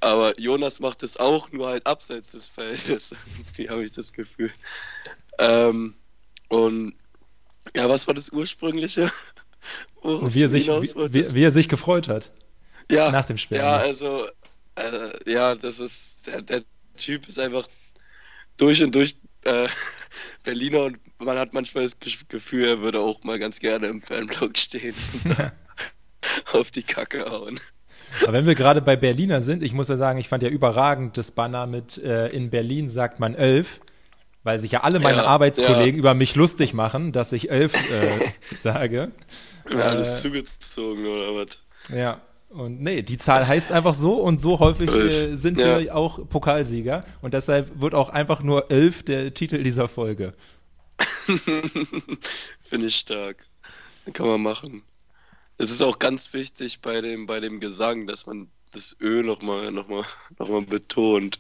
Aber 0.00 0.38
Jonas 0.40 0.80
macht 0.80 1.02
es 1.02 1.18
auch, 1.18 1.52
nur 1.52 1.68
halt 1.68 1.86
abseits 1.86 2.32
des 2.32 2.48
Feldes. 2.48 3.14
Wie 3.54 3.68
habe 3.68 3.84
ich 3.84 3.92
das 3.92 4.12
Gefühl. 4.12 4.50
Ähm, 5.38 5.94
und 6.48 6.94
ja, 7.76 7.88
was 7.88 8.06
war 8.06 8.14
das 8.14 8.30
ursprüngliche? 8.30 9.12
wie, 10.02 10.42
er 10.42 10.48
sich, 10.48 10.68
wie, 10.68 11.34
wie, 11.34 11.44
er 11.44 11.50
sich 11.50 11.68
gefreut 11.68 12.08
hat. 12.08 12.30
Ja, 12.90 13.10
nach 13.10 13.26
dem 13.26 13.36
Spiel. 13.36 13.58
Ja, 13.58 13.76
also 13.76 14.26
äh, 14.76 15.30
ja, 15.30 15.54
das 15.54 15.80
ist, 15.80 16.26
der, 16.26 16.42
der, 16.42 16.62
Typ 16.96 17.28
ist 17.28 17.38
einfach 17.38 17.66
durch 18.58 18.82
und 18.82 18.94
durch 18.94 19.16
äh, 19.44 19.68
Berliner 20.44 20.82
und 20.82 20.98
man 21.18 21.38
hat 21.38 21.54
manchmal 21.54 21.84
das 21.84 21.96
Gefühl, 22.28 22.64
er 22.64 22.80
würde 22.80 23.00
auch 23.00 23.22
mal 23.24 23.38
ganz 23.38 23.58
gerne 23.58 23.86
im 23.86 24.02
Fanblock 24.02 24.58
stehen 24.58 24.94
und 25.24 25.52
auf 26.52 26.70
die 26.70 26.82
Kacke 26.82 27.24
hauen. 27.30 27.58
Aber 28.22 28.32
wenn 28.32 28.46
wir 28.46 28.54
gerade 28.54 28.82
bei 28.82 28.96
Berliner 28.96 29.40
sind, 29.40 29.62
ich 29.62 29.72
muss 29.72 29.88
ja 29.88 29.96
sagen, 29.96 30.18
ich 30.18 30.28
fand 30.28 30.42
ja 30.42 30.48
überragend 30.48 31.16
das 31.16 31.32
Banner 31.32 31.66
mit 31.66 31.96
äh, 31.98 32.28
in 32.28 32.50
Berlin 32.50 32.88
sagt 32.88 33.20
man 33.20 33.34
elf, 33.34 33.80
weil 34.42 34.58
sich 34.58 34.72
ja 34.72 34.82
alle 34.82 35.00
meine 35.00 35.18
ja, 35.18 35.26
Arbeitskollegen 35.26 35.94
ja. 35.94 35.98
über 35.98 36.14
mich 36.14 36.34
lustig 36.34 36.74
machen, 36.74 37.12
dass 37.12 37.32
ich 37.32 37.50
elf 37.50 37.72
äh, 37.74 38.56
sage. 38.56 39.12
Ja, 39.70 39.80
alles 39.80 40.18
äh, 40.18 40.22
zugezogen 40.22 41.06
oder 41.06 41.34
was? 41.34 41.62
Ja, 41.94 42.20
und 42.50 42.80
nee, 42.80 43.02
die 43.02 43.16
Zahl 43.16 43.46
heißt 43.46 43.70
einfach 43.72 43.94
so 43.94 44.14
und 44.14 44.40
so 44.40 44.58
häufig 44.58 44.90
äh, 44.90 45.36
sind 45.36 45.58
ja. 45.58 45.78
wir 45.78 45.96
auch 45.96 46.28
Pokalsieger 46.28 47.04
und 47.22 47.32
deshalb 47.32 47.80
wird 47.80 47.94
auch 47.94 48.08
einfach 48.08 48.42
nur 48.42 48.70
elf 48.70 49.04
der 49.04 49.32
Titel 49.32 49.62
dieser 49.62 49.88
Folge. 49.88 50.34
Finde 52.60 52.86
ich 52.86 52.96
stark. 52.96 53.46
Kann 54.12 54.26
man 54.26 54.42
machen. 54.42 54.82
Es 55.58 55.70
ist 55.70 55.82
auch 55.82 55.98
ganz 55.98 56.32
wichtig 56.32 56.80
bei 56.80 57.00
dem, 57.00 57.26
bei 57.26 57.38
dem 57.38 57.60
Gesang, 57.60 58.06
dass 58.06 58.26
man 58.26 58.48
das 58.72 58.96
Ö 59.00 59.22
nochmal 59.22 59.70
noch 59.70 59.88
mal, 59.88 60.04
noch 60.38 60.48
mal 60.48 60.62
betont. 60.62 61.38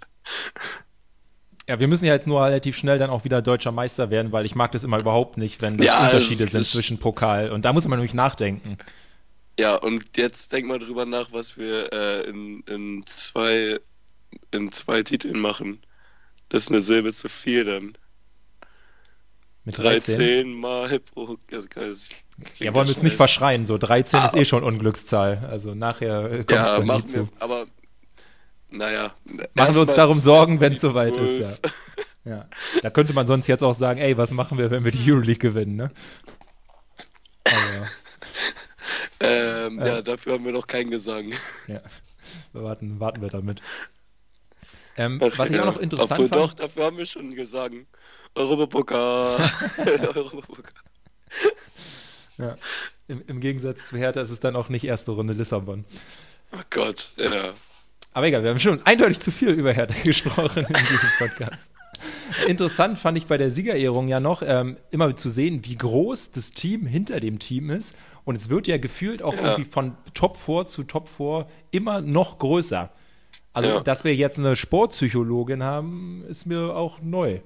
Ja, 1.68 1.80
wir 1.80 1.88
müssen 1.88 2.04
ja 2.04 2.14
jetzt 2.14 2.26
nur 2.26 2.44
relativ 2.44 2.76
schnell 2.76 2.98
dann 2.98 3.10
auch 3.10 3.24
wieder 3.24 3.42
deutscher 3.42 3.72
Meister 3.72 4.10
werden, 4.10 4.32
weil 4.32 4.44
ich 4.44 4.54
mag 4.54 4.72
das 4.72 4.84
immer 4.84 4.98
überhaupt 4.98 5.38
nicht, 5.38 5.60
wenn 5.62 5.76
das 5.76 5.86
ja, 5.86 6.04
Unterschiede 6.04 6.44
das 6.44 6.52
sind 6.52 6.66
zwischen 6.66 6.98
Pokal. 6.98 7.50
Und 7.50 7.64
da 7.64 7.72
muss 7.72 7.86
man 7.86 7.98
nämlich 7.98 8.14
nachdenken. 8.14 8.78
Ja, 9.60 9.74
und 9.74 10.16
jetzt 10.16 10.54
denk 10.54 10.66
mal 10.66 10.78
drüber 10.78 11.04
nach, 11.04 11.32
was 11.32 11.58
wir 11.58 11.92
äh, 11.92 12.22
in, 12.22 12.62
in, 12.62 13.04
zwei, 13.04 13.78
in 14.52 14.72
zwei 14.72 15.02
Titeln 15.02 15.38
machen. 15.38 15.80
Das 16.48 16.62
ist 16.62 16.70
eine 16.70 16.80
Silbe 16.80 17.12
zu 17.12 17.28
viel 17.28 17.66
dann. 17.66 17.92
Mit 19.66 19.76
13, 19.76 20.16
13 20.16 20.52
mal 20.54 20.98
pro. 21.00 21.36
Ja, 22.56 22.72
wollen 22.72 22.88
wir 22.88 22.96
es 22.96 23.02
nicht 23.02 23.16
verschreien, 23.16 23.66
so 23.66 23.76
13 23.76 24.20
ah, 24.20 24.26
ist 24.28 24.34
eh 24.34 24.46
schon 24.46 24.64
Unglückszahl. 24.64 25.46
Also 25.50 25.74
nachher 25.74 26.30
kommt 26.38 26.50
ja, 26.52 26.78
es 26.78 26.84
machen 26.86 27.12
wir, 27.12 27.28
aber 27.40 27.66
naja. 28.70 29.12
Machen 29.52 29.74
wir 29.74 29.82
uns 29.82 29.94
darum 29.94 30.18
Sorgen, 30.18 30.60
wenn 30.60 30.72
es 30.72 30.80
soweit 30.80 31.14
ist, 31.18 31.38
ja. 31.38 31.50
ja. 32.24 32.48
Da 32.80 32.88
könnte 32.88 33.12
man 33.12 33.26
sonst 33.26 33.46
jetzt 33.46 33.62
auch 33.62 33.74
sagen, 33.74 34.00
ey, 34.00 34.16
was 34.16 34.30
machen 34.30 34.56
wir, 34.56 34.70
wenn 34.70 34.86
wir 34.86 34.92
die 34.92 35.12
Euroleague 35.12 35.50
gewinnen, 35.50 35.76
ne? 35.76 35.90
Aber 37.44 37.86
ähm, 39.20 39.78
äh, 39.78 39.88
ja, 39.88 40.02
dafür 40.02 40.34
haben 40.34 40.44
wir 40.44 40.52
noch 40.52 40.66
keinen 40.66 40.90
Gesang. 40.90 41.32
Ja, 41.66 41.80
warten, 42.52 43.00
warten 43.00 43.20
wir 43.22 43.28
damit. 43.28 43.60
Ähm, 44.96 45.18
Ach, 45.22 45.38
was 45.38 45.50
ich 45.50 45.56
ja. 45.56 45.62
auch 45.62 45.66
noch 45.66 45.78
interessant 45.78 46.12
Obwohl, 46.12 46.28
fand. 46.28 46.42
Doch, 46.42 46.54
dafür 46.54 46.84
haben 46.84 46.98
wir 46.98 47.06
schon 47.06 47.22
einen 47.22 47.34
Gesang. 47.34 47.86
Europapokal. 48.34 49.38
Europapokal. 49.78 50.72
ja, 52.38 52.56
im, 53.08 53.22
im, 53.26 53.40
Gegensatz 53.40 53.88
zu 53.88 53.96
Hertha 53.96 54.20
ist 54.20 54.30
es 54.30 54.40
dann 54.40 54.56
auch 54.56 54.68
nicht 54.68 54.84
erste 54.84 55.12
Runde 55.12 55.32
Lissabon. 55.32 55.84
Oh 56.52 56.62
Gott, 56.70 57.10
ja. 57.16 57.54
Aber 58.12 58.26
egal, 58.26 58.42
wir 58.42 58.50
haben 58.50 58.58
schon 58.58 58.84
eindeutig 58.84 59.20
zu 59.20 59.30
viel 59.30 59.50
über 59.50 59.72
Hertha 59.72 59.94
gesprochen 60.02 60.66
in 60.66 60.74
diesem 60.74 61.10
Podcast. 61.18 61.70
Interessant 62.46 62.98
fand 62.98 63.18
ich 63.18 63.26
bei 63.26 63.36
der 63.36 63.50
Siegerehrung 63.50 64.08
ja 64.08 64.20
noch, 64.20 64.42
ähm, 64.42 64.76
immer 64.90 65.14
zu 65.16 65.28
sehen, 65.28 65.64
wie 65.64 65.76
groß 65.76 66.30
das 66.30 66.50
Team 66.50 66.86
hinter 66.86 67.20
dem 67.20 67.38
Team 67.38 67.70
ist. 67.70 67.94
Und 68.30 68.36
es 68.36 68.48
wird 68.48 68.68
ja 68.68 68.78
gefühlt 68.78 69.24
auch 69.24 69.34
ja. 69.34 69.42
irgendwie 69.42 69.68
von 69.68 69.96
Top 70.14 70.36
4 70.36 70.64
zu 70.64 70.84
Top 70.84 71.08
4 71.08 71.48
immer 71.72 72.00
noch 72.00 72.38
größer. 72.38 72.88
Also, 73.52 73.68
ja. 73.68 73.80
dass 73.80 74.04
wir 74.04 74.14
jetzt 74.14 74.38
eine 74.38 74.54
Sportpsychologin 74.54 75.64
haben, 75.64 76.22
ist 76.28 76.46
mir 76.46 76.76
auch 76.76 77.00
neu. 77.00 77.40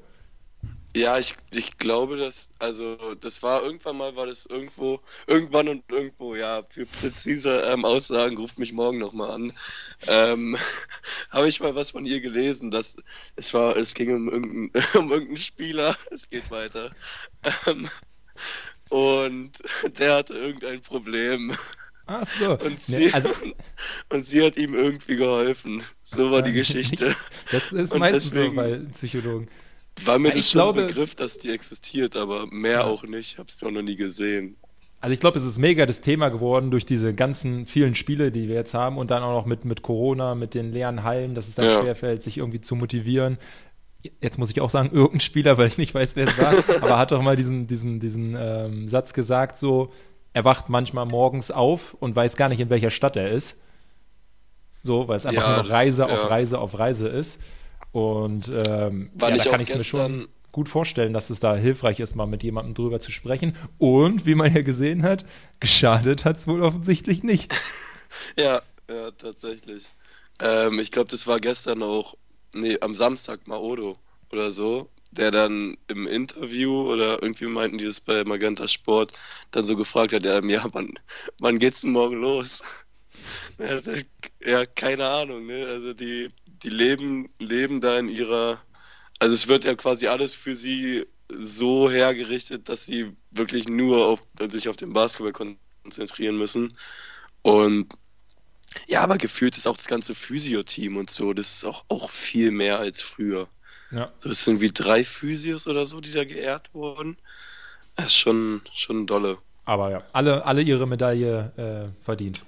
Ja, 0.94 1.18
ich, 1.18 1.36
ich 1.54 1.78
glaube, 1.78 2.18
dass, 2.18 2.50
also 2.58 3.14
das 3.14 3.42
war 3.42 3.62
irgendwann 3.62 3.96
mal, 3.96 4.14
war 4.14 4.26
das 4.26 4.44
irgendwo, 4.44 5.00
irgendwann 5.26 5.70
und 5.70 5.90
irgendwo, 5.90 6.34
ja, 6.34 6.62
für 6.68 6.84
präzise 6.84 7.62
ähm, 7.62 7.86
Aussagen 7.86 8.36
ruft 8.36 8.58
mich 8.58 8.74
morgen 8.74 8.98
nochmal 8.98 9.30
an. 9.30 9.54
Ähm, 10.06 10.58
Habe 11.30 11.48
ich 11.48 11.60
mal 11.60 11.74
was 11.74 11.92
von 11.92 12.04
ihr 12.04 12.20
gelesen, 12.20 12.70
dass 12.70 12.98
es 13.36 13.54
war, 13.54 13.74
es 13.78 13.94
ging 13.94 14.14
um 14.14 14.28
irgendeinen, 14.28 14.84
um 14.98 15.10
irgendeinen 15.10 15.38
Spieler, 15.38 15.96
es 16.10 16.28
geht 16.28 16.50
weiter. 16.50 16.90
Ähm, 17.66 17.88
und 18.88 19.52
der 19.98 20.16
hatte 20.16 20.34
irgendein 20.34 20.80
Problem. 20.80 21.52
Ach 22.06 22.26
so. 22.26 22.58
Und 22.58 22.80
sie, 22.80 23.06
nee, 23.06 23.12
also, 23.12 23.30
und 24.10 24.26
sie 24.26 24.44
hat 24.44 24.56
ihm 24.56 24.74
irgendwie 24.74 25.16
geholfen. 25.16 25.82
So 26.02 26.30
war 26.30 26.42
die 26.42 26.52
Geschichte. 26.52 27.14
Das 27.50 27.72
ist 27.72 27.92
und 27.92 28.00
meistens 28.00 28.34
so 28.34 28.54
bei 28.54 28.78
Psychologen. 28.92 29.48
War 30.04 30.18
mir 30.18 30.28
ja, 30.28 30.34
das 30.34 30.50
schon 30.50 30.58
glaube, 30.58 30.80
ein 30.80 30.86
Begriff, 30.88 31.14
dass 31.14 31.38
die 31.38 31.50
existiert, 31.50 32.16
aber 32.16 32.46
mehr 32.46 32.72
ja. 32.72 32.84
auch 32.84 33.04
nicht. 33.04 33.32
Ich 33.32 33.38
habe 33.38 33.48
es 33.48 33.62
auch 33.62 33.70
noch 33.70 33.82
nie 33.82 33.96
gesehen. 33.96 34.56
Also 35.00 35.12
ich 35.12 35.20
glaube, 35.20 35.38
es 35.38 35.44
ist 35.44 35.58
mega 35.58 35.84
das 35.84 36.00
Thema 36.00 36.30
geworden 36.30 36.70
durch 36.70 36.86
diese 36.86 37.12
ganzen 37.12 37.66
vielen 37.66 37.94
Spiele, 37.94 38.32
die 38.32 38.48
wir 38.48 38.54
jetzt 38.54 38.72
haben 38.72 38.96
und 38.96 39.10
dann 39.10 39.22
auch 39.22 39.32
noch 39.32 39.44
mit, 39.44 39.66
mit 39.66 39.82
Corona, 39.82 40.34
mit 40.34 40.54
den 40.54 40.72
leeren 40.72 41.02
Hallen, 41.02 41.34
dass 41.34 41.46
es 41.46 41.54
dann 41.54 41.66
ja. 41.66 41.82
schwerfällt, 41.82 42.22
sich 42.22 42.38
irgendwie 42.38 42.62
zu 42.62 42.74
motivieren. 42.74 43.36
Jetzt 44.20 44.38
muss 44.38 44.50
ich 44.50 44.60
auch 44.60 44.70
sagen, 44.70 44.90
irgendein 44.92 45.20
Spieler, 45.20 45.56
weil 45.56 45.66
ich 45.66 45.78
nicht 45.78 45.94
weiß, 45.94 46.16
wer 46.16 46.28
es 46.28 46.38
war, 46.38 46.54
aber 46.82 46.98
hat 46.98 47.10
doch 47.10 47.22
mal 47.22 47.36
diesen, 47.36 47.66
diesen, 47.66 48.00
diesen 48.00 48.36
ähm, 48.38 48.88
Satz 48.88 49.14
gesagt, 49.14 49.56
so, 49.58 49.92
er 50.32 50.44
wacht 50.44 50.68
manchmal 50.68 51.06
morgens 51.06 51.50
auf 51.50 51.94
und 51.94 52.14
weiß 52.14 52.36
gar 52.36 52.48
nicht, 52.48 52.60
in 52.60 52.70
welcher 52.70 52.90
Stadt 52.90 53.16
er 53.16 53.30
ist. 53.30 53.56
So, 54.82 55.08
weil 55.08 55.16
es 55.16 55.24
einfach 55.24 55.48
ja, 55.48 55.54
nur 55.54 55.64
noch 55.64 55.70
Reise 55.70 56.02
ja. 56.02 56.08
auf 56.08 56.30
Reise 56.30 56.58
auf 56.58 56.78
Reise 56.78 57.08
ist. 57.08 57.40
Und 57.92 58.48
ähm, 58.48 59.10
ja, 59.20 59.30
da 59.30 59.44
kann 59.44 59.60
ich 59.60 59.74
mir 59.74 59.84
schon 59.84 60.28
gut 60.54 60.68
vorstellen, 60.68 61.12
dass 61.12 61.30
es 61.30 61.40
da 61.40 61.56
hilfreich 61.56 62.00
ist, 62.00 62.14
mal 62.14 62.26
mit 62.26 62.42
jemandem 62.42 62.74
drüber 62.74 63.00
zu 63.00 63.10
sprechen. 63.10 63.56
Und 63.78 64.26
wie 64.26 64.34
man 64.34 64.54
ja 64.54 64.62
gesehen 64.62 65.02
hat, 65.02 65.24
geschadet 65.60 66.24
hat 66.24 66.38
es 66.38 66.46
wohl 66.46 66.62
offensichtlich 66.62 67.22
nicht. 67.22 67.54
ja, 68.36 68.62
ja, 68.88 69.10
tatsächlich. 69.12 69.84
Ähm, 70.40 70.78
ich 70.78 70.90
glaube, 70.90 71.10
das 71.10 71.26
war 71.26 71.40
gestern 71.40 71.82
auch, 71.82 72.16
nee, 72.54 72.78
am 72.80 72.94
Samstag 72.94 73.46
Maodo 73.46 73.98
oder 74.32 74.52
so, 74.52 74.90
der 75.10 75.30
dann 75.30 75.76
im 75.88 76.06
Interview 76.06 76.90
oder 76.92 77.22
irgendwie 77.22 77.46
meinten 77.46 77.78
die 77.78 77.84
das 77.84 78.00
bei 78.00 78.24
Magenta 78.24 78.66
Sport 78.68 79.12
dann 79.50 79.66
so 79.66 79.76
gefragt 79.76 80.12
hat, 80.12 80.24
ja, 80.24 80.42
ja 80.42 80.64
wann, 80.72 80.98
wann 81.40 81.58
geht's 81.58 81.82
denn 81.82 81.92
morgen 81.92 82.20
los? 82.20 82.62
ja, 84.44 84.66
keine 84.66 85.06
Ahnung, 85.06 85.46
ne? 85.46 85.66
Also 85.66 85.94
die 85.94 86.30
die 86.64 86.70
leben, 86.70 87.30
leben 87.38 87.80
da 87.80 87.98
in 87.98 88.08
ihrer, 88.08 88.62
also 89.18 89.34
es 89.34 89.48
wird 89.48 89.64
ja 89.64 89.74
quasi 89.74 90.06
alles 90.06 90.34
für 90.34 90.56
sie 90.56 91.06
so 91.28 91.90
hergerichtet, 91.90 92.68
dass 92.68 92.86
sie 92.86 93.12
wirklich 93.30 93.68
nur 93.68 94.06
auf, 94.06 94.20
sich 94.50 94.68
auf 94.68 94.76
den 94.76 94.92
Basketball 94.92 95.54
konzentrieren 95.82 96.38
müssen. 96.38 96.76
Und 97.42 97.94
ja, 98.86 99.02
aber 99.02 99.18
gefühlt 99.18 99.56
ist 99.56 99.66
auch 99.66 99.76
das 99.76 99.86
ganze 99.86 100.14
Physio-Team 100.14 100.96
und 100.96 101.10
so, 101.10 101.32
das 101.32 101.56
ist 101.56 101.64
auch, 101.64 101.84
auch 101.88 102.10
viel 102.10 102.50
mehr 102.50 102.78
als 102.78 103.02
früher. 103.02 103.48
Ja. 103.90 104.10
So, 104.18 104.30
es 104.30 104.44
sind 104.44 104.60
wie 104.60 104.72
drei 104.72 105.04
Physios 105.04 105.66
oder 105.66 105.86
so, 105.86 106.00
die 106.00 106.12
da 106.12 106.24
geehrt 106.24 106.70
wurden. 106.72 107.16
Das 107.96 108.06
ist 108.06 108.16
schon, 108.16 108.62
schon 108.74 109.06
dolle. 109.06 109.38
Aber 109.64 109.90
ja, 109.90 110.02
alle, 110.12 110.44
alle 110.44 110.62
ihre 110.62 110.86
Medaille 110.86 111.92
äh, 111.92 112.04
verdient. 112.04 112.40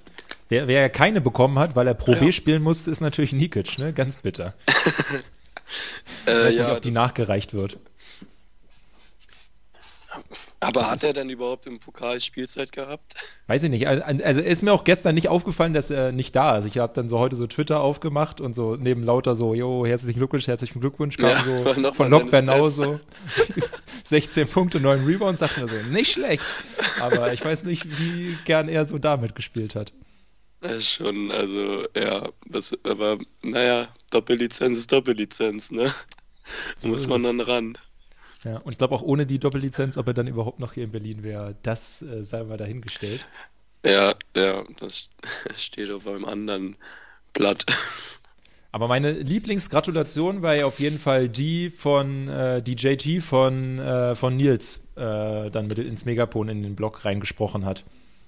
Wer, 0.49 0.67
wer 0.67 0.89
keine 0.89 1.21
bekommen 1.21 1.59
hat, 1.59 1.75
weil 1.75 1.87
er 1.87 1.93
Pro 1.93 2.13
ja. 2.13 2.19
B 2.19 2.31
spielen 2.31 2.61
musste, 2.61 2.91
ist 2.91 3.01
natürlich 3.01 3.33
Nikic, 3.33 3.77
ne? 3.79 3.93
Ganz 3.93 4.17
bitter. 4.17 4.53
äh, 6.25 6.31
weiß 6.31 6.45
nicht, 6.45 6.55
ja, 6.57 6.73
ob 6.73 6.81
die 6.81 6.91
nachgereicht 6.91 7.53
wird. 7.53 7.77
Aber 10.59 10.79
das 10.79 10.91
hat 10.91 11.03
er 11.03 11.13
denn 11.13 11.29
überhaupt 11.29 11.67
im 11.67 11.79
Pokal 11.79 12.19
Spielzeit 12.19 12.71
gehabt? 12.71 13.13
Weiß 13.45 13.61
ich 13.63 13.69
nicht. 13.69 13.87
Also, 13.87 14.23
also 14.23 14.41
ist 14.41 14.63
mir 14.63 14.73
auch 14.73 14.83
gestern 14.83 15.13
nicht 15.13 15.27
aufgefallen, 15.27 15.73
dass 15.73 15.91
er 15.91 16.11
nicht 16.11 16.35
da 16.35 16.57
ist. 16.57 16.65
Ich 16.65 16.79
habe 16.79 16.93
dann 16.93 17.09
so 17.09 17.19
heute 17.19 17.35
so 17.35 17.45
Twitter 17.45 17.79
aufgemacht 17.79 18.41
und 18.41 18.55
so 18.55 18.75
neben 18.75 19.03
lauter 19.03 19.35
so, 19.35 19.53
jo, 19.53 19.85
herzlichen 19.85 20.17
Glückwunsch, 20.17 20.47
herzlichen 20.47 20.79
Glückwunsch 20.79 21.17
kam 21.17 21.29
ja, 21.29 21.43
so 21.43 21.93
von 21.93 22.09
Lok 22.09 22.31
Bernau 22.31 22.69
so 22.69 22.99
16 24.05 24.47
Punkte, 24.47 24.79
9 24.79 25.05
Rebounds, 25.05 25.39
dachte 25.39 25.61
mir 25.61 25.67
so, 25.67 25.75
nicht 25.91 26.13
schlecht. 26.13 26.43
Aber 27.01 27.33
ich 27.33 27.45
weiß 27.45 27.63
nicht, 27.63 27.99
wie 27.99 28.35
gern 28.45 28.67
er 28.67 28.85
so 28.85 28.97
damit 28.97 29.35
gespielt 29.35 29.75
hat. 29.75 29.93
Ja, 30.63 30.81
schon, 30.81 31.29
also 31.31 31.85
ja, 31.95 32.29
das, 32.47 32.75
aber 32.83 33.19
naja, 33.43 33.89
Doppellizenz 34.09 34.79
ist 34.79 34.91
Doppellizenz, 34.91 35.69
ne? 35.69 35.93
So 36.77 36.87
muss 36.87 37.05
man 37.05 37.23
dann 37.23 37.41
ran. 37.41 37.77
Ja, 38.43 38.57
und 38.57 38.71
ich 38.71 38.77
glaube 38.77 38.93
auch 38.95 39.01
ohne 39.01 39.25
die 39.25 39.39
Doppellizenz, 39.39 39.97
ob 39.97 40.07
er 40.07 40.13
dann 40.13 40.27
überhaupt 40.27 40.59
noch 40.59 40.73
hier 40.73 40.83
in 40.83 40.91
Berlin 40.91 41.23
wäre, 41.23 41.55
das 41.63 42.01
äh, 42.01 42.23
sei 42.23 42.43
mal 42.43 42.57
dahingestellt. 42.57 43.25
Ja, 43.85 44.15
ja, 44.35 44.63
das 44.79 45.09
steht 45.57 45.91
auf 45.91 46.05
einem 46.07 46.25
anderen 46.25 46.75
Blatt. 47.33 47.65
Aber 48.71 48.87
meine 48.87 49.11
Lieblingsgratulation 49.11 50.41
war 50.41 50.55
ja 50.55 50.65
auf 50.65 50.79
jeden 50.79 50.99
Fall 50.99 51.29
die 51.29 51.69
von 51.69 52.27
äh, 52.27 52.61
die 52.61 52.73
JT 52.73 53.23
von, 53.23 53.79
äh, 53.79 54.15
von 54.15 54.35
Nils 54.35 54.81
äh, 54.95 55.49
dann 55.49 55.67
mit 55.67 55.79
ins 55.79 56.05
Megapon 56.05 56.49
in 56.49 56.63
den 56.63 56.75
Blog 56.75 57.05
reingesprochen 57.05 57.65
hat. 57.65 57.85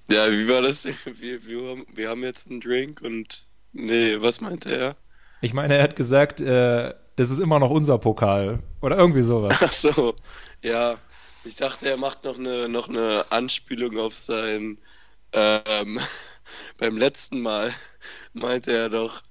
Ja, 0.09 0.31
wie 0.31 0.47
war 0.47 0.61
das? 0.61 0.85
Wir, 1.19 1.45
wir, 1.45 1.69
haben, 1.69 1.85
wir 1.93 2.09
haben 2.09 2.23
jetzt 2.23 2.49
einen 2.49 2.61
Drink 2.61 3.01
und 3.01 3.45
nee, 3.73 4.15
was 4.19 4.41
meinte 4.41 4.71
er? 4.71 4.95
Ich 5.41 5.53
meine, 5.53 5.77
er 5.77 5.83
hat 5.83 5.95
gesagt, 5.95 6.41
äh, 6.41 6.93
das 7.19 7.29
ist 7.29 7.39
immer 7.39 7.59
noch 7.59 7.69
unser 7.69 7.97
Pokal. 7.97 8.59
Oder 8.79 8.97
irgendwie 8.97 9.23
sowas. 9.23 9.57
Ach 9.59 9.73
so, 9.73 10.15
ja. 10.63 10.97
Ich 11.43 11.57
dachte, 11.57 11.89
er 11.89 11.97
macht 11.97 12.23
noch 12.23 12.37
eine, 12.37 12.69
noch 12.69 12.87
eine 12.87 13.25
Anspielung 13.29 13.97
auf 13.97 14.13
sein. 14.15 14.77
Ähm, 15.33 15.99
beim 16.77 16.97
letzten 16.97 17.41
Mal 17.41 17.73
meinte 18.33 18.71
er 18.71 18.89
doch, 18.89 19.21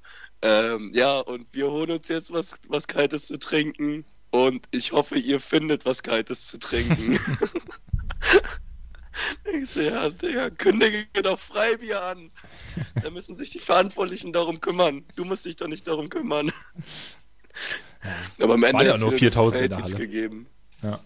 ähm, 0.42 0.90
ja, 0.94 1.18
und 1.18 1.46
wir 1.53 1.70
holen 1.70 1.92
uns 1.92 2.09
jetzt 2.09 2.31
was, 2.31 2.57
was 2.68 2.87
Kaltes 2.88 3.27
zu 3.27 3.38
trinken. 3.38 4.05
Und 4.31 4.66
ich 4.70 4.92
hoffe, 4.92 5.18
ihr 5.18 5.40
findet 5.40 5.87
was 5.87 6.03
Kaltes 6.03 6.46
zu 6.46 6.59
trinken. 6.59 7.18
ich 9.51 9.70
so, 9.70 9.81
ja, 9.81 10.11
Digga, 10.11 10.51
kündige 10.51 11.07
doch 11.22 11.38
Freibier 11.38 12.03
an. 12.03 12.31
Da 13.03 13.09
müssen 13.09 13.35
sich 13.35 13.48
die 13.48 13.59
Verantwortlichen 13.59 14.35
darum 14.35 14.61
kümmern. 14.61 15.07
Du 15.16 15.24
musst 15.24 15.46
dich 15.46 15.57
doch 15.57 15.68
nicht 15.68 15.88
darum 15.88 16.11
kümmern. 16.11 16.53
Aber 18.40 18.55
am 18.55 18.62
Ende 18.62 18.79
hat 18.79 18.87
ja 18.87 18.99
nur 18.99 19.12
4000 19.12 19.62
in 19.62 19.71
der 19.71 19.83
Halle. 19.83 19.94
gegeben. 19.94 20.47
Ja. 20.83 21.01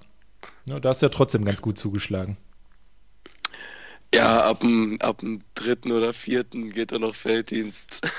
ja. 0.67 0.81
Da 0.81 0.91
hast 0.91 1.03
du 1.03 1.07
ja 1.07 1.11
trotzdem 1.11 1.45
ganz 1.45 1.63
gut 1.63 1.79
zugeschlagen. 1.79 2.37
Ja, 4.15 4.45
ab 4.45 4.61
dem, 4.61 4.99
ab 5.01 5.19
dem 5.19 5.43
dritten 5.55 5.91
oder 5.91 6.13
vierten 6.13 6.71
geht 6.71 6.93
da 6.93 6.99
noch 6.99 7.15
Felddienst. 7.15 8.11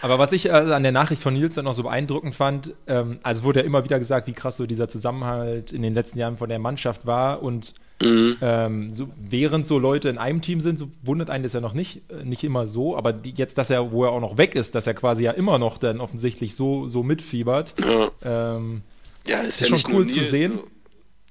Aber 0.00 0.18
was 0.18 0.32
ich 0.32 0.46
äh, 0.46 0.50
an 0.50 0.82
der 0.82 0.92
Nachricht 0.92 1.22
von 1.22 1.34
Nils 1.34 1.56
dann 1.56 1.64
noch 1.64 1.74
so 1.74 1.82
beeindruckend 1.82 2.34
fand, 2.34 2.74
ähm, 2.86 3.18
also 3.22 3.44
wurde 3.44 3.60
ja 3.60 3.66
immer 3.66 3.84
wieder 3.84 3.98
gesagt, 3.98 4.28
wie 4.28 4.32
krass 4.32 4.56
so 4.56 4.66
dieser 4.66 4.88
Zusammenhalt 4.88 5.72
in 5.72 5.82
den 5.82 5.92
letzten 5.92 6.18
Jahren 6.18 6.38
von 6.38 6.48
der 6.48 6.58
Mannschaft 6.58 7.04
war 7.04 7.42
und 7.42 7.74
Mhm. 8.00 8.36
Ähm, 8.40 8.90
so, 8.90 9.08
während 9.16 9.66
so 9.66 9.78
Leute 9.78 10.08
in 10.08 10.18
einem 10.18 10.40
Team 10.40 10.60
sind, 10.60 10.78
so 10.78 10.88
wundert 11.02 11.30
einen 11.30 11.42
das 11.42 11.52
ja 11.52 11.60
noch 11.60 11.72
nicht, 11.72 12.02
äh, 12.10 12.24
nicht 12.24 12.44
immer 12.44 12.66
so, 12.66 12.96
aber 12.96 13.12
die, 13.12 13.34
jetzt, 13.36 13.58
dass 13.58 13.70
er, 13.70 13.90
wo 13.90 14.04
er 14.04 14.12
auch 14.12 14.20
noch 14.20 14.38
weg 14.38 14.54
ist, 14.54 14.74
dass 14.74 14.86
er 14.86 14.94
quasi 14.94 15.24
ja 15.24 15.32
immer 15.32 15.58
noch 15.58 15.78
dann 15.78 16.00
offensichtlich 16.00 16.54
so, 16.54 16.86
so 16.86 17.02
mitfiebert, 17.02 17.74
ja, 17.80 18.10
ähm, 18.56 18.82
ja 19.26 19.40
ist, 19.40 19.60
ist 19.60 19.70
ja 19.70 19.78
schon 19.78 19.94
cool 19.94 20.06
zu 20.06 20.22
sehen. 20.22 20.52
So. 20.54 20.68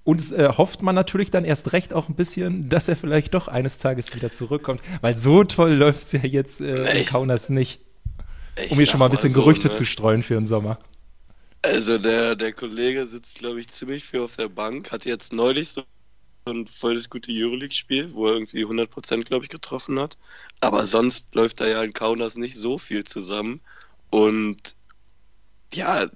Und 0.03 0.21
es 0.21 0.31
äh, 0.31 0.49
hofft 0.57 0.81
man 0.81 0.95
natürlich 0.95 1.31
dann 1.31 1.43
erst 1.43 1.73
recht 1.73 1.93
auch 1.93 2.07
ein 2.07 2.15
bisschen, 2.15 2.69
dass 2.69 2.87
er 2.87 2.95
vielleicht 2.95 3.33
doch 3.33 3.47
eines 3.47 3.77
Tages 3.77 4.13
wieder 4.15 4.31
zurückkommt, 4.31 4.81
weil 5.01 5.17
so 5.17 5.43
toll 5.43 5.73
läuft 5.73 6.03
es 6.03 6.11
ja 6.13 6.21
jetzt 6.21 6.61
äh, 6.61 6.99
in 6.99 7.05
Kaunas 7.05 7.49
nicht. 7.49 7.81
Ich 8.55 8.71
um 8.71 8.77
hier 8.77 8.87
schon 8.87 8.99
mal 8.99 9.05
ein 9.05 9.11
bisschen 9.11 9.29
so, 9.29 9.41
Gerüchte 9.41 9.67
ne? 9.67 9.73
zu 9.73 9.85
streuen 9.85 10.23
für 10.23 10.35
den 10.35 10.47
Sommer. 10.47 10.79
Also 11.61 11.97
der, 11.97 12.35
der 12.35 12.53
Kollege 12.53 13.05
sitzt, 13.05 13.39
glaube 13.39 13.59
ich, 13.59 13.67
ziemlich 13.67 14.05
viel 14.05 14.21
auf 14.21 14.35
der 14.35 14.47
Bank, 14.47 14.91
hat 14.91 15.05
jetzt 15.05 15.33
neulich 15.33 15.69
so 15.69 15.83
ein 16.51 16.67
voll 16.67 16.95
das 16.95 17.09
gute 17.09 17.31
Euroleague-Spiel, 17.31 18.13
wo 18.13 18.27
er 18.27 18.33
irgendwie 18.33 18.65
100% 18.65 19.23
glaube 19.23 19.45
ich 19.45 19.49
getroffen 19.49 19.99
hat. 19.99 20.17
Aber 20.61 20.87
sonst 20.87 21.33
läuft 21.35 21.59
da 21.59 21.67
ja 21.67 21.83
in 21.83 21.93
Kaunas 21.93 22.35
nicht 22.35 22.55
so 22.57 22.77
viel 22.77 23.03
zusammen. 23.03 23.61
Und 24.09 24.75
ja, 25.73 26.07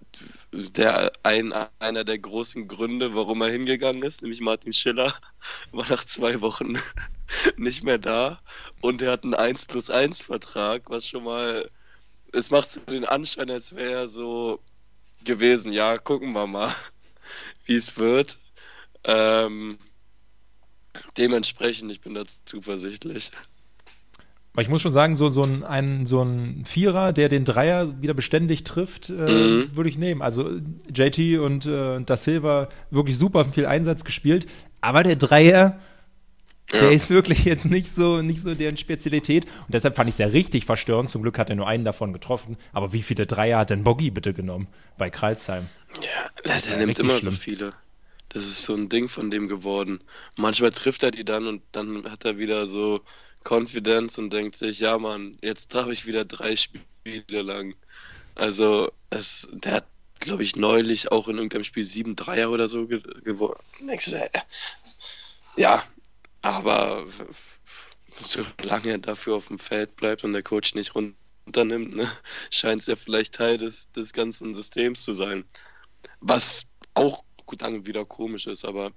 der 0.52 1.12
ein, 1.24 1.54
einer 1.80 2.04
der 2.04 2.20
großen 2.20 2.67
Gründe, 2.67 3.15
warum 3.15 3.41
er 3.41 3.50
hingegangen 3.50 4.04
ist, 4.04 4.22
nämlich 4.22 4.41
Martin 4.41 4.74
Schiller, 4.74 5.13
war 5.72 5.88
nach 5.89 6.06
zwei 6.06 6.41
Wochen 6.41 6.80
nicht 7.58 7.84
mehr 7.84 7.98
da 7.98 8.39
und 8.82 9.02
er 9.02 9.12
hat 9.12 9.24
einen 9.24 9.34
1 9.34 9.65
plus 9.65 9.89
1 9.89 10.24
Vertrag, 10.24 10.89
was 10.89 11.08
schon 11.08 11.24
mal, 11.24 11.70
es 12.34 12.52
macht 12.52 12.72
so 12.72 12.82
den 12.82 13.06
Anschein, 13.06 13.50
als 13.50 13.76
wäre 13.76 13.91
er 13.91 14.10
so 14.10 14.60
gewesen, 15.24 15.72
ja, 15.72 15.98
gucken 15.98 16.34
wir 16.34 16.48
mal, 16.48 16.74
wie 17.65 17.76
es 17.76 17.98
wird. 17.98 18.39
Ähm, 19.04 19.78
Dementsprechend, 21.18 21.92
ich 21.92 22.02
bin 22.02 22.14
da 22.14 22.24
zuversichtlich. 22.46 23.32
Aber 24.54 24.62
ich 24.62 24.70
muss 24.70 24.82
schon 24.82 24.92
sagen, 24.92 25.16
so, 25.16 25.30
so, 25.30 25.44
ein, 25.44 25.64
ein, 25.64 26.06
so 26.06 26.22
ein 26.22 26.66
Vierer, 26.66 27.14
der 27.14 27.30
den 27.30 27.46
Dreier 27.46 28.02
wieder 28.02 28.14
beständig 28.14 28.66
trifft, 28.66 29.10
äh, 29.10 29.14
mhm. 29.14 29.76
würde 29.76 29.90
ich 29.90 29.98
nehmen. 29.98 30.22
Also 30.22 30.60
JT 30.94 31.40
und 31.40 31.66
äh, 31.66 32.02
Da 32.02 32.18
Silva 32.18 32.68
wirklich 32.90 33.18
super 33.18 33.46
viel 33.46 33.66
Einsatz 33.66 34.04
gespielt. 34.04 34.48
Aber 34.82 35.04
der 35.04 35.16
Dreier, 35.16 35.80
ja. 36.74 36.80
der 36.80 36.92
ist 36.92 37.10
wirklich 37.10 37.46
jetzt 37.46 37.64
nicht 37.64 37.90
so, 37.92 38.22
nicht 38.22 38.42
so 38.42 38.54
deren 38.54 38.76
Spezialität. 38.76 39.46
Und 39.46 39.74
deshalb 39.74 39.96
fand 39.96 40.10
ich 40.10 40.16
es 40.16 40.20
ja 40.20 40.28
richtig 40.28 40.66
verstörend. 40.66 41.10
Zum 41.10 41.22
Glück 41.22 41.40
hat 41.40 41.50
er 41.50 41.56
nur 41.56 41.68
einen 41.68 41.86
davon 41.86 42.12
getroffen. 42.12 42.58
Aber 42.74 42.92
wie 42.92 43.04
viele 43.04 43.26
Dreier 43.26 43.60
hat 43.60 43.70
denn 43.70 43.86
Boggy 43.86 44.12
bitte 44.12 44.34
genommen 44.34 44.68
bei 44.98 45.10
Kralsheim? 45.10 45.70
Ja, 46.02 46.60
der 46.60 46.78
nimmt 46.78 47.00
immer 47.00 47.20
schlimm. 47.20 47.34
so 47.34 47.40
viele. 47.40 47.74
Das 48.34 48.46
ist 48.46 48.63
so 48.63 48.74
ein 48.74 48.88
Ding 48.88 49.10
von 49.10 49.30
dem 49.30 49.50
geworden. 49.50 50.02
Manchmal 50.38 50.72
trifft 50.72 51.04
er 51.04 51.12
die 51.12 51.26
dann 51.26 51.48
und 51.48 51.62
dann 51.74 52.10
hat 52.10 52.24
er 52.24 52.38
wieder 52.38 52.65
so 52.65 53.02
Confidence 53.44 54.17
und 54.17 54.32
denkt 54.32 54.56
sich, 54.56 54.80
ja 54.80 54.98
Mann, 54.98 55.38
jetzt 55.41 55.76
darf 55.76 55.89
ich 55.89 56.06
wieder 56.06 56.24
drei 56.24 56.56
Spiele 56.56 57.41
lang. 57.41 57.76
Also 58.36 58.89
es, 59.10 59.50
der 59.52 59.74
hat, 59.74 59.88
glaube 60.20 60.44
ich, 60.44 60.56
neulich 60.56 61.12
auch 61.12 61.28
in 61.28 61.36
irgendeinem 61.36 61.65
Spiel 61.65 61.84
sieben 61.84 62.15
Dreier 62.15 62.52
oder 62.52 62.70
so 62.70 62.88
ge 62.88 63.02
gewonnen. 63.24 63.60
Ja, 65.58 65.84
aber 66.41 67.06
solange 68.17 68.91
er 68.91 68.98
dafür 69.00 69.36
auf 69.36 69.48
dem 69.48 69.60
Feld 69.60 69.98
bleibt 69.98 70.24
und 70.24 70.32
der 70.32 70.44
Coach 70.44 70.74
nicht 70.74 70.96
runternimmt, 70.96 71.96
ne, 71.96 72.10
scheint 72.50 72.82
es 72.82 72.88
ja 72.88 72.96
vielleicht 72.96 73.36
Teil 73.36 73.58
des, 73.58 73.91
des 73.91 74.13
ganzen 74.13 74.56
Systems 74.56 75.04
zu 75.04 75.13
sein. 75.13 75.44
Was 76.22 76.67
auch 76.94 77.24
dann 77.56 77.86
wieder 77.86 78.06
komisch 78.06 78.48
ist, 78.48 78.66
aber 78.66 78.92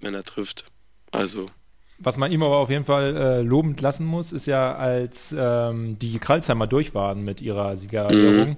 wenn 0.00 0.14
er 0.14 0.22
trifft. 0.22 0.64
Also. 1.10 1.50
Was 1.98 2.16
man 2.16 2.30
ihm 2.30 2.42
aber 2.42 2.58
auf 2.58 2.70
jeden 2.70 2.84
Fall 2.84 3.16
äh, 3.16 3.42
lobend 3.42 3.80
lassen 3.80 4.06
muss, 4.06 4.32
ist 4.32 4.46
ja, 4.46 4.74
als 4.74 5.34
ähm, 5.36 5.98
die 5.98 6.18
Kralsheimer 6.18 6.66
durch 6.66 6.94
waren 6.94 7.24
mit 7.24 7.40
ihrer 7.40 7.76
Siegerehrung, 7.76 8.50
mhm. 8.50 8.56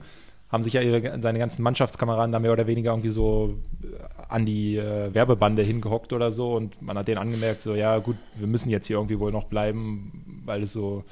haben 0.51 0.63
sich 0.63 0.75
ja 0.75 0.83
ihre, 0.83 1.21
seine 1.23 1.39
ganzen 1.39 1.63
Mannschaftskameraden 1.63 2.33
da 2.33 2.39
mehr 2.39 2.53
oder 2.53 2.67
weniger 2.67 2.91
irgendwie 2.91 3.09
so 3.09 3.57
äh, 3.83 3.87
an 4.29 4.45
die 4.45 4.77
äh, 4.77 5.15
Werbebande 5.15 5.63
hingehockt 5.63 6.13
oder 6.13 6.33
so 6.33 6.55
und 6.55 6.83
man 6.83 6.99
hat 6.99 7.09
denen 7.09 7.19
angemerkt, 7.19 7.63
so, 7.63 7.75
ja 7.75 7.99
gut, 7.99 8.17
wir 8.35 8.47
müssen 8.47 8.69
jetzt 8.69 8.87
hier 8.89 8.97
irgendwie 8.97 9.19
wohl 9.19 9.33
noch 9.33 9.45
bleiben, 9.45 10.43
weil 10.45 10.63
es 10.63 10.73
so 10.73 11.05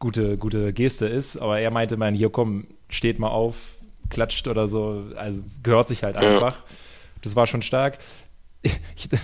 gute, 0.00 0.36
gute 0.38 0.72
Geste 0.72 1.06
ist. 1.06 1.36
Aber 1.36 1.60
er 1.60 1.70
meinte, 1.70 1.96
man, 1.96 2.14
hier 2.14 2.30
komm, 2.30 2.66
steht 2.88 3.20
mal 3.20 3.28
auf, 3.28 3.56
klatscht 4.10 4.48
oder 4.48 4.68
so. 4.68 5.04
Also 5.16 5.42
gehört 5.62 5.88
sich 5.88 6.02
halt 6.04 6.16
einfach. 6.16 6.58
Das 7.22 7.36
war 7.36 7.46
schon 7.46 7.62
stark. 7.62 7.98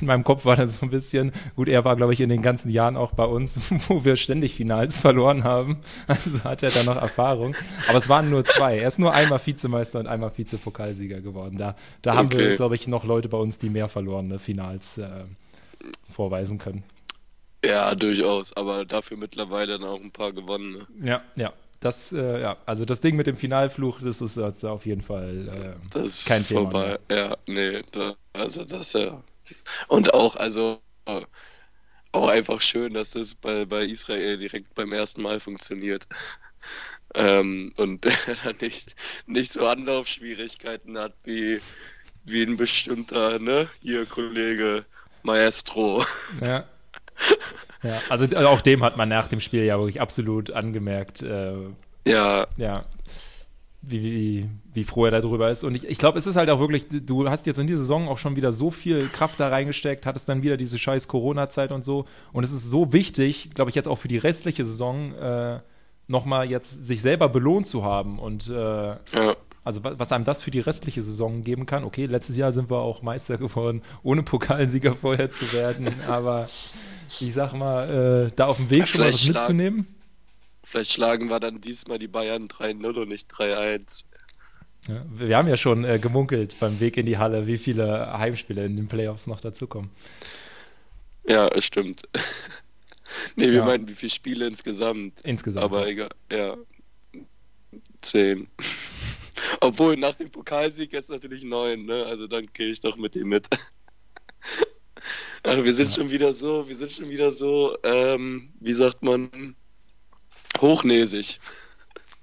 in 0.01 0.07
meinem 0.07 0.25
Kopf 0.25 0.47
war 0.47 0.57
dann 0.57 0.69
so 0.69 0.87
ein 0.87 0.91
bisschen, 0.91 1.33
gut, 1.57 1.69
er 1.69 1.85
war, 1.85 1.95
glaube 1.97 2.15
ich, 2.15 2.21
in 2.21 2.31
den 2.31 2.41
ganzen 2.41 2.71
Jahren 2.71 2.97
auch 2.97 3.13
bei 3.13 3.25
uns, 3.25 3.61
wo 3.89 4.05
wir 4.05 4.17
ständig 4.17 4.55
Finals 4.55 5.01
verloren 5.01 5.45
haben. 5.45 5.83
Also 6.07 6.43
hat 6.45 6.63
er 6.63 6.71
da 6.71 6.83
noch 6.85 6.97
Erfahrung. 6.97 7.55
Aber 7.89 7.99
es 7.99 8.09
waren 8.09 8.31
nur 8.31 8.45
zwei. 8.45 8.79
Er 8.79 8.89
ist 8.89 8.99
nur 8.99 9.13
einmal 9.13 9.45
Vizemeister 9.45 10.01
und 10.01 10.07
einmal 10.07 10.33
Vizepokalsieger 10.37 11.21
geworden. 11.21 11.59
Da, 11.59 11.77
da 12.03 12.13
okay. 12.13 12.19
haben 12.19 12.33
wir, 12.33 12.57
glaube 12.57 12.77
ich, 12.77 12.87
noch 12.87 13.05
Leute 13.05 13.29
bei 13.29 13.39
uns, 13.39 13.59
die 13.59 13.69
mehr 13.69 13.89
verlorene 13.89 14.39
Finals 14.39 14.99
äh, 14.99 15.25
vorweisen 16.11 16.59
können. 16.59 16.85
Ja, 17.65 17.95
durchaus. 17.95 18.57
Aber 18.57 18.85
dafür 18.85 19.17
mittlerweile 19.17 19.79
dann 19.79 19.89
auch 19.89 20.01
ein 20.01 20.13
paar 20.13 20.33
gewonnene. 20.33 20.87
Ja, 21.03 21.23
ja. 21.37 21.53
Das, 21.81 22.13
äh, 22.13 22.41
ja, 22.41 22.57
also 22.67 22.85
das 22.85 23.01
Ding 23.01 23.17
mit 23.17 23.27
dem 23.27 23.37
Finalfluch, 23.37 24.01
das 24.01 24.21
ist 24.21 24.37
jetzt 24.37 24.65
auf 24.65 24.87
jeden 24.87 25.03
Fall 25.03 25.77
äh, 25.79 25.89
das 25.93 26.25
kein 26.25 26.45
Thema. 26.45 26.63
Vorbei. 26.63 26.99
Mehr. 27.09 27.19
Ja, 27.19 27.37
nee, 27.47 27.83
da, 27.93 28.17
also 28.33 28.65
das 28.65 28.93
ja. 28.95 29.23
Und 29.89 30.15
auch, 30.15 30.37
also 30.37 30.81
auch 32.13 32.29
einfach 32.29 32.61
schön, 32.61 32.95
dass 32.95 33.11
das 33.11 33.35
bei, 33.35 33.65
bei 33.65 33.85
Israel 33.85 34.39
direkt 34.39 34.75
beim 34.75 34.93
ersten 34.93 35.23
Mal 35.23 35.39
funktioniert. 35.39 36.09
Ähm, 37.15 37.73
und 37.77 38.05
dann 38.45 38.57
nicht, 38.61 38.95
nicht 39.27 39.53
so 39.53 39.67
Anlaufschwierigkeiten 39.67 40.99
hat 40.99 41.15
wie, 41.25 41.61
wie 42.25 42.43
ein 42.43 42.57
bestimmter, 42.57 43.39
ne, 43.39 43.69
hier 43.81 44.07
Kollege 44.07 44.85
Maestro. 45.23 46.05
Ja. 46.41 46.69
Ja, 47.87 48.01
also, 48.09 48.25
also 48.25 48.49
auch 48.49 48.61
dem 48.61 48.83
hat 48.83 48.97
man 48.97 49.09
nach 49.09 49.29
dem 49.29 49.41
Spiel 49.41 49.65
ja 49.65 49.79
wirklich 49.79 50.01
absolut 50.01 50.51
angemerkt. 50.51 51.23
Äh, 51.23 51.55
ja. 52.07 52.47
Ja. 52.57 52.85
Wie, 53.83 54.03
wie, 54.03 54.49
wie 54.73 54.85
froh 54.85 55.05
er 55.05 55.21
darüber 55.21 55.51
ist. 55.51 55.63
Und 55.63 55.77
ich, 55.77 55.85
ich 55.85 55.99
glaube, 55.99 56.19
es 56.19 56.27
ist 56.27 56.37
halt 56.37 56.51
auch 56.51 56.59
wirklich, 56.59 56.87
du 56.91 57.29
hast 57.31 57.47
jetzt 57.47 57.59
in 57.59 57.69
dieser 57.69 57.79
Saison 57.81 58.09
auch 58.09 58.19
schon 58.19 58.35
wieder 58.35 58.51
so 58.51 58.71
viel 58.71 59.09
Kraft 59.09 59.39
da 59.39 59.49
reingesteckt, 59.49 60.07
hattest 60.07 60.29
dann 60.29 60.43
wieder 60.43 60.57
diese 60.57 60.77
scheiß 60.77 61.07
Corona-Zeit 61.07 61.71
und 61.71 61.85
so. 61.85 62.07
Und 62.33 62.45
es 62.45 62.53
ist 62.53 62.69
so 62.69 62.93
wichtig, 62.93 63.51
glaube 63.55 63.71
ich, 63.71 63.77
jetzt 63.77 63.87
auch 63.87 63.97
für 63.97 64.09
die 64.09 64.19
restliche 64.19 64.65
Saison, 64.65 65.15
äh, 65.15 65.61
nochmal 66.09 66.51
jetzt 66.51 66.87
sich 66.87 67.03
selber 67.03 67.29
belohnt 67.29 67.67
zu 67.67 67.85
haben. 67.85 68.19
Und 68.19 68.49
äh, 68.49 68.53
ja. 68.53 68.99
also 69.65 69.81
was 69.83 70.13
einem 70.13 70.25
das 70.25 70.43
für 70.43 70.51
die 70.51 70.61
restliche 70.61 71.03
Saison 71.03 71.43
geben 71.43 71.67
kann. 71.67 71.85
Okay, 71.85 72.07
letztes 72.07 72.37
Jahr 72.37 72.53
sind 72.53 72.71
wir 72.71 72.79
auch 72.79 73.03
Meister 73.03 73.39
geworden, 73.39 73.83
ohne 74.03 74.23
Pokalsieger 74.23 74.95
vorher 74.95 75.31
zu 75.31 75.53
werden. 75.53 75.95
aber 76.09 76.49
ich 77.21 77.35
sag 77.35 77.53
mal, 77.53 78.27
äh, 78.29 78.33
da 78.35 78.47
auf 78.47 78.57
dem 78.57 78.71
Weg 78.71 78.81
ja, 78.81 78.87
schon 78.87 79.01
mal 79.01 79.09
was 79.09 79.27
mitzunehmen. 79.27 79.87
Vielleicht 80.63 80.93
schlagen 80.93 81.29
wir 81.29 81.41
dann 81.41 81.61
diesmal 81.61 81.99
die 81.99 82.09
Bayern 82.09 82.49
3-0 82.49 83.01
und 83.01 83.09
nicht 83.09 83.31
3-1. 83.33 84.05
Ja, 84.89 85.05
wir 85.09 85.37
haben 85.37 85.49
ja 85.49 85.57
schon 85.57 85.85
äh, 85.85 85.99
gemunkelt 85.99 86.57
beim 86.61 86.81
Weg 86.81 86.97
in 86.97 87.07
die 87.07 87.19
Halle, 87.19 87.47
wie 87.47 87.59
viele 87.59 88.19
Heimspiele 88.19 88.65
in 88.65 88.77
den 88.77 88.89
Playoffs 88.89 89.27
noch 89.27 89.41
dazukommen. 89.41 89.91
Ja, 91.29 91.49
es 91.49 91.65
stimmt. 91.65 92.03
nee, 93.37 93.47
wir 93.47 93.55
ja. 93.55 93.65
meinen, 93.65 93.89
wie 93.89 93.95
viele 93.95 94.11
Spiele 94.11 94.47
insgesamt. 94.47 95.21
Insgesamt. 95.23 95.65
Aber 95.65 95.89
egal, 95.89 96.11
ja. 96.31 96.57
Zehn. 98.01 98.49
Obwohl 99.61 99.97
nach 99.97 100.15
dem 100.15 100.31
Pokalsieg 100.31 100.93
jetzt 100.93 101.11
natürlich 101.11 101.43
neun, 101.43 101.85
ne? 101.85 102.05
Also 102.07 102.27
dann 102.27 102.47
gehe 102.53 102.69
ich 102.69 102.81
doch 102.81 102.97
mit 102.97 103.17
ihm 103.17 103.29
mit. 103.29 103.49
Ach, 105.43 105.63
wir 105.63 105.75
sind 105.75 105.91
ja. 105.91 105.97
schon 105.97 106.11
wieder 106.11 106.35
so, 106.35 106.69
wir 106.69 106.77
sind 106.77 106.93
schon 106.93 107.09
wieder 107.09 107.33
so, 107.33 107.77
ähm, 107.83 108.53
wie 108.61 108.73
sagt 108.73 109.03
man, 109.03 109.31
hochnäsig. 110.61 111.39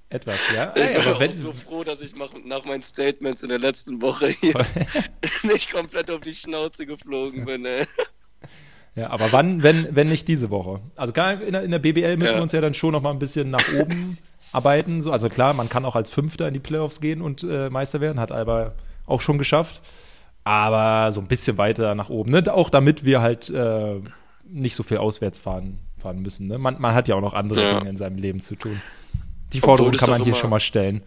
Etwas, 0.09 0.39
ja. 0.53 0.73
Ich 0.75 0.81
Ey, 0.81 1.01
bin 1.01 1.19
wenn... 1.19 1.33
so 1.33 1.53
froh, 1.53 1.83
dass 1.83 2.01
ich 2.01 2.13
nach 2.45 2.65
meinen 2.65 2.83
Statements 2.83 3.41
in 3.41 3.49
der 3.49 3.59
letzten 3.59 4.01
Woche 4.01 4.27
hier 4.27 4.53
nicht 5.43 5.71
komplett 5.71 6.11
auf 6.11 6.21
die 6.21 6.35
Schnauze 6.35 6.85
geflogen 6.85 7.45
bin. 7.45 7.65
Ey. 7.65 7.85
Ja, 8.95 9.09
aber 9.09 9.31
wann, 9.31 9.63
wenn, 9.63 9.95
wenn 9.95 10.09
nicht 10.09 10.27
diese 10.27 10.51
Woche? 10.51 10.81
Also 10.95 11.13
in 11.13 11.53
der, 11.53 11.63
in 11.63 11.71
der 11.71 11.79
BBL 11.79 12.17
müssen 12.17 12.33
ja. 12.33 12.37
wir 12.37 12.43
uns 12.43 12.51
ja 12.51 12.61
dann 12.61 12.75
schon 12.75 12.91
noch 12.91 13.01
mal 13.01 13.09
ein 13.09 13.17
bisschen 13.17 13.49
nach 13.49 13.73
oben 13.73 14.19
arbeiten. 14.51 15.01
So, 15.01 15.11
also 15.11 15.29
klar, 15.29 15.53
man 15.53 15.67
kann 15.67 15.83
auch 15.85 15.95
als 15.95 16.11
Fünfter 16.11 16.47
in 16.47 16.53
die 16.53 16.59
Playoffs 16.59 17.01
gehen 17.01 17.21
und 17.21 17.43
äh, 17.43 17.71
Meister 17.71 18.01
werden, 18.01 18.19
hat 18.19 18.31
aber 18.31 18.75
auch 19.07 19.21
schon 19.21 19.39
geschafft 19.39 19.81
aber 20.43 21.11
so 21.11 21.21
ein 21.21 21.27
bisschen 21.27 21.57
weiter 21.57 21.95
nach 21.95 22.09
oben. 22.09 22.31
Ne? 22.31 22.53
Auch 22.53 22.69
damit 22.69 23.05
wir 23.05 23.21
halt 23.21 23.49
äh, 23.49 24.01
nicht 24.45 24.75
so 24.75 24.83
viel 24.83 24.97
auswärts 24.97 25.39
fahren, 25.39 25.79
fahren 25.97 26.21
müssen. 26.21 26.47
Ne? 26.47 26.57
Man, 26.57 26.79
man, 26.79 26.93
hat 26.93 27.07
ja 27.07 27.15
auch 27.15 27.21
noch 27.21 27.33
andere 27.33 27.61
ja. 27.61 27.79
Dinge 27.79 27.89
in 27.89 27.97
seinem 27.97 28.17
Leben 28.17 28.41
zu 28.41 28.55
tun. 28.55 28.81
Die 29.53 29.61
Forderung 29.61 29.93
kann 29.93 30.09
man 30.09 30.23
hier 30.23 30.33
immer, 30.33 30.41
schon 30.41 30.49
mal 30.49 30.59
stellen. 30.59 31.03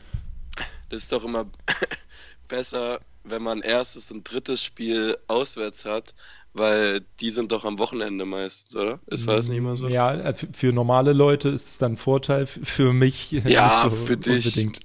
Das 0.89 1.03
ist 1.03 1.13
doch 1.13 1.25
immer 1.25 1.47
besser, 2.49 3.01
wenn 3.25 3.43
man 3.43 3.61
erstes 3.61 4.11
und 4.11 4.25
drittes 4.25 4.63
Spiel 4.63 5.19
auswärts 5.27 5.85
hat, 5.85 6.15
weil 6.55 7.03
die 7.21 7.31
sind 7.31 7.53
doch 7.53 7.65
am 7.65 7.79
Wochenende 7.79 8.25
meistens, 8.25 8.75
oder? 8.77 9.01
Ist 9.07 9.27
war 9.27 9.37
es 9.37 9.49
nicht 9.49 9.59
immer 9.59 9.77
so? 9.77 9.89
Ja, 9.89 10.15
äh, 10.15 10.35
für 10.35 10.73
normale 10.73 11.13
Leute 11.13 11.49
ist 11.51 11.69
es 11.69 11.79
dann 11.79 11.93
ein 11.93 11.97
Vorteil, 11.97 12.47
für 12.47 12.93
mich 12.93 13.31
ja, 13.45 13.83
so 13.85 13.91
für 13.91 14.17
dich. 14.17 14.47
unbedingt. 14.47 14.81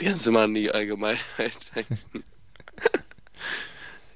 Die 0.00 0.04
ganze 0.06 0.32
Mal 0.32 0.44
an 0.44 0.54
die 0.54 0.70
Allgemeinheit 0.72 1.52
denken. 1.74 2.24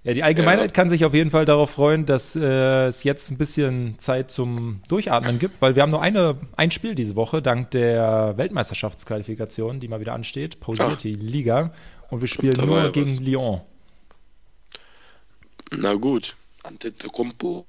Ja, 0.09 0.15
die 0.15 0.23
Allgemeinheit 0.23 0.71
ja. 0.71 0.73
kann 0.73 0.89
sich 0.89 1.05
auf 1.05 1.13
jeden 1.13 1.31
Fall 1.31 1.45
darauf 1.45 1.73
freuen, 1.73 2.07
dass 2.07 2.35
äh, 2.35 2.87
es 2.87 3.05
jetzt 3.05 3.31
ein 3.31 3.37
bisschen 3.37 3.99
Zeit 3.99 4.31
zum 4.31 4.81
Durchatmen 4.89 5.39
gibt, 5.39 5.61
weil 5.61 5.75
wir 5.75 5.83
haben 5.83 5.91
nur 5.91 6.01
eine, 6.01 6.39
ein 6.57 6.71
Spiel 6.71 6.95
diese 6.95 7.15
Woche, 7.15 7.43
dank 7.43 7.73
der 7.73 8.39
Weltmeisterschaftsqualifikation, 8.39 9.81
die 9.81 9.89
mal 9.89 10.01
wieder 10.01 10.15
ansteht, 10.15 10.61
pausiert 10.61 11.05
die 11.05 11.13
Liga. 11.13 11.75
Und 12.09 12.23
wir 12.23 12.29
spielen 12.29 12.57
nur 12.57 12.85
ja 12.85 12.89
gegen 12.89 13.11
was. 13.11 13.21
Lyon. 13.21 13.61
Na 15.77 15.93
gut, 15.93 16.37
Antetokounmpo. 16.63 17.67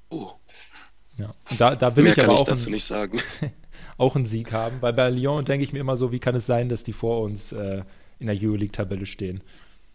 Ja, 1.17 1.33
und 1.51 1.59
da, 1.59 1.75
da 1.75 1.93
will 1.93 2.05
Mehr 2.05 2.17
ich 2.17 2.23
aber 2.23 2.35
ich 2.35 2.39
auch, 2.39 2.47
einen, 2.47 2.71
nicht 2.71 2.85
sagen. 2.85 3.19
auch 3.97 4.15
einen 4.15 4.25
Sieg 4.25 4.53
haben, 4.53 4.77
weil 4.79 4.93
bei 4.93 5.09
Lyon 5.09 5.43
denke 5.43 5.65
ich 5.65 5.73
mir 5.73 5.79
immer 5.79 5.97
so, 5.97 6.13
wie 6.13 6.19
kann 6.19 6.35
es 6.35 6.45
sein, 6.45 6.69
dass 6.69 6.85
die 6.85 6.93
vor 6.93 7.19
uns 7.19 7.51
äh, 7.51 7.83
in 8.17 8.27
der 8.27 8.37
Euroleague-Tabelle 8.41 9.05
stehen. 9.05 9.41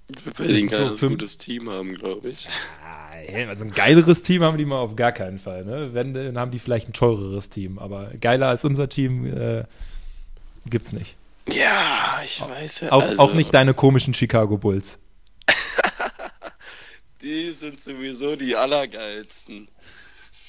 Die 0.09 0.43
ein 0.43 0.69
geiles, 0.69 1.01
so 1.01 1.09
gutes 1.09 1.39
Team 1.39 1.71
haben, 1.71 1.95
glaube 1.95 2.29
ich. 2.29 2.47
Also 3.49 3.65
ein 3.65 3.71
geileres 3.71 4.23
Team 4.23 4.43
haben 4.43 4.59
die 4.59 4.67
mal 4.67 4.79
auf 4.79 4.97
gar 4.97 5.13
keinen 5.13 5.39
Fall. 5.39 5.65
Ne? 5.65 5.95
Wenn, 5.95 6.13
dann 6.13 6.37
haben 6.37 6.51
die 6.51 6.59
vielleicht 6.59 6.89
ein 6.89 6.93
teureres 6.93 7.49
Team. 7.49 7.79
Aber 7.79 8.11
geiler 8.21 8.49
als 8.49 8.65
unser 8.65 8.89
Team 8.89 9.27
äh, 9.27 9.65
gibt's 10.67 10.93
nicht. 10.93 11.17
Ja, 11.49 12.21
ich 12.23 12.41
weiß 12.41 12.81
ja. 12.81 12.93
Auch, 12.93 13.03
also, 13.03 13.23
auch 13.23 13.33
nicht 13.35 13.55
deine 13.55 13.73
komischen 13.73 14.13
Chicago 14.13 14.59
Bulls. 14.59 14.99
die 17.23 17.51
sind 17.53 17.81
sowieso 17.81 18.37
die 18.37 18.57
allergeilsten. 18.57 19.69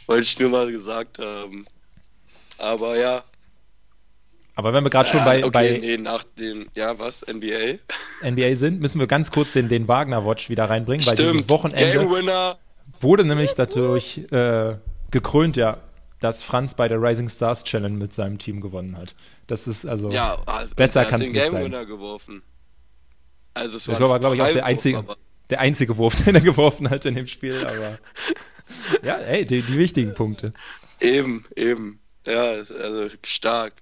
Wollte 0.08 0.24
ich 0.24 0.39
nur 0.39 0.50
mal 0.50 0.72
gesagt 0.72 1.20
haben. 1.20 1.65
Aber 2.58 2.98
ja, 2.98 3.24
aber 4.56 4.74
wenn 4.74 4.84
wir 4.84 4.89
gerade 4.89 5.10
schon 5.10 5.24
bei, 5.26 5.39
okay, 5.39 5.50
bei 5.52 5.78
nee, 5.80 5.98
nach 5.98 6.24
dem, 6.24 6.68
ja, 6.76 6.98
was, 6.98 7.26
NBA? 7.28 7.80
NBA 8.24 8.56
sind, 8.56 8.80
müssen 8.80 9.00
wir 9.00 9.08
ganz 9.08 9.30
kurz 9.30 9.52
den, 9.52 9.68
den 9.68 9.88
Wagner-Watch 9.88 10.50
wieder 10.50 10.70
reinbringen, 10.70 11.06
weil 11.06 11.15
dieses 11.15 11.50
Wochenende 11.50 12.58
wurde 13.02 13.26
nämlich 13.26 13.54
dadurch 13.54 14.20
äh, 14.32 14.78
gekrönt, 15.12 15.58
ja, 15.58 15.82
dass 16.22 16.41
Franz 16.41 16.74
bei 16.74 16.88
der 16.88 17.02
Rising 17.02 17.28
Stars 17.28 17.65
Challenge 17.65 17.98
mit 17.98 18.13
seinem 18.13 18.38
Team 18.38 18.62
gewonnen 18.62 18.98
hat. 18.98 19.13
Das 19.48 19.68
ist 19.68 19.86
also, 19.86 20.10
ja, 20.10 20.38
also 20.46 20.74
besser 20.76 21.04
kann 21.04 21.22
es 21.22 21.28
nicht 21.28 21.34
Game 21.34 21.52
sein. 21.52 21.65
Winner 21.65 21.86
geworfen. 21.86 22.41
Also 23.54 23.78
es 23.78 23.88
war, 23.88 24.00
war 24.10 24.20
glaube 24.20 24.36
ich, 24.36 24.41
auch 24.41 24.52
der 24.52 24.65
einzige, 24.65 25.04
der 25.50 25.60
einzige 25.60 25.98
Wurf, 25.98 26.15
den 26.24 26.36
er 26.36 26.41
geworfen 26.41 26.89
hat 26.89 27.06
in 27.06 27.15
dem 27.15 27.28
Spiel, 27.28 27.60
aber 27.60 28.00
ja, 29.04 29.18
ey, 29.18 29.46
die, 29.46 29.62
die 29.62 29.78
wichtigen 29.78 30.13
Punkte. 30.13 30.54
Eben, 31.02 31.46
eben. 31.56 32.00
Ja, 32.26 32.52
also 32.52 33.10
stark 33.24 33.74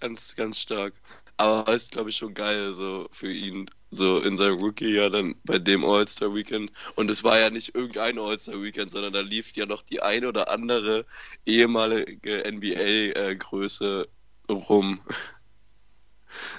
ganz, 0.00 0.36
ganz 0.36 0.60
stark. 0.60 0.94
Aber 1.38 1.72
ist, 1.74 1.92
glaube 1.92 2.10
ich, 2.10 2.16
schon 2.16 2.32
geil, 2.32 2.72
so 2.74 3.08
für 3.12 3.30
ihn, 3.30 3.70
so 3.90 4.20
in 4.20 4.38
seinem 4.38 4.58
Rookie-Jahr 4.58 5.10
dann 5.10 5.34
bei 5.44 5.58
dem 5.58 5.84
All-Star-Weekend. 5.84 6.72
Und 6.94 7.10
es 7.10 7.24
war 7.24 7.38
ja 7.38 7.50
nicht 7.50 7.74
irgendein 7.74 8.18
All-Star-Weekend, 8.18 8.90
sondern 8.90 9.12
da 9.12 9.20
lief 9.20 9.52
ja 9.54 9.66
noch 9.66 9.82
die 9.82 10.02
ein 10.02 10.24
oder 10.24 10.50
andere 10.50 11.04
ehemalige 11.44 12.44
NBA-Größe 12.50 14.08
rum. 14.48 15.00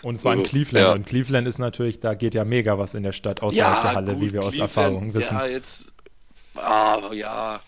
Und 0.03 0.17
es 0.17 0.25
war 0.25 0.33
in 0.33 0.43
Cleveland. 0.43 0.85
Ja. 0.85 0.93
Und 0.93 1.05
Cleveland 1.07 1.47
ist 1.47 1.57
natürlich, 1.57 1.99
da 1.99 2.13
geht 2.13 2.35
ja 2.35 2.45
mega 2.45 2.77
was 2.77 2.93
in 2.93 3.03
der 3.03 3.13
Stadt 3.13 3.41
außerhalb 3.41 3.75
ja, 3.75 3.81
der 3.81 3.95
Halle, 3.95 4.13
gut, 4.13 4.21
wie 4.21 4.33
wir 4.33 4.41
aus 4.41 4.55
Cleveland, 4.55 4.77
Erfahrung 4.77 5.13
wissen. 5.13 5.35
Ja, 5.35 5.45
jetzt. 5.47 5.93
Aber 6.55 7.13
ja 7.13 7.61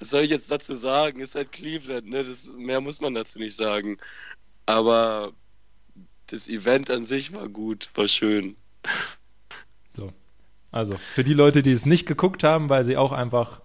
was 0.00 0.10
soll 0.10 0.22
ich 0.22 0.30
jetzt 0.30 0.50
dazu 0.50 0.74
sagen? 0.74 1.20
Ist 1.20 1.34
halt 1.34 1.52
Cleveland, 1.52 2.08
ne? 2.08 2.24
Das, 2.24 2.48
mehr 2.56 2.80
muss 2.80 3.00
man 3.00 3.14
dazu 3.14 3.38
nicht 3.38 3.54
sagen. 3.54 3.98
Aber 4.66 5.32
das 6.26 6.48
Event 6.48 6.90
an 6.90 7.04
sich 7.04 7.32
war 7.34 7.48
gut, 7.48 7.90
war 7.94 8.08
schön. 8.08 8.56
So. 9.94 10.12
Also, 10.72 10.96
für 11.14 11.22
die 11.22 11.34
Leute, 11.34 11.62
die 11.62 11.72
es 11.72 11.84
nicht 11.84 12.06
geguckt 12.06 12.44
haben, 12.44 12.68
weil 12.68 12.84
sie 12.84 12.96
auch 12.96 13.12
einfach 13.12 13.60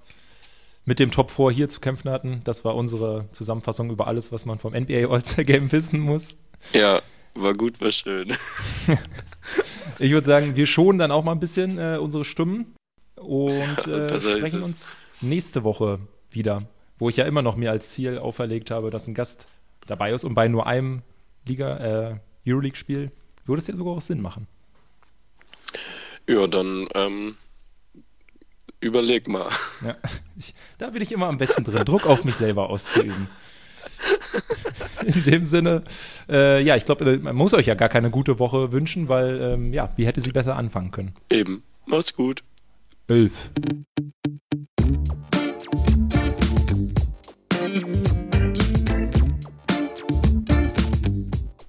mit 0.83 0.99
dem 0.99 1.09
Top 1.09 1.31
4 1.31 1.51
hier 1.51 1.69
zu 1.69 1.79
kämpfen 1.79 2.11
hatten, 2.11 2.41
das 2.43 2.65
war 2.65 2.75
unsere 2.75 3.29
Zusammenfassung 3.31 3.89
über 3.89 4.07
alles, 4.07 4.31
was 4.31 4.45
man 4.45 4.59
vom 4.59 4.73
NBA 4.73 5.07
All-Star 5.07 5.45
Game 5.45 5.71
wissen 5.71 5.99
muss. 5.99 6.37
Ja, 6.73 7.01
war 7.33 7.53
gut, 7.53 7.79
war 7.79 7.91
schön. 7.91 8.35
ich 9.99 10.11
würde 10.11 10.27
sagen, 10.27 10.55
wir 10.55 10.65
schonen 10.65 10.99
dann 10.99 11.11
auch 11.11 11.23
mal 11.23 11.31
ein 11.31 11.39
bisschen 11.39 11.77
äh, 11.77 11.97
unsere 11.97 12.25
Stimmen 12.25 12.75
und 13.15 13.87
äh, 13.87 14.19
sprechen 14.19 14.63
uns 14.63 14.95
nächste 15.21 15.63
Woche 15.63 15.99
wieder, 16.35 16.63
wo 16.97 17.09
ich 17.09 17.17
ja 17.17 17.25
immer 17.25 17.41
noch 17.41 17.55
mir 17.55 17.71
als 17.71 17.91
Ziel 17.91 18.17
auferlegt 18.17 18.71
habe, 18.71 18.89
dass 18.89 19.07
ein 19.07 19.13
Gast 19.13 19.47
dabei 19.87 20.11
ist 20.11 20.23
und 20.23 20.33
bei 20.33 20.47
nur 20.47 20.67
einem 20.67 21.01
Liga, 21.47 21.77
äh, 21.77 22.15
Euroleague-Spiel 22.47 23.11
würde 23.45 23.61
es 23.61 23.67
ja 23.67 23.75
sogar 23.75 23.93
auch 23.93 24.01
Sinn 24.01 24.21
machen. 24.21 24.47
Ja, 26.27 26.47
dann 26.47 26.87
ähm, 26.95 27.35
überleg 28.79 29.27
mal. 29.27 29.49
Ja, 29.85 29.95
ich, 30.37 30.53
da 30.77 30.89
bin 30.89 31.01
ich 31.01 31.11
immer 31.11 31.27
am 31.27 31.37
besten 31.37 31.63
drin, 31.63 31.85
Druck 31.85 32.05
auf 32.05 32.23
mich 32.23 32.35
selber 32.35 32.69
auszuüben. 32.69 33.27
In 35.05 35.23
dem 35.23 35.43
Sinne, 35.43 35.83
äh, 36.27 36.61
ja, 36.63 36.75
ich 36.75 36.85
glaube, 36.85 37.19
man 37.19 37.35
muss 37.35 37.53
euch 37.53 37.67
ja 37.67 37.75
gar 37.75 37.89
keine 37.89 38.09
gute 38.09 38.39
Woche 38.39 38.71
wünschen, 38.71 39.07
weil, 39.07 39.39
ähm, 39.41 39.71
ja, 39.71 39.91
wie 39.95 40.07
hätte 40.07 40.21
sie 40.21 40.31
besser 40.31 40.55
anfangen 40.55 40.91
können? 40.91 41.13
Eben. 41.31 41.63
Macht's 41.85 42.15
gut. 42.15 42.43
Elf. 43.07 43.51